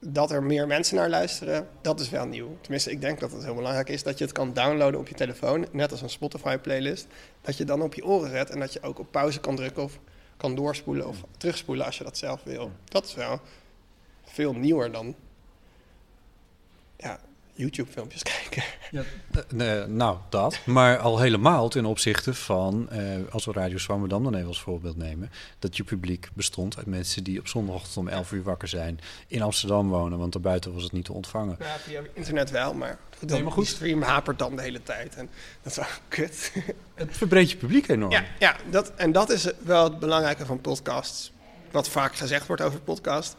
dat 0.00 0.30
er 0.30 0.42
meer 0.42 0.66
mensen 0.66 0.96
naar 0.96 1.08
luisteren, 1.08 1.68
dat 1.80 2.00
is 2.00 2.10
wel 2.10 2.26
nieuw. 2.26 2.56
Tenminste, 2.60 2.90
ik 2.90 3.00
denk 3.00 3.20
dat 3.20 3.32
het 3.32 3.44
heel 3.44 3.54
belangrijk 3.54 3.88
is 3.88 4.02
dat 4.02 4.18
je 4.18 4.24
het 4.24 4.32
kan 4.32 4.52
downloaden 4.52 5.00
op 5.00 5.08
je 5.08 5.14
telefoon, 5.14 5.66
net 5.72 5.90
als 5.90 6.02
een 6.02 6.10
Spotify-playlist. 6.10 7.06
Dat 7.40 7.56
je 7.56 7.64
dan 7.64 7.82
op 7.82 7.94
je 7.94 8.04
oren 8.04 8.30
zet 8.30 8.50
en 8.50 8.60
dat 8.60 8.72
je 8.72 8.82
ook 8.82 8.98
op 8.98 9.10
pauze 9.10 9.40
kan 9.40 9.56
drukken 9.56 9.82
of 9.82 9.98
kan 10.36 10.54
doorspoelen 10.54 11.06
of 11.06 11.16
terugspoelen 11.36 11.86
als 11.86 11.98
je 11.98 12.04
dat 12.04 12.18
zelf 12.18 12.42
wil. 12.42 12.72
Dat 12.84 13.04
is 13.04 13.14
wel 13.14 13.40
veel 14.24 14.54
nieuwer 14.54 14.92
dan 14.92 15.14
ja, 16.96 17.20
YouTube-filmpjes 17.58 18.22
kijken. 18.22 18.62
Ja, 18.90 19.02
eh, 19.56 19.84
nou, 19.84 20.18
dat. 20.28 20.58
Maar 20.64 20.98
al 20.98 21.18
helemaal 21.18 21.68
ten 21.68 21.84
opzichte 21.84 22.34
van, 22.34 22.90
eh, 22.90 23.00
als 23.30 23.44
we 23.44 23.52
Radio 23.52 23.78
Zwammerdam 23.78 24.24
dan 24.24 24.34
even 24.34 24.48
als 24.48 24.60
voorbeeld 24.60 24.96
nemen, 24.96 25.30
dat 25.58 25.76
je 25.76 25.84
publiek 25.84 26.28
bestond 26.34 26.76
uit 26.76 26.86
mensen 26.86 27.24
die 27.24 27.38
op 27.38 27.48
zondagochtend 27.48 27.96
om 27.96 28.08
11 28.08 28.32
uur 28.32 28.42
wakker 28.42 28.68
zijn, 28.68 29.00
in 29.26 29.42
Amsterdam 29.42 29.88
wonen, 29.88 30.18
want 30.18 30.32
daarbuiten 30.32 30.72
was 30.74 30.82
het 30.82 30.92
niet 30.92 31.04
te 31.04 31.12
ontvangen. 31.12 31.56
Ja, 31.58 31.78
via 31.78 32.00
internet 32.12 32.50
wel, 32.50 32.74
maar, 32.74 32.98
goed, 33.18 33.28
dan, 33.28 33.36
Nee, 33.36 33.42
maar 33.42 33.52
goed. 33.52 33.64
die 33.64 33.74
stream 33.74 34.02
hapert 34.02 34.38
dan 34.38 34.56
de 34.56 34.62
hele 34.62 34.82
tijd. 34.82 35.16
En 35.16 35.30
dat 35.62 35.72
is 35.72 35.78
wel 35.78 35.86
kut. 36.08 36.52
Het 36.94 37.16
verbreedt 37.16 37.50
je 37.50 37.56
publiek 37.56 37.88
enorm. 37.88 38.12
Ja, 38.12 38.24
ja 38.38 38.56
dat, 38.70 38.92
en 38.96 39.12
dat 39.12 39.30
is 39.30 39.50
wel 39.58 39.84
het 39.84 39.98
belangrijke 39.98 40.46
van 40.46 40.60
podcasts. 40.60 41.32
Wat 41.70 41.88
vaak 41.88 42.14
gezegd 42.16 42.46
wordt 42.46 42.62
over 42.62 42.80
podcast. 42.80 43.36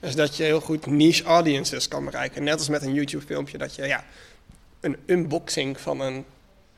Is 0.00 0.14
dat 0.14 0.36
je 0.36 0.42
heel 0.42 0.60
goed 0.60 0.86
niche 0.86 1.24
audiences 1.24 1.88
kan 1.88 2.04
bereiken. 2.04 2.44
Net 2.44 2.58
als 2.58 2.68
met 2.68 2.82
een 2.82 2.94
YouTube-filmpje. 2.94 3.58
Dat 3.58 3.74
je 3.74 3.86
ja, 3.86 4.04
een 4.80 4.96
unboxing 5.06 5.80
van 5.80 6.00
een. 6.00 6.24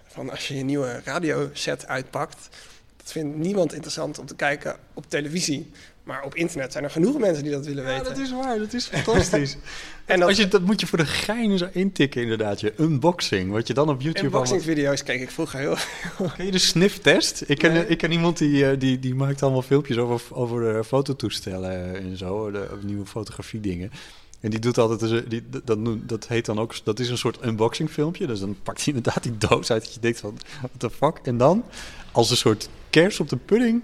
van 0.06 0.30
als 0.30 0.48
je 0.48 0.56
je 0.56 0.64
nieuwe 0.64 1.00
radioset 1.04 1.86
uitpakt. 1.86 2.48
Dat 2.96 3.12
vindt 3.12 3.36
niemand 3.36 3.72
interessant 3.72 4.18
om 4.18 4.26
te 4.26 4.34
kijken 4.34 4.76
op 4.94 5.04
televisie. 5.08 5.70
Maar 6.04 6.22
op 6.24 6.34
internet 6.34 6.72
zijn 6.72 6.84
er 6.84 6.90
genoeg 6.90 7.18
mensen 7.18 7.42
die 7.42 7.52
dat 7.52 7.66
willen 7.66 7.82
Ja, 7.84 7.88
weten. 7.90 8.04
dat 8.04 8.18
is 8.18 8.30
waar, 8.32 8.58
dat 8.58 8.72
is 8.72 8.86
fantastisch. 8.86 9.56
En 10.04 10.18
dat- 10.18 10.28
Als 10.28 10.36
je, 10.38 10.48
dat 10.48 10.62
moet 10.62 10.80
je 10.80 10.86
voor 10.86 10.98
de 10.98 11.06
gein 11.06 11.58
zo 11.58 11.68
intikken, 11.72 12.22
inderdaad. 12.22 12.60
Je 12.60 12.72
unboxing, 12.78 13.50
wat 13.50 13.66
je 13.66 13.74
dan 13.74 13.88
op 13.88 14.00
YouTube 14.00 14.18
allemaal... 14.20 14.42
Unboxing-video's 14.42 15.02
keek 15.02 15.20
ik 15.20 15.30
vroeger 15.30 15.58
heel. 15.58 15.76
Ken 16.36 16.44
je 16.46 16.50
de 16.52 16.58
sniftest? 16.58 17.42
Ik 17.46 17.58
ken, 17.58 17.72
Nee. 17.72 17.86
ik 17.86 17.98
ken 17.98 18.12
iemand 18.12 18.38
die, 18.38 18.66
eh, 18.70 18.78
die, 18.78 18.98
die 18.98 19.14
maakt 19.14 19.42
allemaal 19.42 19.62
filmpjes 19.62 19.96
over, 19.96 20.36
over 20.36 20.76
eh, 20.76 20.82
fototoestellen 20.84 21.96
en 21.96 22.16
zo, 22.16 22.50
de, 22.50 22.68
nieuwe 22.80 23.06
fotografie 23.06 23.60
dingen. 23.60 23.90
En 24.40 24.50
die 24.50 24.58
doet 24.60 24.78
altijd, 24.78 25.00
dus, 25.00 25.22
die, 25.28 25.42
dat, 25.64 25.78
noemt- 25.78 26.08
dat 26.08 26.28
heet 26.28 26.44
dan 26.46 26.58
ook, 26.58 26.74
dat 26.84 26.98
is 27.00 27.08
een 27.08 27.18
soort 27.18 27.44
unboxing 27.44 27.90
filmpje. 27.90 28.26
Dus 28.26 28.40
dan 28.40 28.56
pakt 28.62 28.84
hij 28.84 28.94
inderdaad 28.94 29.22
die 29.22 29.38
doos 29.38 29.70
uit 29.70 29.84
dat 29.84 29.94
je 29.94 30.00
denkt 30.00 30.20
van, 30.20 30.38
what 30.58 30.70
the 30.76 30.90
fuck? 30.90 31.18
En 31.22 31.36
dan, 31.36 31.64
als 32.12 32.30
een 32.30 32.36
soort 32.36 32.68
kers 32.90 33.20
op 33.20 33.28
de 33.28 33.36
pudding, 33.36 33.82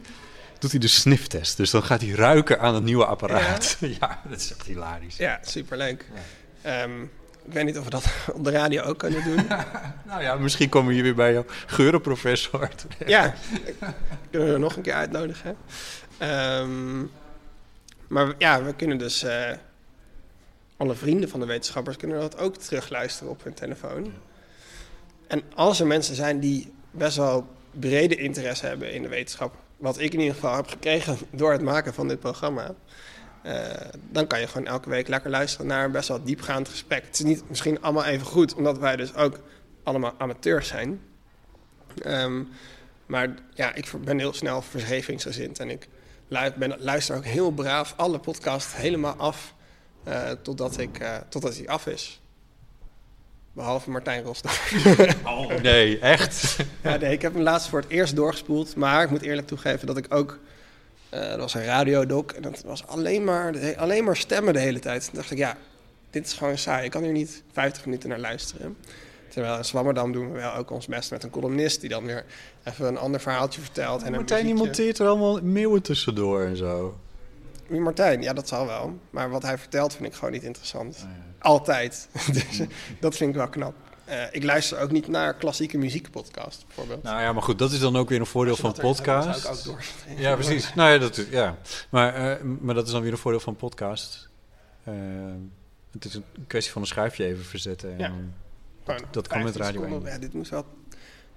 doet 0.59 0.71
hij 0.71 0.81
de 0.81 0.89
sniftest. 0.89 1.57
Dus 1.57 1.71
dan 1.71 1.83
gaat 1.83 2.01
hij 2.01 2.11
ruiken 2.11 2.61
aan 2.61 2.75
het 2.75 2.85
nieuwe 2.85 3.05
apparaat. 3.07 3.77
Ja, 3.81 4.21
dat 4.29 4.41
is 4.41 4.53
echt 4.53 4.67
hilarisch. 4.67 5.17
Ja, 5.17 5.39
superleuk. 5.43 6.07
Ehm, 6.63 7.03
ik 7.45 7.53
weet 7.53 7.65
niet 7.65 7.79
of 7.79 7.85
we 7.85 7.91
dat 7.91 8.05
op 8.35 8.45
de 8.45 8.51
radio 8.51 8.83
ook 8.83 8.99
kunnen 8.99 9.25
doen. 9.25 9.47
Nou 10.07 10.23
ja, 10.23 10.35
misschien 10.35 10.69
komen 10.69 10.89
we 10.89 10.95
hier 10.95 11.03
weer 11.03 11.15
bij 11.15 11.33
jouw 11.33 11.45
geurenprofessor. 11.67 12.69
Ja, 13.07 13.35
kunnen 14.31 14.49
we 14.49 14.55
er 14.55 14.61
nog 14.61 14.77
een 14.77 14.83
keer 14.83 14.95
uitnodigen. 14.95 15.57
Ehm, 16.19 17.01
maar 18.07 18.35
ja, 18.39 18.63
we 18.63 18.75
kunnen 18.75 18.99
dus... 18.99 19.23
eh, 19.23 19.51
alle 20.79 20.95
vrienden 20.95 21.29
van 21.29 21.41
de 21.41 21.47
wetenschappers 21.47 21.97
kunnen 21.97 22.21
dat 22.21 22.39
ook 22.39 22.57
terugluisteren 22.57 23.31
op 23.31 23.45
hun 23.45 23.55
telefoon. 23.55 24.13
En 25.27 25.43
als 25.55 25.81
er 25.81 25.87
mensen 25.87 26.15
zijn 26.15 26.41
die 26.41 26.73
best 26.91 27.17
wel 27.17 27.47
brede 27.71 28.15
interesse 28.17 28.67
hebben 28.67 28.93
in 28.93 29.03
de 29.03 29.09
wetenschap... 29.09 29.55
wat 29.79 29.99
ik 29.99 30.13
in 30.13 30.21
ieder 30.21 30.35
geval 30.35 30.57
heb 30.57 30.69
gekregen 30.69 31.19
door 31.31 31.53
het 31.53 31.63
maken 31.63 31.95
van 31.95 32.09
dit 32.09 32.21
programma... 32.21 32.75
eh, 33.43 33.65
dan 34.11 34.27
kan 34.27 34.41
je 34.41 34.47
gewoon 34.47 34.67
elke 34.67 34.89
week 34.89 35.09
lekker 35.09 35.31
luisteren 35.31 35.67
naar 35.67 35.91
best 35.91 36.09
wel 36.09 36.23
diepgaand 36.23 36.69
gesprek. 36.69 37.05
Het 37.05 37.15
is 37.15 37.25
niet 37.25 37.49
misschien 37.49 37.83
allemaal 37.83 38.05
even 38.05 38.27
goed, 38.27 38.55
omdat 38.55 38.79
wij 38.79 38.97
dus 38.97 39.15
ook 39.15 39.41
allemaal 39.83 40.15
amateurs 40.19 40.69
zijn... 40.69 41.01
Ehm, 42.03 42.43
maar 43.07 43.35
ja, 43.55 43.75
ik 43.75 43.93
ben 44.05 44.19
heel 44.19 44.33
snel 44.33 44.63
vergevingsgezind. 44.63 45.59
En 45.59 45.71
ik 45.71 45.89
ben, 46.29 46.77
luister 46.79 47.17
ook 47.17 47.25
heel 47.25 47.51
braaf 47.51 47.95
alle 47.97 48.19
podcasts 48.19 48.77
helemaal 48.77 49.15
af. 49.15 49.55
eh, 50.05 50.31
totdat, 50.31 50.79
ik, 50.79 50.99
eh, 50.99 51.17
totdat 51.29 51.57
hij 51.57 51.69
af 51.69 51.87
is. 51.87 52.21
Behalve 53.59 53.91
Martijn 53.91 54.25
Rosdorff. 54.25 54.75
Oh, 55.25 55.61
nee, 55.63 55.99
echt? 55.99 56.57
ja, 56.83 56.97
nee, 56.97 57.13
ik 57.13 57.23
heb 57.23 57.35
hem 57.35 57.43
laatst 57.43 57.69
voor 57.69 57.81
het 57.81 57.91
eerst 57.91 58.17
doorgespoeld. 58.17 58.77
Maar 58.77 59.03
ik 59.03 59.11
moet 59.11 59.23
eerlijk 59.23 59.47
toegeven 59.47 59.87
dat 59.87 59.97
ik 59.97 60.07
ook... 60.09 60.39
eh 61.09 61.29
dat 61.29 61.39
was 61.39 61.55
een 61.55 61.65
radiodoc 61.65 62.33
en 62.33 62.43
dat 62.43 62.63
was 62.63 62.87
alleen 62.87 63.25
maar, 63.25 63.77
alleen 63.77 64.05
maar 64.05 64.17
stemmen 64.17 64.53
de 64.53 64.59
hele 64.59 64.79
tijd. 64.79 65.05
Toen 65.05 65.15
dacht 65.15 65.31
ik, 65.31 65.39
ja, 65.39 65.57
dit 66.11 66.27
is 66.27 66.33
gewoon 66.33 66.59
saai. 66.59 66.85
Ik 66.85 66.91
kan 66.91 67.03
hier 67.03 67.13
niet 67.13 67.43
50 67.53 67.85
minuten 67.85 68.09
naar 68.09 68.19
luisteren. 68.19 68.77
Terwijl 69.29 69.57
in 69.57 69.65
Zwammerdam 69.65 70.13
doen 70.13 70.33
we 70.33 70.39
wel 70.39 70.55
ook 70.55 70.71
ons 70.71 70.87
best 70.87 71.11
met 71.11 71.23
een 71.23 71.31
columnist... 71.31 71.81
die 71.81 71.91
dan 71.91 72.05
weer 72.05 72.25
even 72.65 72.87
een 72.87 72.99
ander 72.99 73.21
verhaaltje 73.21 73.61
vertelt. 73.61 74.03
En 74.03 74.13
Martijn 74.13 74.45
die 74.47 74.55
monteert 74.55 74.99
er 74.99 75.07
allemaal 75.07 75.41
meeuwen 75.43 75.83
tussendoor 75.83 76.45
en 76.45 76.57
zo. 76.57 76.99
Wie 77.67 77.81
Martijn? 77.81 78.23
Ja, 78.23 78.33
dat 78.33 78.49
zal 78.49 78.67
wel. 78.67 78.99
Maar 79.11 79.31
wat 79.31 79.43
hij 79.43 79.59
vertelt 79.59 79.95
vind 79.95 80.09
ik 80.09 80.15
gewoon 80.15 80.33
niet 80.33 80.43
interessant. 80.43 80.97
Oh 81.05 81.28
Altijd. 81.39 82.09
dus 82.33 82.61
dat 83.01 83.17
vind 83.17 83.31
ik 83.31 83.37
wel 83.37 83.49
knap. 83.49 83.75
Eh, 84.05 84.23
ik 84.31 84.45
luister 84.45 84.81
ook 84.81 84.91
niet 84.91 85.09
naar 85.09 85.35
klassieke 85.35 85.79
muziekpodcasts, 85.79 86.65
bijvoorbeeld. 86.67 87.03
Nou 87.03 87.21
ja, 87.21 87.33
maar 87.33 87.43
goed, 87.43 87.59
dat 87.59 87.73
is 87.73 87.81
dan 87.81 87.97
ook 87.97 88.09
weer 88.09 88.21
een 88.21 88.27
voordeel 88.27 88.57
van 88.57 88.73
podcast. 88.73 89.27
dat 89.27 89.41
zou 89.41 89.55
ik 89.55 89.61
ook 89.61 89.65
door. 89.65 89.85
Ja, 90.25 90.35
precies. 90.35 90.75
nou 90.75 90.91
ja, 90.93 90.99
dat, 90.99 91.27
ja. 91.31 91.57
Maar, 91.89 92.15
eh, 92.15 92.43
maar 92.61 92.75
dat 92.75 92.87
is 92.87 92.93
dan 92.93 93.03
weer 93.03 93.13
een 93.13 93.19
voordeel 93.19 93.41
van 93.41 93.57
podcast. 93.57 94.29
Eh, 94.85 94.95
het 95.93 96.05
is 96.05 96.15
een 96.15 96.25
kwestie 96.47 96.73
van 96.73 96.83
een 96.83 96.89
schuifje 96.89 97.25
even 97.25 97.45
verzetten. 97.45 97.99
En 97.99 98.35
Ja. 98.87 98.95
dat 99.11 99.27
kan 99.27 99.43
met 99.43 99.57
15 99.57 99.61
Radio 99.65 99.81
seconden. 99.81 100.09
1. 100.09 100.13
Ja, 100.15 100.19
dit 100.21 100.33
moest 100.35 100.51
wel... 100.51 100.65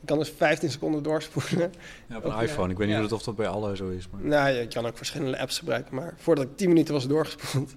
Ik 0.01 0.07
kan 0.07 0.17
dus 0.17 0.33
15 0.37 0.71
seconden 0.71 1.03
doorspoelen. 1.03 1.73
Ja, 2.07 2.17
op 2.17 2.23
een 2.25 2.39
iPhone. 2.41 2.71
Ik 2.71 2.77
weet 2.77 2.87
niet 3.01 3.11
of 3.11 3.23
dat 3.23 3.35
bij 3.35 3.47
alle 3.47 3.75
zo 3.75 3.89
is. 3.89 4.07
Maar... 4.09 4.21
Nou, 4.21 4.49
je 4.49 4.67
kan 4.67 4.85
ook 4.85 4.97
verschillende 4.97 5.39
apps 5.39 5.59
gebruiken. 5.59 5.95
Maar 5.95 6.13
voordat 6.17 6.43
ik 6.45 6.57
10 6.57 6.67
minuten 6.67 6.93
was 6.93 7.07
doorgespoeld, 7.07 7.73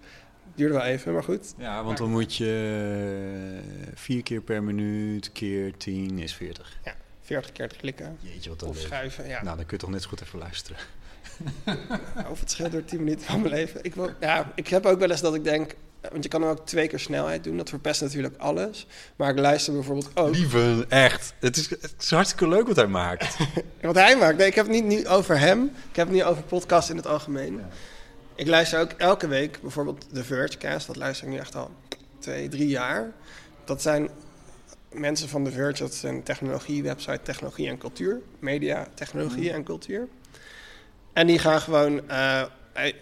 duurde 0.54 0.74
wel 0.74 0.82
even. 0.82 1.12
Maar 1.12 1.22
goed. 1.22 1.54
Ja, 1.58 1.84
want 1.84 1.98
dan 1.98 2.10
moet 2.10 2.36
je 2.36 3.60
eh, 3.62 3.90
vier 3.94 4.22
keer 4.22 4.40
per 4.40 4.62
minuut 4.62 5.32
keer 5.32 5.76
10 5.76 6.18
is 6.18 6.34
40. 6.34 6.78
Ja, 6.84 6.94
40 7.20 7.52
keer 7.52 7.68
te 7.68 7.76
klikken. 7.76 8.18
Jeetje, 8.20 8.50
wat 8.50 8.62
een 8.62 8.68
Of 8.68 8.78
schuiven, 8.78 9.28
ja. 9.28 9.42
Nou, 9.42 9.56
dan 9.56 9.66
kun 9.66 9.76
je 9.76 9.82
toch 9.82 9.90
net 9.90 10.02
zo 10.02 10.08
goed 10.08 10.22
even 10.22 10.38
luisteren. 10.38 10.78
Of 12.30 12.40
het 12.40 12.50
scheelt 12.50 12.72
door 12.72 12.84
10 12.84 12.98
minuten 12.98 13.26
van 13.26 13.40
mijn 13.40 13.54
leven. 13.54 13.84
Ik, 13.84 13.94
wil, 13.94 14.10
ja, 14.20 14.52
ik 14.54 14.68
heb 14.68 14.86
ook 14.86 14.98
wel 14.98 15.10
eens 15.10 15.20
dat 15.20 15.34
ik 15.34 15.44
denk... 15.44 15.74
Want 16.10 16.22
je 16.22 16.28
kan 16.28 16.40
hem 16.42 16.50
ook 16.50 16.66
twee 16.66 16.88
keer 16.88 16.98
snelheid 16.98 17.44
doen. 17.44 17.56
Dat 17.56 17.68
verpest 17.68 18.00
natuurlijk 18.00 18.36
alles. 18.36 18.86
Maar 19.16 19.30
ik 19.30 19.38
luister 19.38 19.72
bijvoorbeeld 19.72 20.10
ook... 20.14 20.34
Lieve, 20.34 20.86
echt. 20.88 21.34
Het 21.38 21.57
is, 21.57 21.70
het 21.70 21.94
is 21.98 22.11
hartstikke 22.11 22.48
leuk 22.48 22.66
wat 22.66 22.76
hij 22.76 22.86
maakt. 22.86 23.36
Wat 23.80 23.94
hij 23.94 24.16
maakt. 24.16 24.36
Nee, 24.36 24.46
ik 24.46 24.55
heb 24.55 24.66
het 24.66 24.74
niet 24.74 24.84
nu 24.84 25.09
over 25.09 25.38
hem. 25.38 25.64
Ik 25.64 25.96
heb 25.96 26.07
het 26.07 26.14
niet 26.14 26.24
over 26.24 26.42
podcasts 26.42 26.90
in 26.90 26.96
het 26.96 27.07
algemeen. 27.07 27.61
Ik 28.37 28.47
luister 28.47 28.80
ook 28.80 28.91
elke 28.91 29.26
week 29.26 29.61
bijvoorbeeld 29.61 30.07
de 30.12 30.24
Vergecast. 30.24 30.87
Dat 30.87 30.97
luister 30.97 31.26
ik 31.26 31.32
nu 31.32 31.39
echt 31.39 31.55
al 31.55 31.70
twee, 32.18 32.49
drie 32.49 32.68
jaar. 32.68 33.12
Dat 33.64 33.82
zijn 33.82 34.09
mensen 34.93 35.28
van 35.28 35.45
de 35.45 35.51
Verge. 35.51 35.82
Dat 35.82 35.93
is 35.93 36.03
een 36.03 36.22
technologie-website 36.22 37.22
Technologie 37.22 37.68
en 37.68 37.78
Cultuur. 37.78 38.20
Media, 38.39 38.89
technologie 38.95 39.53
en 39.53 39.64
cultuur. 39.64 40.09
En 41.12 41.26
die 41.26 41.39
gaan 41.39 41.61
gewoon 41.61 42.09
eh, 42.09 42.43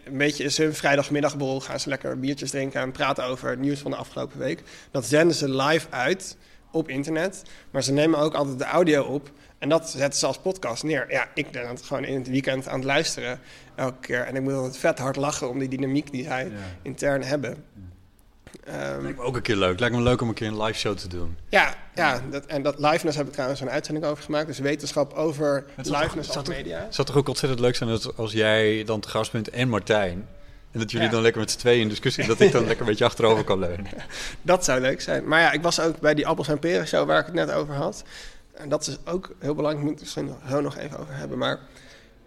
een 0.05 0.19
beetje 0.19 0.45
in 0.45 0.51
hun 0.57 0.75
vrijdagmiddagborrel 0.75 1.61
gaan 1.61 1.81
ze 1.81 1.89
lekker 1.89 2.19
biertjes 2.19 2.51
drinken 2.51 2.81
en 2.81 2.93
praten 2.93 3.25
over 3.25 3.51
het 3.51 3.59
nieuws 3.59 3.81
van 3.81 3.91
de 3.91 3.97
afgelopen 3.97 4.39
week. 4.39 4.63
Dat 4.91 5.05
zenden 5.05 5.37
ze 5.37 5.55
live 5.55 5.87
uit 5.91 6.37
op 6.73 6.89
internet. 6.89 7.43
Maar 7.71 7.83
ze 7.83 7.93
nemen 7.93 8.19
ook 8.19 8.35
altijd 8.35 8.59
de 8.59 8.65
audio 8.65 9.03
op. 9.03 9.31
En 9.59 9.69
dat 9.69 9.91
zetten 9.91 10.19
ze 10.19 10.27
als 10.27 10.39
podcast 10.39 10.83
neer. 10.83 11.07
Ja, 11.11 11.29
ik 11.35 11.51
ben 11.51 11.69
het 11.69 11.83
gewoon 11.83 12.05
in 12.05 12.19
het 12.19 12.29
weekend 12.29 12.69
aan 12.69 12.75
het 12.75 12.85
luisteren 12.85 13.41
elke 13.75 14.01
keer. 14.01 14.21
En 14.21 14.37
ik 14.37 14.43
moet 14.43 14.53
altijd 14.53 14.77
vet 14.77 14.99
hard 14.99 15.17
lachen 15.17 15.49
om 15.49 15.59
die 15.59 15.69
dynamiek 15.69 16.11
die 16.11 16.25
zij 16.25 16.53
intern 16.83 17.23
hebben. 17.23 17.65
Um, 18.69 19.03
lijkt 19.03 19.19
me 19.19 19.25
ook 19.25 19.37
een 19.37 19.43
keer 19.43 19.57
leuk. 19.57 19.81
Lijkt 19.81 19.95
me 19.95 20.03
leuk 20.03 20.21
om 20.21 20.29
een 20.29 20.35
keer 20.35 20.47
een 20.47 20.63
live 20.63 20.79
show 20.79 20.97
te 20.97 21.09
doen. 21.09 21.37
Ja, 21.49 21.75
ja 21.95 22.21
dat, 22.31 22.47
en 22.47 22.63
dat 22.63 22.79
liveness 22.79 23.17
heb 23.17 23.27
ik 23.27 23.33
trouwens 23.33 23.61
een 23.61 23.71
uitzending 23.71 24.07
over 24.07 24.25
gemaakt. 24.25 24.47
Dus 24.47 24.59
wetenschap 24.59 25.13
over 25.13 25.65
liveness 25.77 26.37
als 26.37 26.49
media. 26.49 26.81
Het 26.81 26.95
zou 26.95 27.07
toch 27.07 27.17
ook 27.17 27.29
ontzettend 27.29 27.61
leuk 27.61 27.77
zijn 27.77 27.91
dat 27.91 28.17
als 28.17 28.33
jij 28.33 28.85
dan 28.85 29.01
te 29.01 29.09
gast 29.09 29.33
bent 29.33 29.51
en 29.51 29.69
Martijn... 29.69 30.29
En 30.73 30.79
dat 30.79 30.91
jullie 30.91 31.09
dan 31.09 31.23
lekker 31.23 31.41
met 31.41 31.51
z'n 31.51 31.59
tweeën 31.59 31.81
in 31.81 31.89
discussie... 31.89 32.27
dat 32.27 32.41
ik 32.41 32.53
dan 32.53 32.65
lekker 32.65 32.81
een 32.81 32.87
beetje 32.87 33.05
achterover 33.05 33.45
kan 33.45 33.59
leunen. 33.59 33.87
Dat 34.43 34.65
zou 34.65 34.81
leuk 34.81 35.01
zijn. 35.01 35.29
Maar 35.29 35.41
ja, 35.41 35.53
ik 35.53 35.63
was 35.63 35.81
ook 35.81 36.01
bij 36.01 36.15
die 36.15 36.27
Appels 36.27 36.49
en 36.49 36.59
Peren 36.59 36.87
show 36.87 37.07
waar 37.07 37.19
ik 37.19 37.27
het 37.27 37.35
net 37.35 37.53
over 37.53 37.75
had. 37.75 38.05
En 38.55 38.69
dat 38.69 38.87
is 38.87 38.99
ook 39.05 39.35
heel 39.39 39.55
belangrijk. 39.55 39.85
Moet 39.85 39.95
ik 39.95 40.01
misschien 40.01 40.35
zo 40.49 40.61
nog 40.61 40.77
even 40.77 40.99
over 40.99 41.17
hebben. 41.17 41.39
Maar 41.39 41.59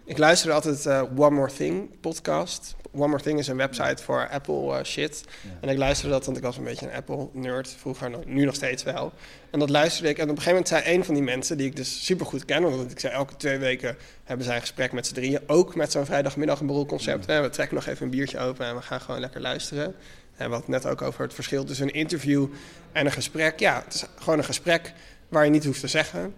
ik 0.06 0.18
luister 0.18 0.52
altijd 0.52 0.86
uh, 0.86 1.02
One 1.16 1.34
More 1.34 1.52
Thing 1.52 2.00
podcast. 2.00 2.76
One 2.92 3.08
More 3.08 3.22
Thing 3.22 3.38
is 3.38 3.48
een 3.48 3.56
website 3.56 4.02
voor 4.02 4.28
Apple 4.28 4.78
uh, 4.78 4.82
shit. 4.84 5.24
En 5.60 5.68
ik 5.68 5.78
luisterde 5.78 6.14
dat, 6.14 6.24
want 6.24 6.36
ik 6.36 6.42
was 6.42 6.56
een 6.56 6.64
beetje 6.64 6.86
een 6.86 6.94
Apple-nerd 6.94 7.76
vroeger, 7.78 8.10
nu 8.26 8.44
nog 8.44 8.54
steeds 8.54 8.82
wel. 8.82 9.12
En 9.50 9.58
dat 9.58 9.70
luisterde 9.70 10.08
ik. 10.08 10.18
En 10.18 10.22
op 10.22 10.36
een 10.36 10.42
gegeven 10.42 10.52
moment 10.52 10.68
zei 10.68 10.96
een 10.96 11.04
van 11.04 11.14
die 11.14 11.22
mensen, 11.22 11.56
die 11.56 11.66
ik 11.66 11.76
dus 11.76 12.04
super 12.04 12.26
goed 12.26 12.44
ken, 12.44 12.62
want 12.62 12.90
ik 12.90 13.00
zei 13.00 13.12
elke 13.12 13.36
twee 13.36 13.58
weken 13.58 13.96
hebben 14.24 14.46
zij 14.46 14.54
een 14.54 14.60
gesprek 14.60 14.92
met 14.92 15.06
z'n 15.06 15.14
drieën. 15.14 15.40
Ook 15.46 15.74
met 15.74 15.92
zo'n 15.92 16.06
vrijdagmiddag 16.06 16.60
een 16.60 16.66
borrelconcept. 16.66 17.26
We 17.26 17.48
trekken 17.50 17.76
nog 17.76 17.86
even 17.86 18.04
een 18.04 18.10
biertje 18.10 18.38
open 18.38 18.66
en 18.66 18.74
we 18.74 18.82
gaan 18.82 19.00
gewoon 19.00 19.20
lekker 19.20 19.40
luisteren. 19.40 19.94
En 20.36 20.50
wat 20.50 20.68
net 20.68 20.86
ook 20.86 21.02
over 21.02 21.22
het 21.22 21.34
verschil 21.34 21.64
tussen 21.64 21.86
een 21.86 21.94
interview 21.94 22.46
en 22.92 23.06
een 23.06 23.12
gesprek. 23.12 23.58
Ja, 23.58 23.82
het 23.84 23.94
is 23.94 24.04
gewoon 24.14 24.38
een 24.38 24.44
gesprek 24.44 24.92
waar 25.28 25.44
je 25.44 25.50
niet 25.50 25.64
hoeft 25.64 25.80
te 25.80 25.88
zeggen. 25.88 26.34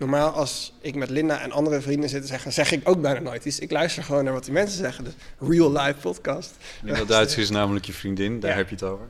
Normaal 0.00 0.30
als 0.30 0.72
ik 0.80 0.94
met 0.94 1.10
Linda 1.10 1.40
en 1.40 1.52
andere 1.52 1.80
vrienden 1.80 2.08
zit 2.08 2.22
te 2.22 2.28
zeggen, 2.28 2.52
zeg 2.52 2.72
ik 2.72 2.88
ook 2.88 3.00
bijna 3.00 3.20
nooit 3.20 3.44
iets. 3.44 3.58
Ik 3.58 3.70
luister 3.70 4.02
gewoon 4.02 4.24
naar 4.24 4.32
wat 4.32 4.44
die 4.44 4.52
mensen 4.52 4.78
zeggen. 4.78 5.04
Dus 5.04 5.12
real 5.38 5.72
life 5.72 6.00
podcast. 6.00 6.56
Linda 6.82 7.04
Duits 7.04 7.36
is 7.36 7.50
namelijk 7.50 7.84
je 7.84 7.92
vriendin, 7.92 8.40
daar 8.40 8.56
heb 8.56 8.68
je 8.68 8.74
het 8.74 8.84
over. 8.84 9.06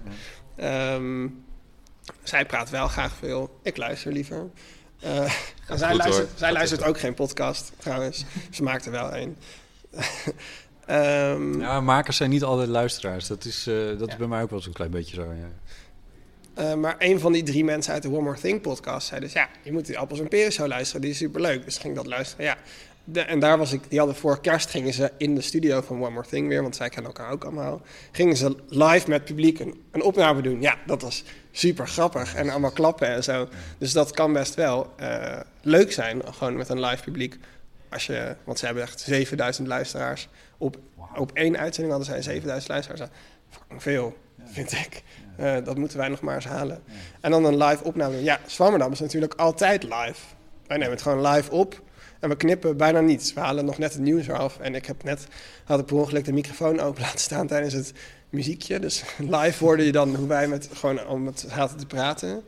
Ja. 0.57 0.95
Ehm, 0.95 1.29
zij 2.23 2.47
praat 2.47 2.71
wel 2.71 2.89
graag 2.89 3.15
veel. 3.15 3.59
Ik 3.63 3.77
luister 3.77 4.13
liever. 4.13 4.51
Uh, 5.05 5.33
zij, 5.75 5.95
luistert, 5.95 6.29
zij 6.39 6.53
luistert, 6.53 6.83
ook 6.85 7.01
geen 7.01 7.15
podcast, 7.15 7.73
trouwens. 7.79 8.25
Ze 8.51 8.63
maakt 8.63 8.87
er 8.87 8.93
wel 8.93 9.17
een. 9.17 9.37
um, 10.91 11.61
ja, 11.67 11.81
makers 11.81 12.17
zijn 12.17 12.31
niet 12.31 12.43
altijd 12.43 12.69
luisteraars. 12.69 13.27
Dat 13.27 13.45
is, 13.45 13.67
uh, 13.69 13.99
dat 13.99 14.09
is 14.09 14.17
bij 14.17 14.27
mij 14.27 14.43
ook 14.43 14.51
wel 14.51 14.61
zo'n 14.61 14.73
klein 14.73 14.91
beetje 14.91 15.15
zo. 15.15 15.35
Uh, 16.59 16.75
maar 16.75 16.95
een 16.99 17.21
van 17.21 17.33
die 17.33 17.43
drie 17.43 17.65
mensen 17.65 17.93
uit 17.93 18.03
de 18.03 18.09
One 18.09 18.21
More 18.21 18.41
Thing 18.41 18.61
podcast 18.61 19.07
zei 19.07 19.21
dus... 19.21 19.33
ja, 19.33 19.49
je 19.63 19.73
moet 19.73 19.87
die 19.87 19.99
Appels 19.99 20.21
en 20.21 20.29
Peren 20.29 20.53
show 20.53 20.67
luisteren, 20.67 21.01
die 21.01 21.11
is 21.11 21.17
superleuk. 21.17 21.65
Dus 21.65 21.79
ging 21.79 21.89
ik 21.89 21.99
dat 21.99 22.07
luisteren, 22.07 22.45
ja. 22.45 22.57
De, 23.05 23.21
en 23.21 23.39
daar 23.39 23.59
was 23.59 23.73
ik, 23.73 23.81
die 23.89 23.99
hadden 23.99 24.17
voor 24.17 24.41
kerst 24.41 24.71
gingen 24.71 24.93
ze 24.93 25.13
in 25.17 25.35
de 25.35 25.41
studio 25.41 25.81
van 25.81 26.03
One 26.03 26.11
More 26.11 26.27
Thing 26.27 26.49
weer... 26.49 26.63
want 26.63 26.77
zij 26.77 26.89
kennen 26.89 27.13
elkaar 27.13 27.33
ook 27.33 27.45
allemaal. 27.45 27.83
Gingen 28.13 28.37
ze 28.37 28.57
live 28.69 29.09
met 29.09 29.25
publiek 29.25 29.59
een, 29.59 29.83
een 29.91 30.03
opname 30.03 30.43
doen. 30.43 30.61
Ja, 30.61 30.77
dat 30.87 31.03
was 31.03 31.25
super 31.51 31.89
grappig 31.89 32.35
en 32.35 32.51
allemaal 32.51 32.71
klappen 32.71 33.09
en 33.09 33.25
zo. 33.25 33.49
Dus 33.79 33.93
dat 33.93 34.11
kan 34.11 34.33
best 34.33 34.55
wel 34.55 34.95
uh, 35.01 35.41
leuk 35.63 35.93
zijn, 35.93 36.23
gewoon 36.35 36.57
met 36.57 36.69
een 36.69 36.81
live 36.81 37.03
publiek. 37.03 37.39
Als 37.89 38.07
je, 38.07 38.37
want 38.45 38.59
ze 38.59 38.65
hebben 38.65 38.83
echt 38.83 39.01
7000 39.01 39.69
luisteraars. 39.69 40.29
Op, 40.59 40.79
op 41.15 41.33
één 41.33 41.59
uitzending 41.59 41.97
hadden 41.97 42.15
zij 42.15 42.23
7000 42.23 42.69
luisteraars. 42.69 43.11
Veel, 43.77 44.17
vind 44.45 44.73
ik. 44.73 45.03
Uh, 45.41 45.57
dat 45.65 45.79
moeten 45.79 45.99
wij 45.99 46.09
nog 46.09 46.21
maar 46.21 46.35
eens 46.35 46.45
halen. 46.45 46.83
En 47.21 47.31
dan 47.31 47.45
een 47.45 47.57
live 47.57 47.85
opname. 47.85 48.23
Ja, 48.23 48.41
Zwammerdam 48.47 48.93
is 48.93 49.01
natuurlijk 49.01 49.35
altijd 49.35 49.83
live. 49.83 50.21
Wij 50.67 50.77
nemen 50.77 50.93
het 50.93 51.03
gewoon 51.03 51.27
live 51.27 51.51
op. 51.51 51.83
En 52.21 52.29
we 52.29 52.37
knippen 52.37 52.77
bijna 52.77 53.01
niets. 53.01 53.33
We 53.33 53.41
halen 53.41 53.65
nog 53.65 53.79
net 53.79 53.93
het 53.93 54.03
nieuws 54.03 54.27
eraf. 54.27 54.59
En 54.59 54.75
ik 54.75 54.87
heb 54.87 55.05
net, 55.05 55.27
had 55.65 55.81
ik 55.81 55.87
per 55.87 55.97
ongeluk 55.97 56.25
de 56.25 56.33
microfoon 56.33 56.81
open 56.81 57.03
laten 57.07 57.21
staan 57.21 57.47
tijdens 57.47 57.75
het 57.75 57.93
muziekje. 58.31 58.79
Dus 58.79 59.03
live 59.19 59.65
hoorde 59.65 59.85
je 59.85 59.93
dan 59.93 60.15
hoe 60.15 60.29
wij 60.29 60.49
met, 60.49 60.69
gewoon 60.73 61.07
om 61.07 61.27
het 61.27 61.45
zaten 61.49 61.77
te 61.77 61.87
praten. 61.87 62.43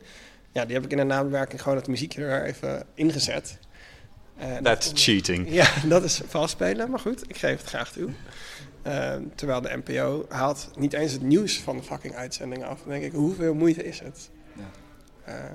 Ja, 0.51 0.65
die 0.65 0.75
heb 0.75 0.85
ik 0.85 0.91
in 0.91 0.97
de 0.97 1.03
nabewerking 1.03 1.61
gewoon 1.61 1.77
het 1.77 1.87
muziekje 1.87 2.25
er 2.25 2.45
even 2.45 2.85
ingezet. 2.93 3.57
Uh, 4.41 4.57
That's 4.57 4.91
cheating. 4.93 5.47
Ja, 5.49 5.67
dat 5.87 6.03
is 6.03 6.21
spelen. 6.45 6.89
maar 6.89 6.99
goed, 6.99 7.29
ik 7.29 7.37
geef 7.37 7.57
het 7.57 7.67
graag 7.67 7.91
toe. 7.91 8.09
Uh, 8.87 9.15
terwijl 9.35 9.61
de 9.61 9.81
NPO 9.83 10.25
haalt 10.29 10.69
niet 10.77 10.93
eens 10.93 11.11
het 11.11 11.21
nieuws 11.21 11.59
van 11.59 11.77
de 11.77 11.83
fucking 11.83 12.15
uitzending 12.15 12.63
af. 12.63 12.79
Dan 12.79 12.89
denk 12.89 13.03
ik, 13.03 13.11
hoeveel 13.11 13.53
moeite 13.53 13.83
is 13.83 13.99
het? 13.99 14.29
Ja. 14.55 15.33
Uh, 15.33 15.51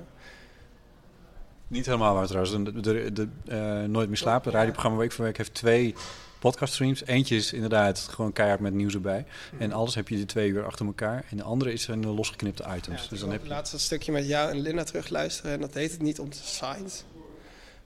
niet 1.68 1.87
helemaal 1.87 2.14
waar 2.14 2.26
trouwens. 2.26 2.53
De, 2.53 2.81
de, 2.81 3.12
de 3.12 3.29
uh, 3.49 3.89
Nooit 3.89 4.09
meer 4.09 4.16
slapen, 4.16 4.45
het 4.45 4.55
radioprogramma 4.55 4.99
Week 4.99 5.12
voor 5.12 5.24
Week, 5.24 5.37
heeft 5.37 5.55
twee 5.55 5.95
podcaststreams. 6.39 7.05
Eentje 7.07 7.37
is 7.37 7.53
inderdaad 7.53 7.99
gewoon 7.99 8.33
keihard 8.33 8.61
met 8.61 8.72
nieuws 8.72 8.95
erbij. 8.95 9.24
Mhm. 9.53 9.62
En 9.62 9.72
alles 9.72 9.95
heb 9.95 10.09
je 10.09 10.16
de 10.16 10.24
twee 10.24 10.49
uur 10.49 10.64
achter 10.64 10.87
elkaar. 10.87 11.24
En 11.31 11.37
de 11.37 11.43
andere 11.43 11.72
is 11.72 11.89
een 11.89 12.07
losgeknipte 12.07 12.64
items. 12.76 13.03
Ja, 13.03 13.09
dus 13.09 13.20
dan 13.20 13.31
heb 13.31 13.43
je... 13.43 13.49
laatste 13.49 13.79
stukje 13.79 14.12
met 14.12 14.26
jou 14.26 14.51
en 14.51 14.61
Linda 14.61 14.85
terugluisteren. 14.85 15.53
En 15.53 15.61
dat 15.61 15.74
heet 15.74 15.91
het 15.91 16.03
niet 16.03 16.20
om 16.20 16.31
te 16.31 16.39
site. 16.43 17.03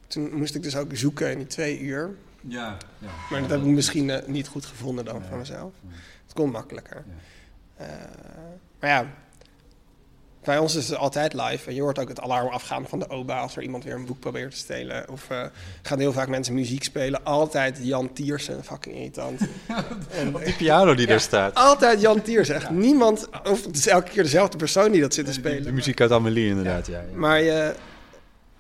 Toen 0.07 0.34
moest 0.34 0.55
ik 0.55 0.62
dus 0.62 0.76
ook 0.76 0.97
zoeken 0.97 1.30
in 1.30 1.38
die 1.38 1.47
twee 1.47 1.80
uur. 1.80 2.16
Ja, 2.47 2.76
ja. 2.99 3.09
Maar 3.30 3.40
dat 3.40 3.51
heb 3.51 3.61
ik 3.61 3.66
misschien 3.66 4.09
uh, 4.09 4.16
niet 4.26 4.49
goed 4.49 4.66
gevonden 4.66 5.05
dan 5.05 5.22
van 5.28 5.38
mezelf. 5.38 5.72
Het 6.24 6.32
kon 6.32 6.51
makkelijker. 6.51 7.05
Uh, 7.80 7.86
maar 8.80 8.90
ja, 8.90 9.07
bij 10.45 10.59
ons 10.59 10.74
is 10.74 10.88
het 10.88 10.99
altijd 10.99 11.32
live. 11.32 11.68
En 11.68 11.74
je 11.74 11.80
hoort 11.80 11.99
ook 11.99 12.09
het 12.09 12.20
alarm 12.20 12.49
afgaan 12.49 12.88
van 12.88 12.99
de 12.99 13.09
OBA 13.09 13.38
als 13.38 13.57
er 13.57 13.62
iemand 13.62 13.84
weer 13.84 13.95
een 13.95 14.07
boek 14.07 14.20
probeert 14.20 14.51
te 14.51 14.57
stelen. 14.57 15.09
Of 15.11 15.28
uh, 15.32 15.43
gaan 15.82 15.99
heel 15.99 16.12
vaak 16.12 16.28
mensen 16.28 16.55
muziek 16.55 16.84
spelen. 16.84 17.24
Altijd 17.24 17.78
Jan 17.82 18.12
Tiersen, 18.12 18.64
fucking 18.64 18.95
irritant. 18.95 19.40
en, 20.18 20.34
die 20.45 20.55
piano 20.55 20.95
die 20.95 21.07
daar 21.07 21.20
staat. 21.20 21.55
Altijd 21.55 22.01
Jan 22.01 22.22
Tiersen, 22.22 22.55
echt 22.55 22.70
niemand. 22.70 23.28
Of 23.45 23.64
het 23.64 23.76
is 23.76 23.86
elke 23.86 24.11
keer 24.11 24.22
dezelfde 24.22 24.57
persoon 24.57 24.93
die 24.93 25.01
dat 25.01 25.14
zit 25.14 25.26
te 25.26 25.32
spelen. 25.32 25.62
De, 25.62 25.72
muziek 25.72 26.01
uit 26.01 26.12
Amelie 26.12 26.49
inderdaad, 26.49 26.86
ja. 26.86 27.03
Maar 27.14 27.43
je 27.43 27.53
eh, 27.53 27.74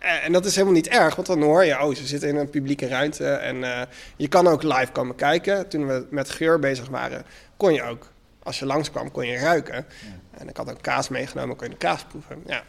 en 0.02 0.32
dat 0.32 0.44
is 0.44 0.54
helemaal 0.54 0.74
niet 0.74 0.88
erg, 0.88 1.14
want 1.14 1.26
dan 1.26 1.42
hoor 1.42 1.64
je, 1.64 1.82
oh, 1.82 1.94
ze 1.94 2.06
zitten 2.06 2.28
in 2.28 2.36
een 2.36 2.50
publieke 2.50 2.86
ruimte. 2.86 3.30
En 3.30 3.56
uh, 3.56 3.82
je 4.16 4.28
kan 4.28 4.46
ook 4.46 4.62
live 4.62 4.92
komen 4.92 5.14
kijken. 5.14 5.68
Toen 5.68 5.86
we 5.86 6.06
met 6.10 6.30
geur 6.30 6.58
bezig 6.58 6.88
waren, 6.88 7.24
kon 7.56 7.72
je 7.72 7.82
ook, 7.82 8.12
als 8.42 8.58
je 8.58 8.66
langskwam, 8.66 9.10
kon 9.10 9.26
je 9.26 9.38
ruiken. 9.38 9.74
Ja. 9.74 10.38
En 10.38 10.48
ik 10.48 10.56
had 10.56 10.70
ook 10.70 10.82
kaas 10.82 11.08
meegenomen, 11.08 11.56
kon 11.56 11.66
je 11.66 11.72
de 11.72 11.78
kaas 11.78 12.04
proeven. 12.04 12.42
Ja. 12.46 12.62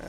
Uh, 0.00 0.08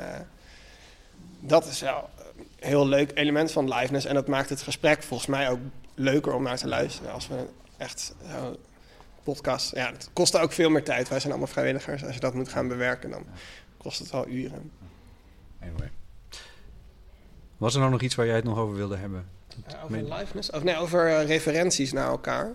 dat 1.40 1.66
is 1.66 1.82
wel 1.82 2.10
een 2.36 2.68
heel 2.68 2.88
leuk 2.88 3.12
element 3.14 3.52
van 3.52 3.74
liveness. 3.74 4.06
En 4.06 4.14
dat 4.14 4.28
maakt 4.28 4.50
het 4.50 4.62
gesprek 4.62 5.04
volgens 5.04 5.30
mij 5.30 5.50
ook 5.50 5.60
leuker 5.96 6.34
om 6.34 6.44
naar 6.44 6.58
te 6.58 6.68
luisteren. 6.68 7.12
Als 7.12 7.28
we 7.28 7.46
echt 7.78 8.14
podcast... 9.24 9.76
Ja, 9.76 9.92
het 9.92 10.10
kost 10.14 10.38
ook 10.38 10.52
veel 10.52 10.70
meer 10.70 10.84
tijd. 10.84 11.10
Wij 11.10 11.20
zijn 11.20 11.32
allemaal 11.32 11.52
vrijwilligers. 11.52 12.04
Als 12.04 12.14
je 12.14 12.20
dat 12.20 12.34
moet 12.34 12.50
gaan 12.50 12.68
bewerken, 12.68 13.10
dan 13.10 13.26
kost 13.78 14.00
het 14.00 14.12
wel 14.12 14.28
uren. 14.28 14.72
Anyway. 15.62 15.92
Was 17.64 17.74
er 17.74 17.80
nou 17.80 17.92
nog 17.92 18.02
iets 18.02 18.16
waar 18.16 18.26
jij 18.26 18.36
het 18.36 18.44
nog 18.44 18.58
over 18.58 18.76
wilde 18.76 18.96
hebben? 18.96 19.26
over 19.84 20.04
liveness? 20.04 20.50
Of 20.52 20.64
nee, 20.64 20.78
over 20.78 21.08
uh, 21.08 21.26
referenties 21.28 21.92
naar 21.94 22.08
elkaar. 22.08 22.52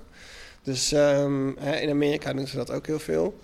Dus 0.62 0.92
um, 0.92 1.56
hè, 1.58 1.76
in 1.76 1.90
Amerika 1.90 2.32
doen 2.32 2.46
ze 2.46 2.56
dat 2.56 2.70
ook 2.70 2.86
heel 2.86 2.98
veel. 2.98 3.40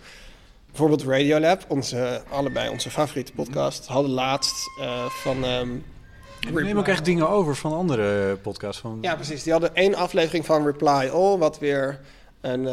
Bijvoorbeeld 0.66 1.02
Radiolab, 1.02 1.64
onze, 1.68 2.22
allebei 2.30 2.68
onze 2.68 2.90
favoriete 2.90 3.32
podcast, 3.32 3.86
hadden 3.86 4.10
laatst 4.10 4.70
uh, 4.80 5.04
van... 5.04 5.44
Um, 5.44 5.84
we 6.52 6.62
nemen 6.62 6.76
ook 6.76 6.88
echt 6.88 7.04
dingen 7.04 7.28
over 7.28 7.56
van 7.56 7.72
andere 7.72 8.36
podcasts. 8.36 8.80
Van... 8.80 8.98
Ja, 9.00 9.14
precies. 9.14 9.42
Die 9.42 9.52
hadden 9.52 9.74
één 9.74 9.94
aflevering 9.94 10.46
van 10.46 10.64
Reply 10.64 11.08
All, 11.12 11.38
wat 11.38 11.58
weer 11.58 12.00
een, 12.40 12.68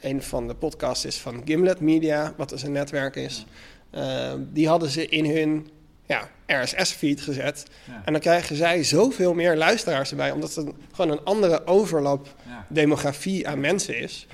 een 0.00 0.22
van 0.22 0.48
de 0.48 0.54
podcasts 0.54 1.04
is 1.04 1.20
van 1.20 1.42
Gimlet 1.44 1.80
Media, 1.80 2.34
wat 2.36 2.48
dus 2.48 2.62
een 2.62 2.72
netwerk 2.72 3.16
is. 3.16 3.46
Uh, 3.94 4.32
die 4.38 4.68
hadden 4.68 4.88
ze 4.88 5.08
in 5.08 5.36
hun 5.36 5.70
ja, 6.06 6.28
RSS-feed 6.46 7.20
gezet. 7.20 7.66
En 8.04 8.12
dan 8.12 8.20
krijgen 8.20 8.56
zij 8.56 8.82
zoveel 8.82 9.34
meer 9.34 9.56
luisteraars 9.56 10.10
erbij, 10.10 10.30
omdat 10.30 10.54
het 10.54 10.68
gewoon 10.92 11.10
een 11.10 11.24
andere 11.24 11.66
overlap 11.66 12.34
demografie 12.68 13.48
aan 13.48 13.60
mensen 13.60 13.98
is. 13.98 14.26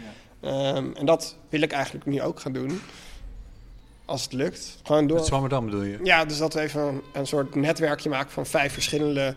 Um, 0.44 0.96
en 0.96 1.06
dat 1.06 1.36
wil 1.48 1.60
ik 1.60 1.72
eigenlijk 1.72 2.06
nu 2.06 2.22
ook 2.22 2.40
gaan 2.40 2.52
doen. 2.52 2.80
Als 4.04 4.22
het 4.22 4.32
lukt. 4.32 4.78
Gewoon 4.82 5.06
door. 5.06 5.24
Zwammerdam 5.24 5.64
bedoel 5.64 5.82
je? 5.82 5.98
Ja, 6.02 6.24
dus 6.24 6.38
dat 6.38 6.54
we 6.54 6.60
even 6.60 6.80
een, 6.80 7.02
een, 7.12 7.26
soort 7.26 7.54
netwerkje 7.54 8.08
maken 8.08 8.30
van 8.30 8.46
vijf 8.46 8.72
verschillende, 8.72 9.34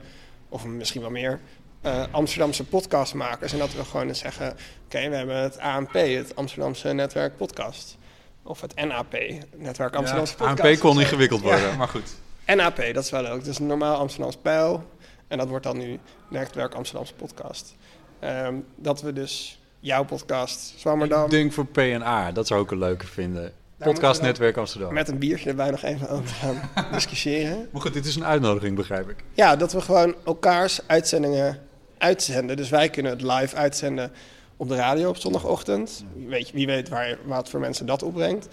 of 0.50 0.66
misschien 0.66 1.02
wel 1.02 1.10
meer, 1.10 1.40
uh, 1.86 2.04
Amsterdamse 2.12 2.64
podcastmakers. 2.64 3.54
En 3.54 3.60
dat 3.60 3.74
we 3.74 3.86
gewoon 3.86 4.08
eens 4.08 4.20
zeggen: 4.20 4.56
oké, 4.86 5.10
we 5.10 5.16
hebben 5.16 5.38
het 5.38 5.60
ANP, 5.60 5.94
het 5.94 6.36
Amsterdamse 6.36 6.94
Netwerk 6.94 7.38
Podcast. 7.38 7.98
Of 8.44 8.62
het 8.62 8.76
NAP, 8.76 9.18
Netwerk 9.56 9.96
Amsterdamse 9.96 10.36
ja, 10.38 10.46
Podcast. 10.46 10.70
ANP 10.70 10.80
kon 10.80 11.00
ingewikkeld 11.00 11.42
worden, 11.42 11.78
maar 11.78 11.88
goed. 11.88 12.16
NAP, 12.46 12.78
dat 12.94 13.04
is 13.04 13.10
wel 13.10 13.22
leuk. 13.22 13.44
Dus 13.44 13.60
normaal 13.60 13.96
Amsterdamse 13.96 14.38
pijl. 14.38 14.84
En 15.28 15.38
dat 15.38 15.48
wordt 15.48 15.64
dan 15.64 15.78
nu 15.78 16.00
Netwerk 16.30 16.74
Amsterdamse 16.74 17.14
podcast. 17.14 17.76
Ehm, 18.20 18.56
dat 18.76 19.02
we 19.02 19.14
dus 19.14 19.60
jouw 19.80 20.04
podcast, 20.04 20.74
Zwammerdam... 20.78 21.24
Ik 21.24 21.30
denk 21.30 21.54
voor 21.54 21.66
PNA, 21.66 22.32
dat 22.32 22.48
zou 22.48 22.64
ik 22.64 22.72
een 22.72 22.78
leuke 22.78 23.08
vinden. 23.08 23.54
Podcastnetwerk 23.78 24.58
Amsterdam. 24.58 24.94
Met 24.94 25.08
een 25.08 25.18
biertje 25.18 25.50
erbij 25.50 25.72
nog 25.72 25.84
even 25.84 26.10
over 26.10 26.28
gaan 26.28 26.70
discussiëren. 26.92 27.70
Maar 27.72 27.82
goed, 27.82 27.94
dit 27.94 28.06
is 28.06 28.16
een 28.16 28.26
uitnodiging, 28.26 28.76
begrijp 28.76 29.10
ik. 29.10 29.16
Ja, 29.34 29.56
dat 29.56 29.74
we 29.74 29.82
gewoon 29.82 30.16
elkaars 30.26 30.80
uitzendingen 30.88 31.60
uitzenden. 31.98 32.58
Dus 32.58 32.70
wij 32.70 32.90
kunnen 32.90 33.12
het 33.12 33.22
live 33.22 33.56
uitzenden 33.56 34.12
op 34.58 34.68
de 34.68 34.76
radio 34.76 35.10
op 35.10 35.18
zondagochtend. 35.18 36.04
Wie 36.16 36.28
weet, 36.28 36.52
wie 36.52 36.66
weet 36.66 36.90
waar, 36.90 37.18
wat 37.26 37.50
voor 37.50 37.60
mensen 37.60 37.86
dat 37.86 38.04
opbrengt. 38.04 38.48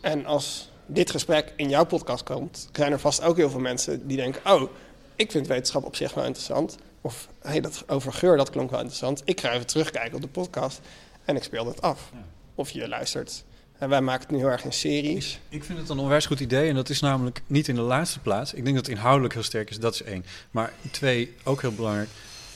En 0.00 0.26
als 0.26 0.70
dit 0.86 1.10
gesprek 1.10 1.52
in 1.56 1.68
jouw 1.68 1.84
podcast 1.84 2.22
komt, 2.22 2.68
zijn 2.72 2.92
er 2.92 3.00
vast 3.00 3.22
ook 3.22 3.36
heel 3.36 3.50
veel 3.50 3.60
mensen 3.60 4.06
die 4.06 4.16
denken: 4.16 4.52
Oh, 4.52 4.70
ik 5.16 5.30
vind 5.30 5.46
wetenschap 5.46 5.84
op 5.84 5.96
zich 5.96 6.14
wel 6.14 6.24
interessant. 6.24 6.76
Of 7.00 7.28
hey, 7.42 7.60
dat 7.60 7.84
over 7.86 8.12
geur, 8.12 8.36
dat 8.36 8.50
klonk 8.50 8.70
wel 8.70 8.78
interessant. 8.78 9.22
Ik 9.24 9.40
ga 9.40 9.52
even 9.52 9.66
terugkijken 9.66 10.14
op 10.14 10.20
de 10.20 10.28
podcast 10.28 10.80
en 11.24 11.36
ik 11.36 11.42
speel 11.42 11.64
dat 11.64 11.82
af. 11.82 12.10
Of 12.54 12.70
je 12.70 12.88
luistert. 12.88 13.44
En 13.78 13.88
wij 13.88 14.00
maken 14.00 14.22
het 14.22 14.30
nu 14.30 14.38
heel 14.38 14.48
erg 14.48 14.64
in 14.64 14.72
series. 14.72 15.40
Ik 15.48 15.64
vind 15.64 15.78
het 15.78 15.88
een 15.88 15.98
onwijs 15.98 16.26
goed 16.26 16.40
idee. 16.40 16.68
En 16.68 16.74
dat 16.74 16.88
is 16.88 17.00
namelijk 17.00 17.42
niet 17.46 17.68
in 17.68 17.74
de 17.74 17.80
laatste 17.80 18.18
plaats. 18.18 18.54
Ik 18.54 18.64
denk 18.64 18.76
dat 18.76 18.86
het 18.86 18.94
inhoudelijk 18.94 19.34
heel 19.34 19.42
sterk 19.42 19.70
is. 19.70 19.78
Dat 19.78 19.94
is 19.94 20.02
één. 20.02 20.24
Maar 20.50 20.72
twee, 20.90 21.34
ook 21.44 21.60
heel 21.60 21.74
belangrijk. 21.74 22.08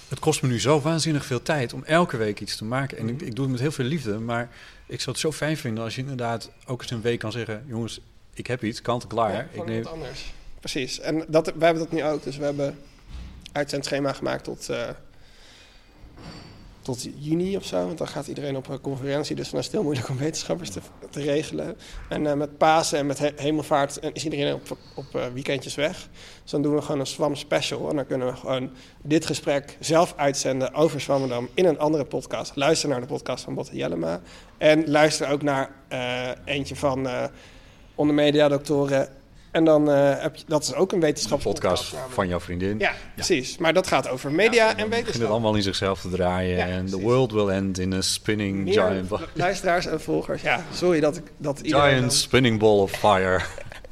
Het 0.09 0.19
kost 0.19 0.43
me 0.43 0.49
nu 0.49 0.61
zo 0.61 0.81
waanzinnig 0.81 1.25
veel 1.25 1.43
tijd 1.43 1.73
om 1.73 1.85
elke 1.85 2.17
week 2.17 2.41
iets 2.41 2.57
te 2.57 2.65
maken. 2.65 2.99
En 2.99 3.09
ik, 3.09 3.21
ik 3.21 3.35
doe 3.35 3.45
het 3.45 3.53
met 3.53 3.61
heel 3.61 3.73
veel 3.73 3.85
liefde. 3.85 4.19
Maar 4.19 4.49
ik 4.87 5.01
zou 5.01 5.11
het 5.11 5.19
zo 5.19 5.33
fijn 5.33 5.57
vinden 5.57 5.85
als 5.85 5.95
je 5.95 6.01
inderdaad 6.01 6.51
ook 6.67 6.83
eens 6.83 6.91
een 6.91 7.01
week 7.01 7.19
kan 7.19 7.33
zeggen... 7.33 7.65
jongens, 7.67 8.01
ik 8.35 8.47
heb 8.47 8.65
iets, 8.65 8.83
kant 8.83 9.07
klaar. 9.07 9.33
Ja, 9.33 9.47
ik 9.53 9.65
neem... 9.65 9.85
anders. 9.85 10.33
Precies. 10.61 11.01
En 11.01 11.25
dat, 11.29 11.47
wij 11.47 11.67
hebben 11.67 11.83
dat 11.83 11.93
nu 11.93 12.05
ook. 12.05 12.23
Dus 12.23 12.37
we 12.37 12.45
hebben 12.45 12.79
uitzendschema 13.53 14.13
gemaakt 14.13 14.45
tot, 14.45 14.69
uh, 14.71 14.89
tot 16.95 17.09
juni 17.19 17.57
of 17.57 17.65
zo. 17.65 17.87
Want 17.87 17.99
dan 17.99 18.09
gaat 18.09 18.27
iedereen 18.27 18.57
op 18.57 18.69
een 18.69 18.81
conferentie. 18.81 19.37
Dus 19.37 19.51
dan 19.51 19.59
is 19.59 19.65
het 19.65 19.75
heel 19.75 19.83
moeilijk 19.83 20.09
om 20.09 20.17
wetenschappers 20.19 20.71
te, 20.71 20.81
te 21.11 21.21
regelen. 21.21 21.77
En 22.09 22.25
uh, 22.25 22.33
met 22.33 22.59
Pasen 22.59 22.99
en 22.99 23.07
met 23.07 23.19
he 23.19 23.31
Hemelvaart 23.37 23.99
is 24.13 24.25
iedereen 24.25 24.55
op, 24.55 24.77
op 24.95 25.05
uh, 25.17 25.27
weekendjes 25.27 25.75
weg. 25.75 26.09
Dus 26.43 26.51
dan 26.51 26.63
doen 26.63 26.75
we 26.75 26.83
gewoon 26.83 27.01
een 27.01 27.07
Swam 27.07 27.35
special. 27.35 27.91
En 27.91 27.97
dan 27.97 28.07
kunnen 28.07 28.27
we 28.27 28.37
gewoon 28.37 28.71
dit 29.03 29.27
gesprek 29.27 29.77
zelf 29.81 30.15
uitzenden 30.17 30.75
over 30.75 31.01
Swammerdam 31.01 31.49
in 31.55 31.65
een 31.65 31.79
andere 31.79 32.05
podcast. 32.05 32.57
Luister 32.57 32.89
naar 32.89 33.01
de 33.01 33.07
podcast 33.07 33.45
van 33.45 33.55
Botte 33.55 33.77
Jellema. 33.77 34.21
En 34.59 34.91
luister 34.91 35.31
ook 35.31 35.43
naar 35.43 35.71
eentje 36.45 36.77
van 36.77 37.09
onder 37.95 38.15
mediadoktoren 38.15 39.09
en 39.59 39.65
dan 39.65 39.91
uh, 39.91 40.21
heb 40.21 40.37
je, 40.37 40.45
dat 40.47 40.63
is 40.63 40.75
ook 40.75 40.93
een 40.93 41.01
wetenschapspodcast. 41.01 41.91
Podcast 41.91 42.13
van 42.13 42.29
jouw 42.29 42.41
vriendin. 42.41 42.79
Ja, 42.79 42.93
precies. 43.15 43.59
Maar 43.59 43.73
dat 43.73 43.87
gaat 43.87 44.09
over 44.09 44.33
media 44.33 44.77
en 44.77 44.89
wetenschap. 44.89 45.21
Het 45.21 45.31
allemaal 45.31 45.55
in 45.55 45.63
zichzelf 45.63 46.01
te 46.01 46.09
draaien. 46.09 46.59
en 46.59 46.87
the 46.87 47.01
world 47.01 47.33
will 47.33 47.49
end 47.49 47.79
in 47.79 47.93
a 47.93 48.01
spinning 48.01 48.65
Meer 48.65 48.73
giant... 48.73 49.11
Luisteraars 49.33 49.87
en 49.87 50.01
volgers. 50.01 50.43
Ja, 50.43 50.65
sorry 50.73 51.01
dat 51.01 51.17
ik... 51.17 51.25
Dat 51.37 51.61
giant 51.63 52.01
dan, 52.01 52.11
spinning 52.11 52.59
ball 52.59 52.79
of 52.79 52.91
fire. 52.91 53.41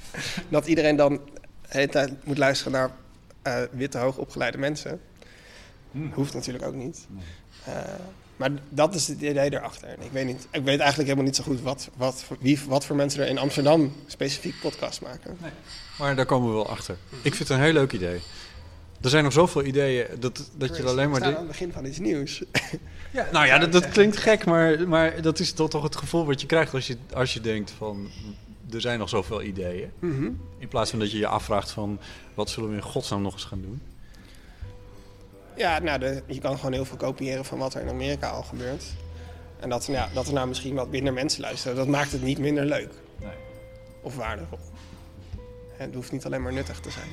dat 0.49 0.67
iedereen 0.67 0.97
dan 0.97 1.13
de 1.13 1.21
hele 1.69 1.89
tijd 1.89 2.13
moet 2.25 2.39
luisteren 2.39 2.73
naar 2.73 2.91
uh, 3.47 3.63
witte, 3.71 3.99
hoogopgeleide 3.99 4.59
mensen. 4.59 5.01
Hmm. 5.97 6.13
Hoeft 6.15 6.35
natuurlijk 6.35 6.65
ook 6.65 6.75
niet. 6.75 7.07
Uh, 7.69 7.75
maar 8.37 8.51
dat 8.69 8.95
is 8.95 9.09
het 9.09 9.21
idee 9.21 9.53
erachter. 9.53 9.89
ik 9.89 10.11
weet, 10.13 10.27
niet, 10.27 10.47
ik 10.51 10.65
weet 10.65 10.79
eigenlijk 10.79 11.09
helemaal 11.09 11.25
niet 11.25 11.37
zo 11.37 11.43
goed 11.43 11.61
wat, 11.61 11.91
wat, 11.97 12.25
wie, 12.41 12.61
wat 12.69 12.85
voor 12.85 12.97
mensen 12.97 13.23
er 13.23 13.29
in 13.29 13.39
Amsterdam 13.39 13.93
specifiek 14.07 14.55
podcast 14.61 15.01
maken. 15.01 15.37
Nee. 15.41 15.51
Maar 15.99 16.17
daar 16.17 16.27
komen 16.27 16.49
we 16.49 16.55
wel 16.55 16.69
achter. 16.69 16.97
Ik 17.23 17.35
vind 17.35 17.49
het 17.49 17.59
een 17.59 17.65
heel 17.65 17.73
leuk 17.73 17.93
idee. 17.93 18.21
Er 19.01 19.11
zijn 19.11 19.25
nog 19.25 19.33
zoveel 19.33 19.65
ideeën 19.65 20.07
dat, 20.19 20.51
dat 20.57 20.77
je 20.77 20.83
alleen 20.83 21.11
maar... 21.11 21.21
We 21.21 21.27
aan 21.27 21.35
het 21.35 21.47
begin 21.47 21.73
van 21.73 21.85
iets 21.85 21.99
nieuws. 21.99 22.43
Ja, 23.13 23.29
nou 23.33 23.47
ja, 23.47 23.59
dat, 23.59 23.73
dat 23.73 23.89
klinkt 23.89 24.17
gek, 24.17 24.45
maar, 24.45 24.89
maar 24.89 25.23
dat 25.23 25.39
is 25.39 25.53
toch, 25.53 25.71
toch 25.71 25.83
het 25.83 25.97
gevoel 25.97 26.27
wat 26.27 26.41
je 26.41 26.47
krijgt 26.47 26.75
als 26.75 26.87
je, 26.87 26.97
als 27.13 27.35
je 27.35 27.41
denkt 27.41 27.71
van... 27.71 28.09
Er 28.73 28.81
zijn 28.81 28.99
nog 28.99 29.09
zoveel 29.09 29.43
ideeën. 29.43 29.91
Mhm. 29.99 30.31
In 30.59 30.69
plaats 30.69 30.91
van 30.91 30.99
dat 30.99 31.11
je 31.11 31.19
je 31.19 31.27
afvraagt 31.27 31.71
van... 31.71 31.99
Wat 32.35 32.51
zullen 32.51 32.71
we 32.71 32.77
in 32.77 32.83
godsnaam 32.83 33.23
nog 33.23 33.33
eens 33.33 33.45
gaan 33.45 33.61
doen? 33.61 33.81
Ja, 35.57 35.79
nou, 35.79 35.99
de, 35.99 36.23
je 36.27 36.41
kan 36.41 36.57
gewoon 36.57 36.73
heel 36.73 36.85
veel 36.85 36.97
kopiëren 36.97 37.45
van 37.45 37.59
wat 37.59 37.75
er 37.75 37.81
in 37.81 37.89
Amerika 37.89 38.29
al 38.29 38.43
gebeurt. 38.43 38.85
En 39.61 39.69
dat, 39.69 39.87
ja, 39.87 40.09
dat 40.15 40.27
er 40.27 40.33
nou 40.33 40.49
misschien 40.49 40.75
wat 40.75 40.91
minder 40.91 41.13
mensen 41.13 41.41
luisteren, 41.41 41.77
dat 41.77 41.87
maakt 41.87 42.13
het 42.13 42.23
niet 42.23 42.39
minder 42.39 42.65
leuk. 42.65 42.93
Nee. 43.21 43.31
Of 44.03 44.17
waardevol. 44.17 44.59
Het 45.73 45.95
hoeft 45.95 46.13
niet 46.13 46.27
alleen 46.27 46.43
maar 46.43 46.53
nuttig 46.53 46.81
te 46.81 46.91
zijn. 46.91 47.09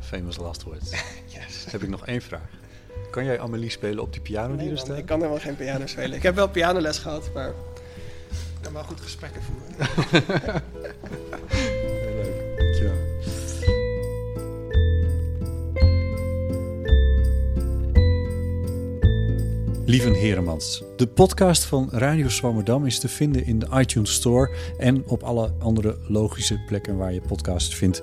Famous 0.00 0.36
last 0.36 0.62
words. 0.62 0.90
yes. 1.36 1.66
Heb 1.70 1.82
ik 1.82 1.88
nog 1.88 2.06
één 2.06 2.22
vraag. 2.22 2.50
Kan 3.10 3.24
jij 3.24 3.40
Amelie 3.40 3.70
spelen 3.70 4.02
op 4.02 4.12
die 4.12 4.22
piano 4.22 4.54
nee, 4.54 4.64
die 4.64 4.70
er 4.70 4.78
staat? 4.78 4.98
Ik 4.98 5.06
kan 5.06 5.18
helemaal 5.18 5.40
geen 5.40 5.56
piano 5.56 5.86
spelen. 5.86 6.16
Ik 6.16 6.22
heb 6.22 6.34
wel 6.34 6.48
pianoles 6.48 6.98
gehad, 6.98 7.30
maar 7.34 7.48
ik 8.28 8.62
kan 8.62 8.72
wel 8.72 8.84
goed 8.84 9.00
gesprekken 9.00 9.42
voeren. 9.42 10.62
Lieven 19.86 20.12
Heremans. 20.12 20.82
De 20.96 21.06
podcast 21.06 21.64
van 21.64 21.88
Radio 21.92 22.28
Zwammerdam 22.28 22.86
is 22.86 22.98
te 22.98 23.08
vinden 23.08 23.46
in 23.46 23.58
de 23.58 23.66
iTunes 23.74 24.12
Store 24.12 24.50
en 24.78 25.04
op 25.06 25.22
alle 25.22 25.52
andere 25.58 25.96
logische 26.08 26.60
plekken 26.66 26.96
waar 26.96 27.12
je 27.12 27.20
podcast 27.20 27.74
vindt. 27.74 28.02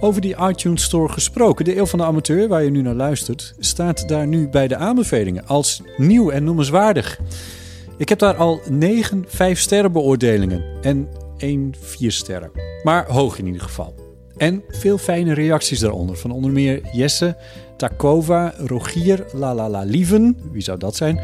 Over 0.00 0.20
die 0.20 0.36
iTunes 0.48 0.82
Store 0.82 1.12
gesproken, 1.12 1.64
de 1.64 1.76
Eeuw 1.76 1.86
van 1.86 1.98
de 1.98 2.04
Amateur, 2.04 2.48
waar 2.48 2.62
je 2.62 2.70
nu 2.70 2.82
naar 2.82 2.94
luistert, 2.94 3.54
staat 3.58 4.08
daar 4.08 4.26
nu 4.26 4.48
bij 4.48 4.68
de 4.68 4.76
aanbevelingen 4.76 5.46
als 5.46 5.82
nieuw 5.96 6.30
en 6.30 6.44
noemenswaardig. 6.44 7.20
Ik 7.96 8.08
heb 8.08 8.18
daar 8.18 8.36
al 8.36 8.60
9 8.70 9.24
5 9.26 9.60
sterren 9.60 9.92
beoordelingen 9.92 10.64
en 10.82 11.08
1 11.36 11.74
4 11.80 12.12
sterren. 12.12 12.50
Maar 12.82 13.06
hoog 13.06 13.38
in 13.38 13.46
ieder 13.46 13.62
geval. 13.62 14.07
En 14.38 14.62
veel 14.68 14.98
fijne 14.98 15.34
reacties 15.34 15.78
daaronder 15.78 16.16
van 16.16 16.30
onder 16.30 16.50
meer 16.50 16.80
Jesse, 16.92 17.36
Takova, 17.76 18.54
Rogier, 18.56 19.24
La 19.32 19.54
La 19.54 19.68
La 19.68 19.82
Lieven, 19.82 20.38
wie 20.52 20.62
zou 20.62 20.78
dat 20.78 20.96
zijn? 20.96 21.20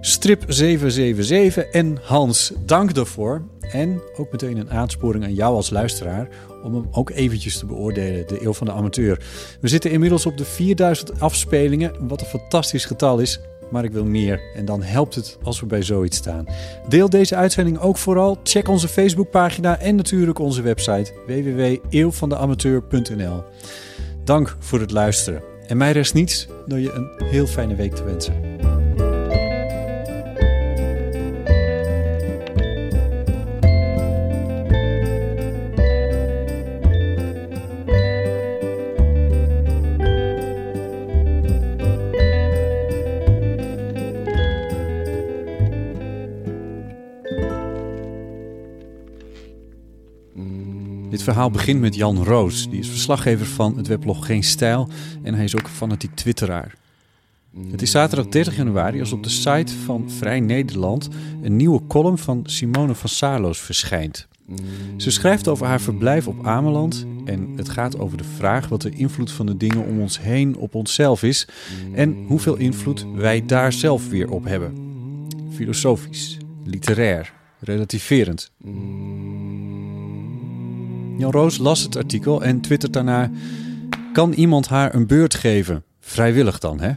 Strip 0.00 0.44
777 0.46 1.64
en 1.64 1.98
Hans, 2.02 2.52
dank 2.64 2.94
daarvoor. 2.94 3.42
En 3.60 4.00
ook 4.16 4.32
meteen 4.32 4.56
een 4.56 4.70
aansporing 4.70 5.24
aan 5.24 5.34
jou 5.34 5.54
als 5.54 5.70
luisteraar 5.70 6.28
om 6.62 6.74
hem 6.74 6.88
ook 6.90 7.10
eventjes 7.10 7.58
te 7.58 7.66
beoordelen, 7.66 8.26
de 8.26 8.44
Eeuw 8.44 8.52
van 8.52 8.66
de 8.66 8.72
Amateur. 8.72 9.20
We 9.60 9.68
zitten 9.68 9.90
inmiddels 9.90 10.26
op 10.26 10.36
de 10.36 10.44
4000 10.44 11.20
afspelingen, 11.20 11.92
wat 12.00 12.20
een 12.20 12.26
fantastisch 12.26 12.84
getal 12.84 13.18
is. 13.18 13.40
Maar 13.70 13.84
ik 13.84 13.92
wil 13.92 14.04
meer 14.04 14.40
en 14.54 14.64
dan 14.64 14.82
helpt 14.82 15.14
het 15.14 15.38
als 15.42 15.60
we 15.60 15.66
bij 15.66 15.82
zoiets 15.82 16.16
staan. 16.16 16.46
Deel 16.88 17.10
deze 17.10 17.36
uitzending 17.36 17.78
ook 17.78 17.96
vooral. 17.96 18.38
Check 18.42 18.68
onze 18.68 18.88
Facebookpagina 18.88 19.78
en 19.78 19.94
natuurlijk 19.94 20.38
onze 20.38 20.62
website 20.62 21.12
www.eeuwvandeamateur.nl. 21.26 23.42
Dank 24.24 24.56
voor 24.58 24.80
het 24.80 24.90
luisteren. 24.90 25.42
En 25.66 25.76
mij 25.76 25.92
rest 25.92 26.14
niets 26.14 26.48
dan 26.66 26.80
je 26.80 26.92
een 26.92 27.26
heel 27.26 27.46
fijne 27.46 27.74
week 27.74 27.94
te 27.94 28.04
wensen. 28.04 28.69
Dit 51.20 51.28
verhaal 51.28 51.50
begint 51.50 51.80
met 51.80 51.94
Jan 51.94 52.24
Roos. 52.24 52.68
Die 52.68 52.78
is 52.78 52.88
verslaggever 52.88 53.46
van 53.46 53.76
het 53.76 53.86
weblog 53.86 54.26
Geen 54.26 54.42
Stijl 54.42 54.88
en 55.22 55.34
hij 55.34 55.44
is 55.44 55.56
ook 55.56 55.68
fanatiek 55.68 56.14
twitteraar. 56.14 56.74
Het 57.70 57.82
is 57.82 57.90
zaterdag 57.90 58.26
30 58.26 58.56
januari 58.56 59.00
als 59.00 59.12
op 59.12 59.22
de 59.22 59.28
site 59.28 59.72
van 59.84 60.10
Vrij 60.10 60.40
Nederland 60.40 61.08
een 61.42 61.56
nieuwe 61.56 61.80
column 61.88 62.18
van 62.18 62.42
Simone 62.44 62.94
van 62.94 63.08
Saarloos 63.08 63.58
verschijnt. 63.58 64.28
Ze 64.96 65.10
schrijft 65.10 65.48
over 65.48 65.66
haar 65.66 65.80
verblijf 65.80 66.28
op 66.28 66.46
Ameland 66.46 67.06
en 67.24 67.52
het 67.56 67.68
gaat 67.68 67.98
over 67.98 68.18
de 68.18 68.24
vraag 68.36 68.68
wat 68.68 68.82
de 68.82 68.90
invloed 68.90 69.32
van 69.32 69.46
de 69.46 69.56
dingen 69.56 69.84
om 69.84 70.00
ons 70.00 70.20
heen 70.20 70.56
op 70.56 70.74
onszelf 70.74 71.22
is 71.22 71.46
en 71.92 72.24
hoeveel 72.26 72.56
invloed 72.56 73.06
wij 73.14 73.46
daar 73.46 73.72
zelf 73.72 74.08
weer 74.08 74.30
op 74.30 74.44
hebben. 74.44 74.74
Filosofisch, 75.50 76.36
literair, 76.64 77.32
relativerend. 77.58 78.50
Jan 81.20 81.30
Roos 81.30 81.58
las 81.58 81.82
het 81.82 81.96
artikel 81.96 82.42
en 82.42 82.60
twittert 82.60 82.92
daarna... 82.92 83.30
Kan 84.12 84.32
iemand 84.32 84.68
haar 84.68 84.94
een 84.94 85.06
beurt 85.06 85.34
geven? 85.34 85.84
Vrijwillig 86.00 86.58
dan, 86.58 86.80
hè? 86.80 86.92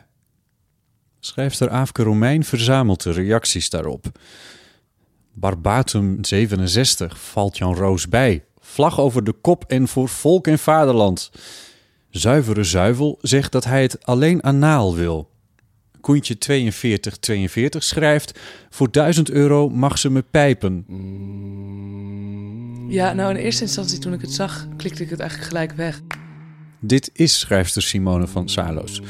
Schrijfster 1.19 1.69
Aafke 1.69 2.03
Romein 2.03 2.43
verzamelt 2.43 3.03
de 3.03 3.11
reacties 3.11 3.69
daarop. 3.69 4.05
Barbatum 5.33 6.17
67 6.23 7.19
valt 7.19 7.57
Jan 7.57 7.75
Roos 7.75 8.07
bij. 8.07 8.45
Vlag 8.59 8.99
over 8.99 9.23
de 9.23 9.31
kop 9.31 9.63
en 9.67 9.87
voor 9.87 10.09
volk 10.09 10.47
en 10.47 10.59
vaderland. 10.59 11.31
Zuivere 12.09 12.63
Zuivel 12.63 13.17
zegt 13.21 13.51
dat 13.51 13.63
hij 13.63 13.81
het 13.81 14.05
alleen 14.05 14.43
anaal 14.43 14.95
wil. 14.95 15.29
Koentje 16.03 16.35
4242 16.39 17.83
schrijft... 17.83 18.39
Voor 18.69 18.91
1000 18.91 19.29
euro 19.29 19.69
mag 19.69 19.97
ze 19.97 20.09
me 20.09 20.21
pijpen. 20.21 20.85
Ja, 22.89 23.13
nou 23.13 23.29
in 23.29 23.35
eerste 23.35 23.63
instantie 23.63 23.99
toen 23.99 24.13
ik 24.13 24.21
het 24.21 24.31
zag, 24.31 24.67
klikte 24.77 25.03
ik 25.03 25.09
het 25.09 25.19
eigenlijk 25.19 25.49
gelijk 25.49 25.71
weg. 25.71 26.01
Dit 26.79 27.09
is 27.13 27.39
schrijfster 27.39 27.81
Simone 27.81 28.27
van 28.27 28.49
Salos. 28.49 29.01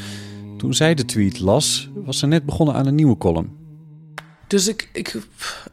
Toen 0.57 0.73
zij 0.73 0.93
de 0.93 1.05
tweet 1.05 1.39
las, 1.39 1.89
was 1.95 2.19
ze 2.19 2.27
net 2.27 2.45
begonnen 2.45 2.75
aan 2.75 2.85
een 2.85 2.95
nieuwe 2.95 3.17
column. 3.17 3.51
Dus 4.47 4.67
ik, 4.67 4.89
ik, 4.93 5.15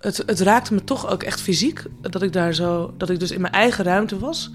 het, 0.00 0.22
het 0.26 0.40
raakte 0.40 0.74
me 0.74 0.84
toch 0.84 1.10
ook 1.10 1.22
echt 1.22 1.40
fysiek. 1.40 1.82
Dat 2.00 2.22
ik 2.22 2.32
daar 2.32 2.54
zo, 2.54 2.94
dat 2.96 3.10
ik 3.10 3.20
dus 3.20 3.30
in 3.30 3.40
mijn 3.40 3.52
eigen 3.52 3.84
ruimte 3.84 4.18
was. 4.18 4.50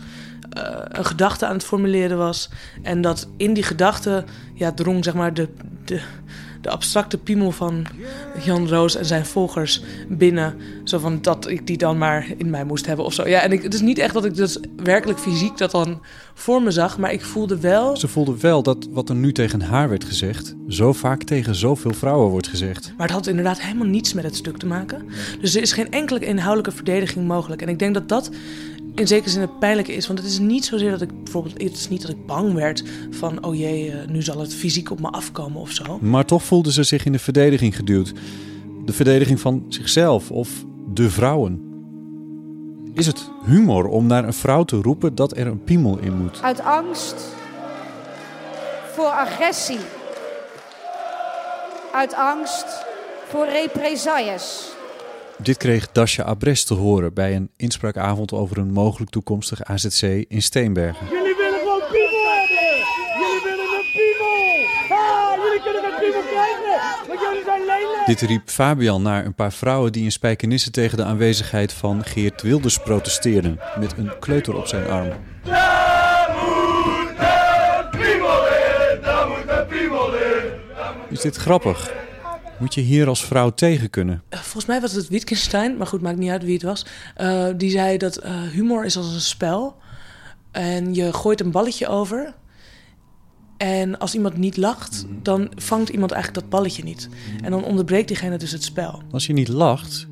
Uh, 0.57 0.63
een 0.83 1.05
gedachte 1.05 1.45
aan 1.45 1.55
het 1.55 1.63
formuleren 1.63 2.17
was. 2.17 2.49
En 2.81 3.01
dat 3.01 3.27
in 3.37 3.53
die 3.53 3.63
gedachte 3.63 4.23
ja, 4.53 4.71
drong 4.71 5.03
zeg 5.03 5.13
maar 5.13 5.33
de, 5.33 5.49
de, 5.85 6.01
de 6.65 6.71
abstracte 6.71 7.17
piemel 7.17 7.51
van 7.51 7.85
Jan 8.43 8.67
Roos 8.67 8.95
en 8.95 9.05
zijn 9.05 9.25
volgers 9.25 9.81
binnen. 10.07 10.55
Zo 10.83 10.99
van 10.99 11.21
dat 11.21 11.49
ik 11.49 11.67
die 11.67 11.77
dan 11.77 11.97
maar 11.97 12.27
in 12.37 12.49
mij 12.49 12.63
moest 12.63 12.85
hebben 12.85 13.05
of 13.05 13.13
zo. 13.13 13.27
Ja, 13.27 13.39
en 13.41 13.51
ik, 13.51 13.63
het 13.63 13.73
is 13.73 13.81
niet 13.81 13.97
echt 13.97 14.13
dat 14.13 14.25
ik 14.25 14.35
dus 14.35 14.57
werkelijk 14.83 15.19
fysiek 15.19 15.57
dat 15.57 15.71
dan 15.71 16.01
voor 16.33 16.61
me 16.61 16.71
zag, 16.71 16.97
maar 16.97 17.13
ik 17.13 17.25
voelde 17.25 17.59
wel. 17.59 17.97
Ze 17.97 18.07
voelde 18.07 18.37
wel 18.39 18.63
dat 18.63 18.87
wat 18.91 19.09
er 19.09 19.15
nu 19.15 19.31
tegen 19.31 19.61
haar 19.61 19.89
werd 19.89 20.03
gezegd, 20.03 20.55
zo 20.67 20.93
vaak 20.93 21.23
tegen 21.23 21.55
zoveel 21.55 21.93
vrouwen 21.93 22.29
wordt 22.29 22.47
gezegd. 22.47 22.93
Maar 22.97 23.07
het 23.07 23.15
had 23.15 23.27
inderdaad 23.27 23.61
helemaal 23.61 23.87
niets 23.87 24.13
met 24.13 24.23
het 24.23 24.35
stuk 24.35 24.57
te 24.57 24.65
maken. 24.65 25.05
Dus 25.41 25.55
er 25.55 25.61
is 25.61 25.73
geen 25.73 25.91
enkele 25.91 26.19
inhoudelijke 26.19 26.75
verdediging 26.75 27.27
mogelijk. 27.27 27.61
En 27.61 27.69
ik 27.69 27.79
denk 27.79 27.93
dat 27.93 28.09
dat 28.09 28.29
in 28.95 29.07
zekere 29.07 29.29
zin 29.29 29.41
het 29.41 29.59
pijnlijke 29.59 29.93
is. 29.93 30.07
Want 30.07 30.19
het 30.19 30.27
is 30.27 30.39
niet 30.39 30.65
zozeer 30.65 30.91
dat 30.91 31.01
ik 31.01 31.23
bijvoorbeeld. 31.23 31.61
Het 31.61 31.73
is 31.73 31.89
niet 31.89 32.01
dat 32.01 32.11
ik 32.11 32.25
bang 32.25 32.53
werd 32.53 32.83
van. 33.09 33.45
Oh 33.45 33.55
jee, 33.55 33.91
eh, 33.91 34.07
nu 34.07 34.21
zal 34.21 34.39
het 34.39 34.53
fysiek 34.53 34.91
op 34.91 34.99
me 34.99 35.09
afkomen 35.09 35.61
of 35.61 35.71
zo. 35.71 35.99
Maar 36.01 36.25
toch 36.25 36.43
voelde 36.43 36.71
ze 36.71 36.83
zich 36.83 37.05
in 37.05 37.11
de 37.11 37.19
verdediging 37.19 37.75
geduwd. 37.75 38.13
De 38.85 38.93
verdediging 38.93 39.39
van 39.39 39.65
zichzelf 39.67 40.31
of 40.31 40.49
de 40.93 41.09
vrouwen. 41.09 41.61
Is 42.93 43.05
het 43.05 43.29
humor 43.45 43.87
om 43.87 44.07
naar 44.07 44.25
een 44.25 44.33
vrouw 44.33 44.63
te 44.63 44.81
roepen 44.81 45.15
dat 45.15 45.37
er 45.37 45.47
een 45.47 45.63
piemel 45.63 45.97
in 45.97 46.17
moet? 46.17 46.41
Uit 46.41 46.61
angst 46.61 47.15
voor 48.93 49.05
agressie. 49.05 49.79
Uit 51.93 52.13
angst 52.13 52.65
voor 53.27 53.45
represailles. 53.45 54.74
Dit 55.37 55.57
kreeg 55.57 55.91
Dasha 55.91 56.23
Abres 56.23 56.63
te 56.63 56.73
horen 56.73 57.13
bij 57.13 57.35
een 57.35 57.49
inspraakavond 57.57 58.31
over 58.33 58.57
een 58.57 58.71
mogelijk 58.71 59.11
toekomstig 59.11 59.63
AZC 59.63 60.01
in 60.27 60.41
Steenbergen. 60.41 61.07
Jullie 61.09 61.35
willen 61.35 61.59
gewoon 61.59 61.81
piemel 61.91 62.23
hebben! 62.25 62.85
Jullie 63.19 63.41
willen 63.43 63.77
een 63.77 63.91
piemel! 63.93 64.67
Ha! 64.89 65.35
Jullie 65.43 65.61
kunnen 65.61 65.83
een 65.83 65.99
piemel 65.99 66.21
krijgen, 66.21 67.07
want 67.07 67.19
jullie 67.19 67.43
zijn 67.45 67.61
lelijk! 67.61 68.03
Dit 68.05 68.21
riep 68.21 68.49
Fabian 68.49 69.01
naar 69.01 69.25
een 69.25 69.33
paar 69.33 69.53
vrouwen 69.53 69.91
die 69.91 70.03
in 70.03 70.11
Spijkenisse 70.11 70.71
tegen 70.71 70.97
de 70.97 71.03
aanwezigheid 71.03 71.73
van 71.73 72.03
Geert 72.05 72.41
Wilders 72.41 72.79
protesteerden, 72.79 73.59
met 73.79 73.97
een 73.97 74.11
kleuter 74.19 74.57
op 74.57 74.67
zijn 74.67 74.87
arm. 74.87 75.09
Daar 75.43 76.35
moet 76.45 77.09
een 77.17 77.89
piemel 77.89 78.47
in! 78.47 79.01
Daar 79.01 79.27
moet 79.27 79.47
een 79.47 79.67
piemel 79.67 80.13
in! 80.13 80.43
Is 81.09 81.21
dit 81.21 81.35
grappig? 81.35 81.91
Moet 82.59 82.73
je 82.73 82.81
hier 82.81 83.07
als 83.07 83.25
vrouw 83.25 83.49
tegen 83.49 83.89
kunnen? 83.89 84.23
Eh, 84.29 84.39
volgens 84.39 84.65
mij 84.65 84.81
was 84.81 84.91
het 84.91 85.07
Wittgenstein, 85.07 85.77
maar 85.77 85.87
goed, 85.87 86.01
maakt 86.01 86.17
niet 86.17 86.29
uit 86.29 86.43
wie 86.43 86.53
het 86.53 86.63
was. 86.63 86.85
Uh, 87.21 87.47
die 87.57 87.69
zei 87.69 87.97
dat 87.97 88.25
uh, 88.25 88.41
humor 88.41 88.85
is 88.85 88.97
als 88.97 89.13
een 89.13 89.21
spel. 89.21 89.75
En 90.51 90.93
je 90.93 91.13
gooit 91.13 91.41
een 91.41 91.51
balletje 91.51 91.87
over. 91.87 92.33
En 93.57 93.99
als 93.99 94.15
iemand 94.15 94.37
niet 94.37 94.57
lacht, 94.57 95.05
dan 95.21 95.51
vangt 95.55 95.89
iemand 95.89 96.11
eigenlijk 96.11 96.41
dat 96.41 96.59
balletje 96.59 96.83
niet. 96.83 97.09
En 97.43 97.51
dan 97.51 97.63
onderbreekt 97.63 98.07
diegene 98.07 98.37
dus 98.37 98.51
het 98.51 98.63
spel. 98.63 99.01
Als 99.11 99.25
je 99.25 99.33
niet 99.33 99.47
lacht, 99.47 100.07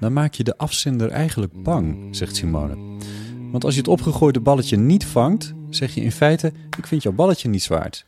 dan 0.00 0.12
maak 0.12 0.34
je 0.34 0.44
de 0.44 0.58
afzender 0.58 1.10
eigenlijk 1.10 1.62
bang, 1.62 2.16
zegt 2.16 2.36
Simone. 2.36 2.76
Want 3.50 3.64
als 3.64 3.74
je 3.74 3.80
het 3.80 3.88
opgegooide 3.88 4.40
balletje 4.40 4.76
niet 4.76 5.04
vangt, 5.04 5.54
zeg 5.70 5.94
je 5.94 6.00
in 6.00 6.12
feite: 6.12 6.52
Ik 6.78 6.86
vind 6.86 7.02
jouw 7.02 7.12
balletje 7.12 7.48
niet 7.48 7.62
zwaard. 7.62 8.06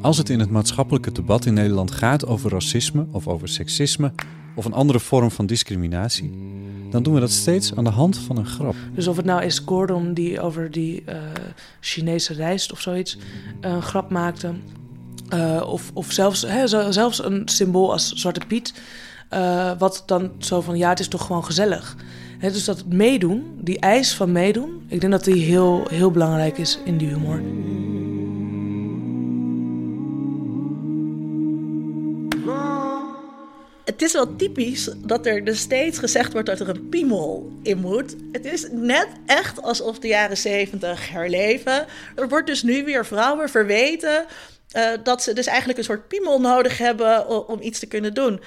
Als 0.00 0.18
het 0.18 0.28
in 0.28 0.40
het 0.40 0.50
maatschappelijke 0.50 1.12
debat 1.12 1.46
in 1.46 1.54
Nederland 1.54 1.90
gaat 1.90 2.26
over 2.26 2.50
racisme 2.50 3.06
of 3.10 3.28
over 3.28 3.48
seksisme 3.48 4.12
of 4.54 4.64
een 4.64 4.72
andere 4.72 5.00
vorm 5.00 5.30
van 5.30 5.46
discriminatie, 5.46 6.30
dan 6.90 7.02
doen 7.02 7.14
we 7.14 7.20
dat 7.20 7.30
steeds 7.30 7.76
aan 7.76 7.84
de 7.84 7.90
hand 7.90 8.18
van 8.18 8.36
een 8.36 8.46
grap. 8.46 8.74
Dus 8.94 9.06
of 9.06 9.16
het 9.16 9.24
nou 9.24 9.42
is 9.42 9.58
Gordon 9.58 10.14
die 10.14 10.40
over 10.40 10.70
die 10.70 11.02
uh, 11.08 11.14
Chinese 11.80 12.34
rijst 12.34 12.72
of 12.72 12.80
zoiets 12.80 13.18
een 13.60 13.82
grap 13.82 14.10
maakte, 14.10 14.52
uh, 15.34 15.62
of, 15.66 15.90
of 15.94 16.12
zelfs, 16.12 16.42
hè, 16.42 16.92
zelfs 16.92 17.24
een 17.24 17.42
symbool 17.44 17.92
als 17.92 18.12
Zwarte 18.12 18.46
Piet, 18.46 18.74
uh, 19.30 19.70
wat 19.78 20.02
dan 20.06 20.30
zo 20.38 20.60
van 20.60 20.76
ja, 20.76 20.88
het 20.88 21.00
is 21.00 21.08
toch 21.08 21.26
gewoon 21.26 21.44
gezellig. 21.44 21.96
Hè, 22.38 22.50
dus 22.50 22.64
dat 22.64 22.84
meedoen, 22.86 23.44
die 23.60 23.78
eis 23.78 24.14
van 24.14 24.32
meedoen, 24.32 24.82
ik 24.88 25.00
denk 25.00 25.12
dat 25.12 25.24
die 25.24 25.42
heel, 25.44 25.86
heel 25.88 26.10
belangrijk 26.10 26.58
is 26.58 26.78
in 26.84 26.96
die 26.96 27.08
humor. 27.08 27.40
Het 33.84 34.02
is 34.02 34.12
wel 34.12 34.36
typisch 34.36 34.90
dat 34.96 35.26
er 35.26 35.44
dus 35.44 35.58
steeds 35.58 35.98
gezegd 35.98 36.32
wordt 36.32 36.48
dat 36.48 36.60
er 36.60 36.68
een 36.68 36.88
piemel 36.88 37.52
in 37.62 37.78
moet. 37.78 38.16
Het 38.32 38.44
is 38.44 38.66
net 38.70 39.08
echt 39.26 39.62
alsof 39.62 39.98
de 39.98 40.08
jaren 40.08 40.36
zeventig 40.36 41.10
herleven. 41.10 41.86
Er 42.16 42.28
wordt 42.28 42.46
dus 42.46 42.62
nu 42.62 42.84
weer 42.84 43.06
vrouwen 43.06 43.48
verweten 43.48 44.24
uh, 44.76 44.90
dat 45.02 45.22
ze 45.22 45.32
dus 45.32 45.46
eigenlijk 45.46 45.78
een 45.78 45.84
soort 45.84 46.08
piemel 46.08 46.40
nodig 46.40 46.78
hebben 46.78 47.28
om, 47.28 47.44
om, 47.46 47.58
iets 47.60 47.78
te 47.78 47.86
kunnen 47.86 48.14
doen. 48.14 48.40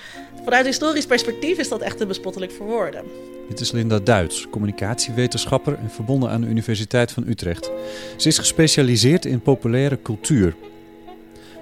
Vanuit 0.43 0.65
historisch 0.65 1.05
perspectief 1.05 1.57
is 1.57 1.69
dat 1.69 1.81
echt 1.81 1.99
een 1.99 2.07
bespottelijk 2.07 2.51
verwoorden. 2.51 3.03
Dit 3.49 3.59
is 3.59 3.71
Linda 3.71 3.99
Duits, 3.99 4.47
communicatiewetenschapper 4.49 5.77
en 5.77 5.89
verbonden 5.89 6.29
aan 6.29 6.41
de 6.41 6.47
Universiteit 6.47 7.11
van 7.11 7.27
Utrecht. 7.27 7.71
Ze 8.17 8.27
is 8.27 8.37
gespecialiseerd 8.37 9.25
in 9.25 9.41
populaire 9.41 10.01
cultuur. 10.01 10.55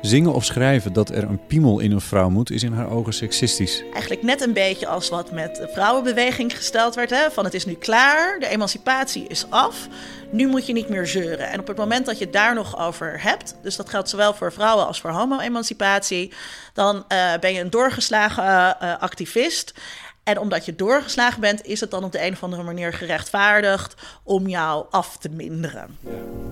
Zingen 0.04 0.34
of 0.34 0.46
schrijven 0.46 0.94
dat 0.94 1.10
er 1.10 1.24
een 1.24 1.46
piemel 1.48 1.80
in 1.80 1.92
een 1.92 2.02
vrouw 2.02 2.30
moet, 2.30 2.52
is 2.52 2.64
in 2.64 2.74
haar 2.74 2.90
ogen 2.90 3.14
seksistisch. 3.14 3.84
Eigenlijk 3.94 4.24
net 4.24 4.42
een 4.42 4.54
beetje 4.54 4.88
als 4.88 5.10
wat 5.10 5.32
met 5.32 5.56
de 5.56 5.70
vrouwenbeweging 5.74 6.58
gesteld 6.58 6.96
werd: 6.96 7.10
hè? 7.10 7.32
van 7.32 7.44
het 7.44 7.54
is 7.54 7.66
nu 7.66 7.74
klaar, 7.74 8.40
de 8.40 8.48
emancipatie 8.48 9.28
is 9.28 9.46
af. 9.50 9.88
Nu 10.32 10.48
moet 10.48 10.66
je 10.66 10.74
niet 10.74 10.90
meer 10.90 11.08
zeuren. 11.08 11.50
En 11.50 11.60
op 11.60 11.68
het 11.68 11.78
moment 11.78 12.06
dat 12.06 12.18
je 12.18 12.24
het 12.24 12.34
daar 12.34 12.54
nog 12.54 12.80
over 12.80 13.22
hebt, 13.22 13.56
dus 13.62 13.76
dat 13.76 13.90
geldt 13.90 14.10
zowel 14.10 14.34
voor 14.34 14.54
vrouwen 14.54 14.88
als 14.88 15.02
voor 15.02 15.12
homo-emancipatie, 15.12 16.34
dan 16.74 16.96
uh, 16.96 17.34
ben 17.40 17.54
je 17.54 17.60
een 17.60 17.70
doorgeslagen 17.70 18.44
uh, 18.44 18.98
activist. 19.00 19.74
En 20.24 20.38
omdat 20.38 20.66
je 20.66 20.76
doorgeslagen 20.76 21.42
bent, 21.42 21.66
is 21.66 21.80
het 21.80 21.92
dan 21.92 22.04
op 22.04 22.12
de 22.12 22.26
een 22.26 22.34
of 22.34 22.44
andere 22.44 22.64
manier 22.64 22.94
gerechtvaardigd 22.94 23.96
om 24.24 24.48
jou 24.48 24.86
af 24.90 25.18
te 25.18 25.30
minderen. 25.30 25.98
Ja. 26.00 26.43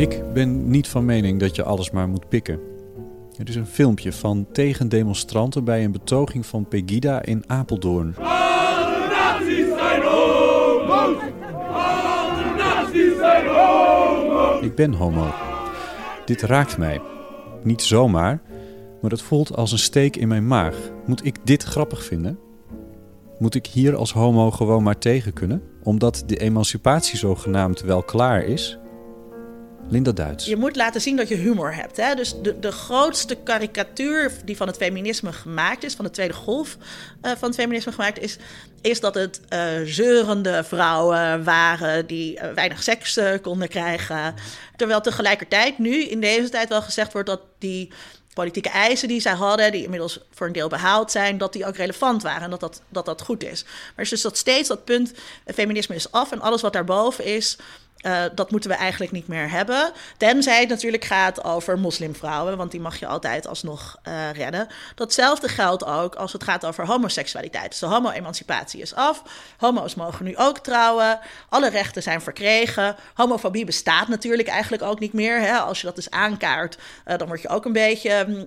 Ik 0.00 0.32
ben 0.32 0.70
niet 0.70 0.88
van 0.88 1.04
mening 1.04 1.40
dat 1.40 1.56
je 1.56 1.62
alles 1.62 1.90
maar 1.90 2.08
moet 2.08 2.28
pikken. 2.28 2.60
Het 3.36 3.48
is 3.48 3.54
een 3.54 3.66
filmpje 3.66 4.12
van 4.12 4.46
tegendemonstranten 4.52 5.64
bij 5.64 5.84
een 5.84 5.92
betoging 5.92 6.46
van 6.46 6.68
Pegida 6.68 7.22
in 7.22 7.44
Apeldoorn. 7.46 8.14
Nazi's 8.18 9.66
zijn 9.76 10.02
homo's! 10.02 11.22
Zijn! 13.18 14.64
Ik 14.64 14.74
ben 14.74 14.92
homo. 14.92 15.26
Dit 16.24 16.42
raakt 16.42 16.78
mij. 16.78 17.00
Niet 17.62 17.82
zomaar, 17.82 18.42
maar 19.00 19.10
het 19.10 19.22
voelt 19.22 19.56
als 19.56 19.72
een 19.72 19.78
steek 19.78 20.16
in 20.16 20.28
mijn 20.28 20.46
maag. 20.46 20.76
Moet 21.06 21.24
ik 21.24 21.36
dit 21.44 21.62
grappig 21.62 22.04
vinden? 22.04 22.38
Moet 23.38 23.54
ik 23.54 23.66
hier 23.66 23.96
als 23.96 24.12
homo 24.12 24.50
gewoon 24.50 24.82
maar 24.82 24.98
tegen 24.98 25.32
kunnen? 25.32 25.62
Omdat 25.82 26.22
de 26.26 26.36
emancipatie 26.36 27.18
zogenaamd 27.18 27.80
wel 27.80 28.02
klaar 28.02 28.42
is? 28.42 28.79
Linda 29.90 30.12
Duits. 30.12 30.44
Je 30.44 30.56
moet 30.56 30.76
laten 30.76 31.00
zien 31.00 31.16
dat 31.16 31.28
je 31.28 31.34
humor 31.34 31.74
hebt. 31.74 31.96
Hè? 31.96 32.14
Dus 32.14 32.34
de, 32.42 32.58
de 32.58 32.72
grootste 32.72 33.34
karikatuur 33.34 34.32
die 34.44 34.56
van 34.56 34.66
het 34.66 34.76
feminisme 34.76 35.32
gemaakt 35.32 35.84
is, 35.84 35.94
van 35.94 36.04
de 36.04 36.10
tweede 36.10 36.34
golf 36.34 36.76
uh, 37.22 37.30
van 37.38 37.48
het 37.48 37.54
feminisme 37.54 37.92
gemaakt 37.92 38.18
is, 38.18 38.36
is 38.80 39.00
dat 39.00 39.14
het 39.14 39.40
uh, 39.48 39.60
zeurende 39.84 40.64
vrouwen 40.64 41.44
waren 41.44 42.06
die 42.06 42.34
uh, 42.34 42.52
weinig 42.54 42.82
seks 42.82 43.18
konden 43.42 43.68
krijgen. 43.68 44.34
Terwijl 44.76 45.00
tegelijkertijd 45.00 45.78
nu 45.78 46.04
in 46.04 46.20
deze 46.20 46.48
tijd 46.48 46.68
wel 46.68 46.82
gezegd 46.82 47.12
wordt 47.12 47.28
dat 47.28 47.40
die 47.58 47.92
politieke 48.34 48.68
eisen 48.68 49.08
die 49.08 49.20
zij 49.20 49.32
hadden, 49.32 49.72
die 49.72 49.82
inmiddels 49.82 50.20
voor 50.30 50.46
een 50.46 50.52
deel 50.52 50.68
behaald 50.68 51.10
zijn, 51.10 51.38
dat 51.38 51.52
die 51.52 51.66
ook 51.66 51.76
relevant 51.76 52.22
waren 52.22 52.42
en 52.42 52.50
dat 52.50 52.60
dat, 52.60 52.82
dat, 52.88 53.04
dat 53.04 53.22
goed 53.22 53.44
is. 53.44 53.64
Maar 53.64 54.04
is 54.04 54.10
dus 54.10 54.22
dat 54.22 54.36
steeds 54.36 54.68
dat 54.68 54.84
punt, 54.84 55.12
feminisme 55.54 55.94
is 55.94 56.12
af 56.12 56.32
en 56.32 56.40
alles 56.40 56.60
wat 56.60 56.72
daarboven 56.72 57.24
is, 57.24 57.56
Uh, 58.02 58.22
dat 58.34 58.50
moeten 58.50 58.70
we 58.70 58.76
eigenlijk 58.76 59.12
niet 59.12 59.28
meer 59.28 59.50
hebben. 59.50 59.92
Tenzij 60.16 60.60
het 60.60 60.68
natuurlijk 60.68 61.04
gaat 61.04 61.44
over 61.44 61.78
moslimvrouwen, 61.78 62.56
want 62.56 62.70
die 62.70 62.80
mag 62.80 62.98
je 62.98 63.06
altijd 63.06 63.46
alsnog 63.46 63.96
uh, 64.08 64.30
redden. 64.32 64.68
Datzelfde 64.94 65.48
geldt 65.48 65.84
ook 65.84 66.14
als 66.14 66.32
het 66.32 66.44
gaat 66.44 66.66
over 66.66 66.86
homoseksualiteit. 66.86 67.70
Dus 67.70 67.78
de 67.78 67.86
homo-emancipatie 67.86 68.80
is 68.80 68.94
af. 68.94 69.22
Homo's 69.56 69.94
mogen 69.94 70.24
nu 70.24 70.36
ook 70.36 70.58
trouwen. 70.58 71.18
Alle 71.48 71.70
rechten 71.70 72.02
zijn 72.02 72.20
verkregen. 72.20 72.96
Homofobie 73.14 73.64
bestaat 73.64 74.08
natuurlijk 74.08 74.48
eigenlijk 74.48 74.82
ook 74.82 75.00
niet 75.00 75.12
meer. 75.12 75.40
Hè? 75.40 75.58
Als 75.58 75.80
je 75.80 75.86
dat 75.86 75.96
dus 75.96 76.10
aankaart, 76.10 76.78
uh, 77.06 77.16
dan 77.16 77.28
word 77.28 77.42
je 77.42 77.48
ook 77.48 77.64
een 77.64 77.72
beetje 77.72 78.46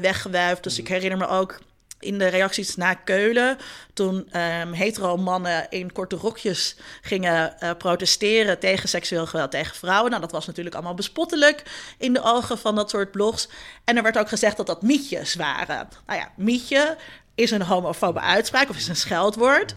weggewuifd. 0.00 0.62
Dus 0.62 0.78
ik 0.78 0.88
herinner 0.88 1.18
me 1.18 1.28
ook 1.28 1.58
in 2.00 2.18
de 2.18 2.26
reacties 2.26 2.76
na 2.76 2.94
Keulen. 2.94 3.58
Toen 3.92 4.16
um, 4.16 4.72
hetero 4.72 5.16
mannen 5.16 5.66
in 5.70 5.92
korte 5.92 6.16
rokjes 6.16 6.76
gingen 7.00 7.56
uh, 7.60 7.70
protesteren 7.78 8.58
tegen 8.58 8.88
seksueel 8.88 9.26
geweld 9.26 9.50
tegen 9.50 9.76
vrouwen. 9.76 10.10
Nou, 10.10 10.22
dat 10.22 10.32
was 10.32 10.46
natuurlijk 10.46 10.74
allemaal 10.74 10.94
bespottelijk 10.94 11.62
in 11.98 12.12
de 12.12 12.22
ogen 12.22 12.58
van 12.58 12.74
dat 12.74 12.90
soort 12.90 13.10
blogs. 13.10 13.48
En 13.84 13.96
er 13.96 14.02
werd 14.02 14.18
ook 14.18 14.28
gezegd 14.28 14.56
dat 14.56 14.66
dat 14.66 14.82
mietjes 14.82 15.34
waren. 15.34 15.88
Nou 16.06 16.18
ja, 16.18 16.28
mietje 16.36 16.96
is 17.34 17.50
een 17.50 17.62
homofobe 17.62 18.20
uitspraak 18.20 18.68
of 18.68 18.76
is 18.76 18.88
een 18.88 18.96
scheldwoord. 18.96 19.74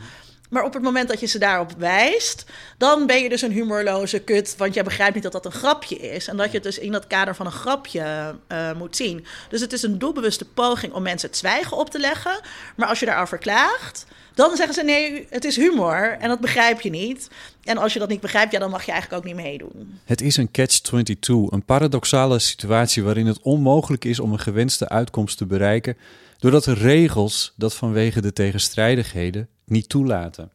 Maar 0.50 0.64
op 0.64 0.74
het 0.74 0.84
moment 0.84 1.08
dat 1.08 1.20
je 1.20 1.26
ze 1.26 1.40
daarop 1.40 1.72
wijst, 1.78 2.46
dan 2.78 3.06
ben 3.06 3.24
je 3.24 3.30
dus 3.30 3.42
een 3.42 3.52
humorloze 3.52 4.20
kut. 4.20 4.56
Want 4.58 4.74
jij 4.74 4.84
begrijpt 4.84 5.14
niet 5.14 5.24
dat 5.24 5.32
dat 5.32 5.46
een 5.46 5.52
grapje 5.52 5.98
is. 5.98 6.28
En 6.28 6.38
dat 6.38 6.48
je 6.48 6.54
het 6.54 6.64
dus 6.64 6.80
in 6.80 6.92
dat 6.92 7.08
kader 7.08 7.36
van 7.36 7.46
een 7.46 7.52
grapje 7.52 8.36
uh, 8.52 8.72
moet 8.78 8.96
zien. 8.96 9.26
Dus 9.50 9.62
het 9.62 9.74
is 9.74 9.84
een 9.84 10.00
doelbewuste 10.00 10.46
poging 10.46 10.94
om 10.94 11.04
mensen 11.04 11.30
het 11.30 11.38
zwijgen 11.38 11.78
op 11.78 11.90
te 11.90 12.00
leggen. 12.00 12.40
Maar 12.76 12.88
als 12.88 13.00
je 13.00 13.06
daarover 13.06 13.38
klaagt, 13.38 14.06
dan 14.34 14.56
zeggen 14.56 14.74
ze 14.74 14.84
nee, 14.84 15.28
het 15.30 15.46
is 15.46 15.56
humor. 15.56 16.18
En 16.20 16.30
dat 16.30 16.40
begrijp 16.40 16.82
je 16.82 16.90
niet. 16.90 17.30
En 17.64 17.78
als 17.78 17.94
je 17.94 18.00
dat 18.00 18.10
niet 18.10 18.22
begrijpt, 18.22 18.52
ja, 18.52 18.60
dan 18.60 18.70
mag 18.70 18.86
je 18.86 18.92
eigenlijk 18.92 19.22
ook 19.22 19.34
niet 19.34 19.44
meedoen. 19.44 20.00
Het 20.06 20.22
is 20.22 20.38
een 20.38 20.52
catch-22, 20.52 21.54
een 21.54 21.66
paradoxale 21.66 22.40
situatie 22.40 23.04
waarin 23.04 23.26
het 23.26 23.42
onmogelijk 23.42 24.06
is 24.06 24.20
om 24.20 24.32
een 24.32 24.40
gewenste 24.40 24.90
uitkomst 24.90 25.38
te 25.38 25.46
bereiken. 25.46 25.98
Doordat 26.40 26.64
de 26.64 26.74
regels 26.74 27.54
dat 27.56 27.74
vanwege 27.74 28.22
de 28.22 28.34
tegenstrijdigheden 28.34 29.50
niet 29.70 29.90
toelaten. 29.90 30.52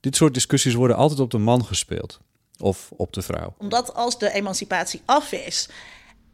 Dit 0.00 0.16
soort 0.16 0.34
discussies 0.34 0.74
worden 0.74 0.96
altijd 0.96 1.20
op 1.20 1.30
de 1.30 1.38
man 1.38 1.64
gespeeld. 1.64 2.20
Of 2.58 2.90
op 2.96 3.12
de 3.12 3.22
vrouw. 3.22 3.54
Omdat 3.58 3.94
als 3.94 4.18
de 4.18 4.32
emancipatie 4.32 5.00
af 5.04 5.32
is 5.32 5.68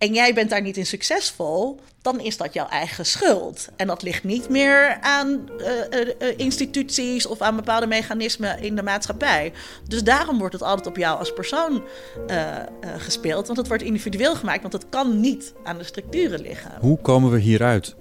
en 0.01 0.15
jij 0.15 0.35
bent 0.35 0.51
daar 0.51 0.63
niet 0.63 0.77
in 0.77 0.87
succesvol, 0.87 1.81
dan 2.03 2.21
is 2.21 2.37
dat 2.37 2.53
jouw 2.53 2.69
eigen 2.69 3.07
schuld. 3.07 3.69
En 3.77 3.87
dat 3.87 4.03
ligt 4.03 4.25
niet 4.25 4.49
meer 4.49 4.99
aan 5.01 5.49
uh, 5.59 5.67
uh, 6.01 6.39
instituties 6.39 7.27
of 7.27 7.41
aan 7.41 7.57
bepaalde 7.57 7.87
mechanismen 7.87 8.59
in 8.63 8.77
de 8.77 8.83
maatschappij. 8.83 9.53
Dus 9.89 10.03
daarom 10.03 10.39
wordt 10.39 10.53
het 10.53 10.63
altijd 10.63 10.87
op 10.87 10.97
jou 10.97 11.19
als 11.19 11.33
persoon 11.33 11.83
uh, 12.31 12.57
gespeeld. 12.97 13.47
Want 13.47 13.59
het 13.59 13.69
wordt 13.69 13.83
individueel 13.83 14.35
gemaakt, 14.35 14.61
want 14.61 14.73
het 14.73 14.87
kan 14.89 15.21
niet 15.21 15.55
aan 15.65 15.79
de 15.79 15.85
structuren 15.85 16.41
liggen. 16.41 16.71
Hoe 16.81 16.99
komen 17.01 17.31
we 17.31 17.39
hieruit? 17.39 17.97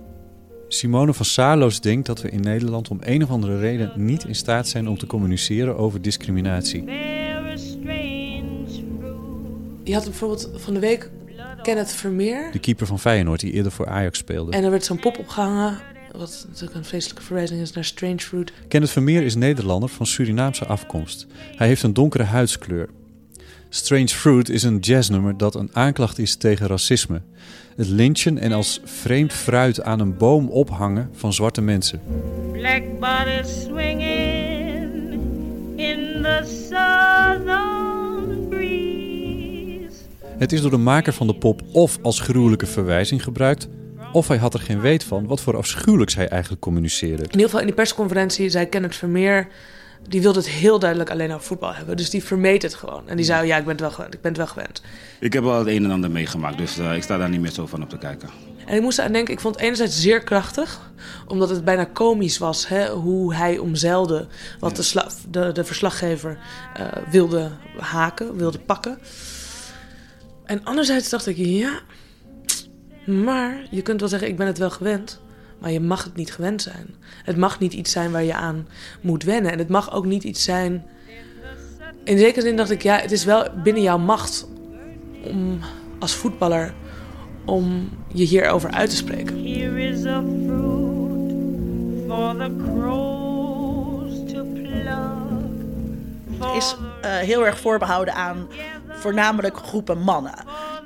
Simone 0.71 1.13
van 1.13 1.25
Saarloos 1.25 1.81
denkt 1.81 2.05
dat 2.05 2.21
we 2.21 2.29
in 2.29 2.41
Nederland 2.41 2.89
om 2.89 2.97
een 3.01 3.23
of 3.23 3.29
andere 3.29 3.59
reden 3.59 3.91
niet 3.95 4.25
in 4.25 4.35
staat 4.35 4.67
zijn 4.67 4.87
om 4.87 4.97
te 4.97 5.05
communiceren 5.05 5.77
over 5.77 6.01
discriminatie. 6.01 6.83
Je 9.83 9.93
had 9.93 10.03
bijvoorbeeld 10.03 10.49
van 10.55 10.73
de 10.73 10.79
week 10.79 11.11
Kenneth 11.61 11.91
Vermeer. 11.91 12.51
De 12.51 12.59
keeper 12.59 12.87
van 12.87 12.99
Feyenoord 12.99 13.39
die 13.39 13.51
eerder 13.51 13.71
voor 13.71 13.87
Ajax 13.87 14.17
speelde. 14.17 14.51
En 14.51 14.63
er 14.63 14.71
werd 14.71 14.85
zo'n 14.85 14.99
pop 14.99 15.17
opgehangen, 15.17 15.77
wat 16.11 16.45
natuurlijk 16.47 16.75
een 16.75 16.85
vreselijke 16.85 17.23
verwijzing 17.23 17.61
is 17.61 17.71
naar 17.71 17.85
Strange 17.85 18.19
Fruit. 18.19 18.51
Kenneth 18.67 18.91
Vermeer 18.91 19.23
is 19.23 19.35
Nederlander 19.35 19.89
van 19.89 20.05
Surinaamse 20.05 20.65
afkomst. 20.65 21.27
Hij 21.55 21.67
heeft 21.67 21.83
een 21.83 21.93
donkere 21.93 22.23
huidskleur. 22.23 22.89
Strange 23.69 24.07
Fruit 24.07 24.49
is 24.49 24.63
een 24.63 24.79
jazznummer 24.79 25.37
dat 25.37 25.55
een 25.55 25.69
aanklacht 25.73 26.17
is 26.17 26.35
tegen 26.35 26.67
racisme 26.67 27.21
het 27.75 27.87
lynchen 27.87 28.37
en 28.37 28.51
als 28.51 28.81
vreemd 28.83 29.33
fruit 29.33 29.81
aan 29.81 29.99
een 29.99 30.17
boom 30.17 30.49
ophangen 30.49 31.09
van 31.13 31.33
zwarte 31.33 31.61
mensen. 31.61 32.01
Black 32.51 32.83
swinging 33.45 35.19
in 35.75 36.21
the 36.21 36.67
southern 36.69 38.47
breeze. 38.49 39.97
Het 40.37 40.51
is 40.51 40.61
door 40.61 40.71
de 40.71 40.77
maker 40.77 41.13
van 41.13 41.27
de 41.27 41.35
pop 41.35 41.61
of 41.71 41.97
als 42.01 42.19
gruwelijke 42.19 42.65
verwijzing 42.65 43.23
gebruikt, 43.23 43.67
of 44.11 44.27
hij 44.27 44.37
had 44.37 44.53
er 44.53 44.59
geen 44.59 44.79
weet 44.79 45.03
van 45.03 45.27
wat 45.27 45.41
voor 45.41 45.57
afschuwelijks 45.57 46.15
hij 46.15 46.27
eigenlijk 46.27 46.61
communiceerde. 46.61 47.23
In 47.23 47.29
ieder 47.29 47.45
geval 47.45 47.59
in 47.59 47.65
die 47.65 47.75
persconferentie 47.75 48.49
zei 48.49 48.65
Kenneth 48.65 48.95
Vermeer 48.95 49.47
die 50.07 50.21
wilde 50.21 50.39
het 50.39 50.49
heel 50.49 50.79
duidelijk 50.79 51.09
alleen 51.09 51.31
over 51.31 51.45
voetbal 51.45 51.73
hebben. 51.73 51.97
Dus 51.97 52.09
die 52.09 52.23
vermeed 52.23 52.61
het 52.61 52.73
gewoon. 52.73 53.09
En 53.09 53.15
die 53.15 53.25
zei, 53.25 53.47
ja, 53.47 53.57
ik 53.57 53.63
ben 53.63 53.71
het 53.71 53.81
wel 53.81 53.91
gewend. 53.91 54.13
Ik 54.13 54.21
ben 54.21 54.31
het 54.31 54.39
wel 54.39 54.49
gewend. 54.49 54.81
Ik 55.19 55.33
heb 55.33 55.43
wel 55.43 55.59
het 55.59 55.67
een 55.67 55.83
en 55.83 55.91
ander 55.91 56.11
meegemaakt, 56.11 56.57
dus 56.57 56.77
uh, 56.77 56.95
ik 56.95 57.03
sta 57.03 57.17
daar 57.17 57.29
niet 57.29 57.41
meer 57.41 57.51
zo 57.51 57.65
van 57.65 57.83
op 57.83 57.89
te 57.89 57.97
kijken. 57.97 58.29
En 58.65 58.75
ik 58.75 58.81
moest 58.81 58.99
aan 58.99 59.11
denken, 59.11 59.33
ik 59.33 59.39
vond 59.39 59.55
het 59.55 59.63
enerzijds 59.63 60.01
zeer 60.01 60.23
krachtig. 60.23 60.91
Omdat 61.27 61.49
het 61.49 61.63
bijna 61.63 61.85
komisch 61.85 62.37
was 62.37 62.67
hè, 62.67 62.89
hoe 62.89 63.33
hij 63.33 63.57
omzeilde 63.57 64.27
wat 64.59 64.75
de, 64.75 65.05
de, 65.29 65.51
de, 65.51 65.63
verslaggever 65.63 66.37
uh, 66.79 66.85
wilde 67.11 67.51
haken, 67.77 68.37
wilde 68.37 68.59
pakken. 68.59 68.99
En 70.45 70.63
anderzijds 70.63 71.09
dacht 71.09 71.27
ik, 71.27 71.37
ja, 71.37 71.79
maar 73.05 73.67
je 73.71 73.81
kunt 73.81 73.99
wel 73.99 74.09
zeggen, 74.09 74.27
ik 74.27 74.37
ben 74.37 74.47
het 74.47 74.57
wel 74.57 74.69
gewend. 74.69 75.21
Maar 75.59 75.71
je 75.71 75.79
mag 75.79 76.03
het 76.03 76.15
niet 76.15 76.33
gewend 76.33 76.61
zijn. 76.61 76.95
Het 77.23 77.37
mag 77.37 77.59
niet 77.59 77.73
iets 77.73 77.91
zijn 77.91 78.11
waar 78.11 78.23
je 78.23 78.33
aan 78.33 78.67
moet 79.01 79.23
wennen. 79.23 79.51
En 79.51 79.57
het 79.57 79.69
mag 79.69 79.93
ook 79.93 80.05
niet 80.05 80.23
iets 80.23 80.43
zijn. 80.43 80.85
In 82.03 82.17
zekere 82.17 82.45
zin 82.45 82.55
dacht 82.55 82.69
ik, 82.69 82.81
ja, 82.81 82.97
het 82.97 83.11
is 83.11 83.25
wel 83.25 83.47
binnen 83.63 83.83
jouw 83.83 83.97
macht 83.97 84.47
om 85.23 85.59
als 85.99 86.15
voetballer 86.15 86.73
om 87.45 87.89
je 88.13 88.23
hierover 88.23 88.71
uit 88.71 88.89
te 88.89 88.95
spreken. 88.95 89.35
Here 89.43 89.81
is 89.81 90.05
a 90.05 90.23
fruit 90.45 91.31
for 92.07 92.35
the 92.35 92.55
crows 92.63 94.33
to 94.33 94.43
pluck. 94.43 94.67
Is 96.55 96.75
uh, 97.05 97.17
heel 97.17 97.45
erg 97.45 97.59
voorbehouden 97.59 98.13
aan 98.13 98.47
voornamelijk 98.89 99.57
groepen 99.57 99.99
mannen 99.99 100.33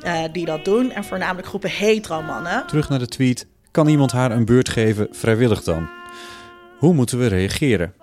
uh, 0.05 0.23
die 0.31 0.45
dat 0.45 0.65
doen. 0.65 0.91
En 0.91 1.03
voornamelijk 1.03 1.47
groepen 1.47 1.69
hetero 1.69 2.21
mannen. 2.21 2.67
Terug 2.67 2.89
naar 2.89 2.99
de 2.99 3.07
tweet 3.07 3.47
kan 3.73 3.87
iemand 3.87 4.11
haar 4.11 4.31
een 4.31 4.45
beurt 4.45 4.69
geven 4.69 5.07
vrijwillig 5.11 5.63
dan? 5.63 5.89
Hoe 6.77 6.93
moeten 6.93 7.19
we 7.19 7.27
reageren? 7.27 7.93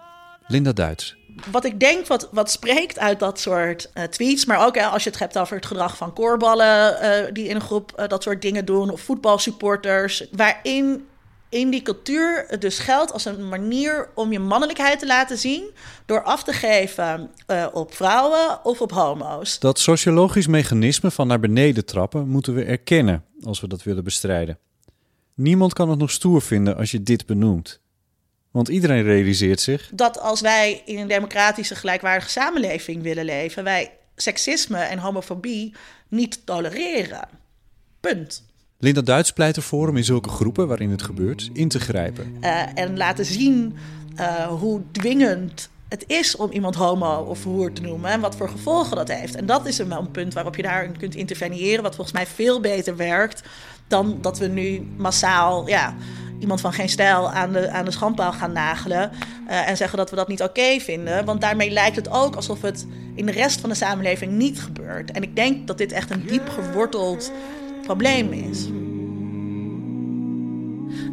Linda 0.46 0.72
Duits. 0.72 1.16
Wat 1.50 1.64
ik 1.64 1.80
denk, 1.80 2.06
wat, 2.06 2.28
wat 2.32 2.50
spreekt 2.50 2.98
uit 2.98 3.18
dat 3.18 3.40
soort 3.40 3.90
uh, 3.94 4.04
tweets, 4.04 4.44
maar 4.44 4.66
ook 4.66 4.78
als 4.78 5.04
je 5.04 5.10
het 5.10 5.18
hebt 5.18 5.38
over 5.38 5.56
het 5.56 5.66
gedrag 5.66 5.96
van 5.96 6.12
koorballen 6.12 6.98
uh, 7.02 7.32
die 7.32 7.48
in 7.48 7.54
een 7.54 7.60
groep 7.60 7.92
uh, 7.96 8.08
dat 8.08 8.22
soort 8.22 8.42
dingen 8.42 8.64
doen, 8.64 8.90
of 8.90 9.00
voetbalsupporters, 9.00 10.26
waarin 10.32 11.06
in 11.48 11.70
die 11.70 11.82
cultuur 11.82 12.44
het 12.48 12.60
dus 12.60 12.78
geldt 12.78 13.12
als 13.12 13.24
een 13.24 13.48
manier 13.48 14.08
om 14.14 14.32
je 14.32 14.38
mannelijkheid 14.38 14.98
te 14.98 15.06
laten 15.06 15.38
zien 15.38 15.70
door 16.06 16.22
af 16.22 16.44
te 16.44 16.52
geven 16.52 17.30
op 17.72 17.94
vrouwen 17.94 18.64
of 18.64 18.80
op 18.80 18.92
homo's. 18.92 19.58
Dat 19.58 19.78
sociologisch 19.78 20.46
mechanisme 20.46 21.10
van 21.10 21.26
naar 21.26 21.40
beneden 21.40 21.84
trappen 21.84 22.28
moeten 22.28 22.54
we 22.54 22.64
erkennen 22.64 23.24
als 23.44 23.60
we 23.60 23.68
dat 23.68 23.82
willen 23.82 24.04
bestrijden. 24.04 24.58
Niemand 25.40 25.72
kan 25.72 25.90
het 25.90 25.98
nog 25.98 26.10
stoer 26.10 26.42
vinden 26.42 26.76
als 26.76 26.90
je 26.90 27.02
dit 27.02 27.26
benoemt. 27.26 27.80
Want 28.50 28.68
iedereen 28.68 29.02
realiseert 29.02 29.60
zich. 29.60 29.90
Dat 29.94 30.20
als 30.20 30.40
wij 30.40 30.82
in 30.84 30.98
een 30.98 31.08
democratische, 31.08 31.74
gelijkwaardige 31.74 32.30
samenleving 32.30 33.02
willen 33.02 33.24
leven, 33.24 33.64
wij 33.64 33.92
seksisme 34.16 34.78
en 34.78 34.98
homofobie 34.98 35.74
niet 36.08 36.46
tolereren. 36.46 37.28
Punt. 38.00 38.44
Linda 38.78 39.00
Duits 39.00 39.32
pleit 39.32 39.56
ervoor 39.56 39.88
om 39.88 39.96
in 39.96 40.04
zulke 40.04 40.28
groepen 40.28 40.68
waarin 40.68 40.90
het 40.90 41.02
gebeurt 41.02 41.50
in 41.52 41.68
te 41.68 41.80
grijpen. 41.80 42.36
Uh, 42.40 42.78
en 42.78 42.96
laten 42.96 43.24
zien 43.24 43.76
uh, 44.16 44.46
hoe 44.46 44.82
dwingend 44.92 45.68
het 45.88 46.04
is 46.06 46.36
om 46.36 46.50
iemand 46.50 46.74
homo 46.74 47.16
of 47.16 47.44
hoer 47.44 47.72
te 47.72 47.82
noemen 47.82 48.10
en 48.10 48.20
wat 48.20 48.36
voor 48.36 48.48
gevolgen 48.48 48.96
dat 48.96 49.08
heeft. 49.08 49.34
En 49.34 49.46
dat 49.46 49.66
is 49.66 49.78
een, 49.78 50.10
punt 50.10 50.34
waarop 50.34 50.56
je 50.56 50.62
daarin 50.62 50.96
kunt 50.96 51.14
interveneren, 51.14 51.82
wat 51.82 51.94
volgens 51.94 52.16
mij 52.16 52.26
veel 52.26 52.60
beter 52.60 52.96
werkt 52.96 53.42
dan 53.90 54.18
dat 54.20 54.38
we 54.38 54.46
nu 54.46 54.86
massaal 54.96 55.68
ja, 55.68 55.94
iemand 56.38 56.60
van 56.60 56.72
geen 56.72 56.88
stijl 56.88 57.30
aan 57.30 57.52
de, 57.52 57.70
aan 57.70 57.84
de 57.84 57.90
schandpaal 57.90 58.32
gaan 58.32 58.52
nagelen 58.52 59.10
uh, 59.48 59.68
en 59.68 59.76
zeggen 59.76 59.98
dat 59.98 60.10
we 60.10 60.16
dat 60.16 60.28
niet 60.28 60.42
oké 60.42 60.80
vinden. 60.80 61.24
Want 61.24 61.40
daarmee 61.40 61.70
lijkt 61.70 61.96
het 61.96 62.10
ook 62.10 62.36
alsof 62.36 62.62
het 62.62 62.86
in 63.14 63.26
de 63.26 63.32
rest 63.32 63.60
van 63.60 63.70
de 63.70 63.76
samenleving 63.76 64.32
niet 64.32 64.60
gebeurt. 64.60 65.10
En 65.10 65.22
ik 65.22 65.36
denk 65.36 65.66
dat 65.66 65.78
dit 65.78 65.92
echt 65.92 66.10
een 66.10 66.26
diep 66.26 66.48
geworteld 66.48 67.32
probleem 67.82 68.32
is. 68.32 68.66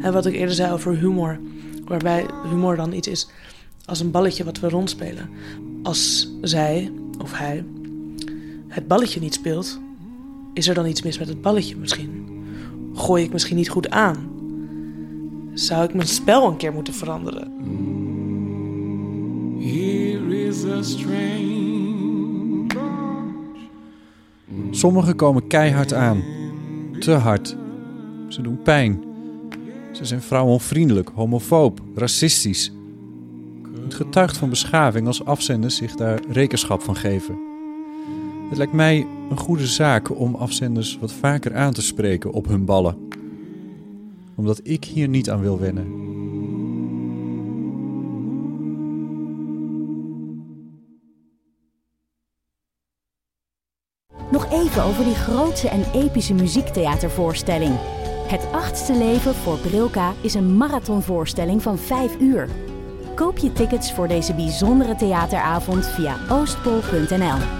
En 0.02 0.12
wat 0.12 0.26
ik 0.26 0.34
eerder 0.34 0.54
zei 0.54 0.72
over 0.72 0.96
humor, 0.96 1.40
waarbij 1.84 2.26
humor 2.50 2.76
dan 2.76 2.92
iets 2.92 3.08
is 3.08 3.28
als 3.84 4.00
een 4.00 4.10
balletje 4.10 4.44
wat 4.44 4.60
we 4.60 4.68
rondspelen. 4.68 5.30
Als 5.82 6.28
zij 6.40 6.92
of 7.22 7.38
hij 7.38 7.64
het 8.68 8.88
balletje 8.88 9.20
niet 9.20 9.34
speelt, 9.34 9.78
is 10.54 10.68
er 10.68 10.74
dan 10.74 10.86
iets 10.86 11.02
mis 11.02 11.18
met 11.18 11.28
het 11.28 11.42
balletje 11.42 11.76
misschien? 11.76 12.37
Gooi 12.98 13.24
ik 13.24 13.32
misschien 13.32 13.56
niet 13.56 13.68
goed 13.68 13.90
aan? 13.90 14.16
Zou 15.54 15.84
ik 15.84 15.94
mijn 15.94 16.08
spel 16.08 16.46
een 16.46 16.56
keer 16.56 16.72
moeten 16.72 16.94
veranderen? 16.94 17.52
Here 19.60 20.46
is 20.46 20.64
a 20.64 20.82
strange 20.82 22.66
Sommigen 24.70 25.16
komen 25.16 25.46
keihard 25.46 25.92
aan. 25.92 26.22
Te 26.98 27.12
hard. 27.12 27.56
Ze 28.28 28.42
doen 28.42 28.62
pijn. 28.62 29.04
Ze 29.92 30.04
zijn 30.04 30.22
vrouwenvriendelijk, 30.22 31.10
homofoob, 31.14 31.80
racistisch. 31.94 32.72
Het 33.82 33.94
getuigt 33.94 34.36
van 34.36 34.48
beschaving 34.48 35.06
als 35.06 35.24
afzenders 35.24 35.76
zich 35.76 35.94
daar 35.94 36.20
rekenschap 36.28 36.82
van 36.82 36.96
geven. 36.96 37.47
Het 38.48 38.56
lijkt 38.56 38.72
mij 38.72 39.06
een 39.30 39.38
goede 39.38 39.66
zaak 39.66 40.18
om 40.18 40.34
afzenders 40.34 40.98
wat 41.00 41.12
vaker 41.12 41.56
aan 41.56 41.72
te 41.72 41.82
spreken 41.82 42.32
op 42.32 42.46
hun 42.46 42.64
ballen. 42.64 43.08
Omdat 44.34 44.60
ik 44.62 44.84
hier 44.84 45.08
niet 45.08 45.30
aan 45.30 45.40
wil 45.40 45.58
wennen. 45.58 46.06
Nog 54.30 54.52
even 54.52 54.82
over 54.82 55.04
die 55.04 55.14
grootse 55.14 55.68
en 55.68 55.84
epische 55.92 56.34
muziektheatervoorstelling. 56.34 57.74
Het 58.28 58.46
achtste 58.52 58.94
leven 58.94 59.34
voor 59.34 59.58
Brilka 59.58 60.12
is 60.20 60.34
een 60.34 60.56
marathonvoorstelling 60.56 61.62
van 61.62 61.78
5 61.78 62.20
uur. 62.20 62.48
Koop 63.14 63.38
je 63.38 63.52
tickets 63.52 63.92
voor 63.92 64.08
deze 64.08 64.34
bijzondere 64.34 64.94
theateravond 64.94 65.86
via 65.86 66.16
oostpol.nl. 66.30 67.57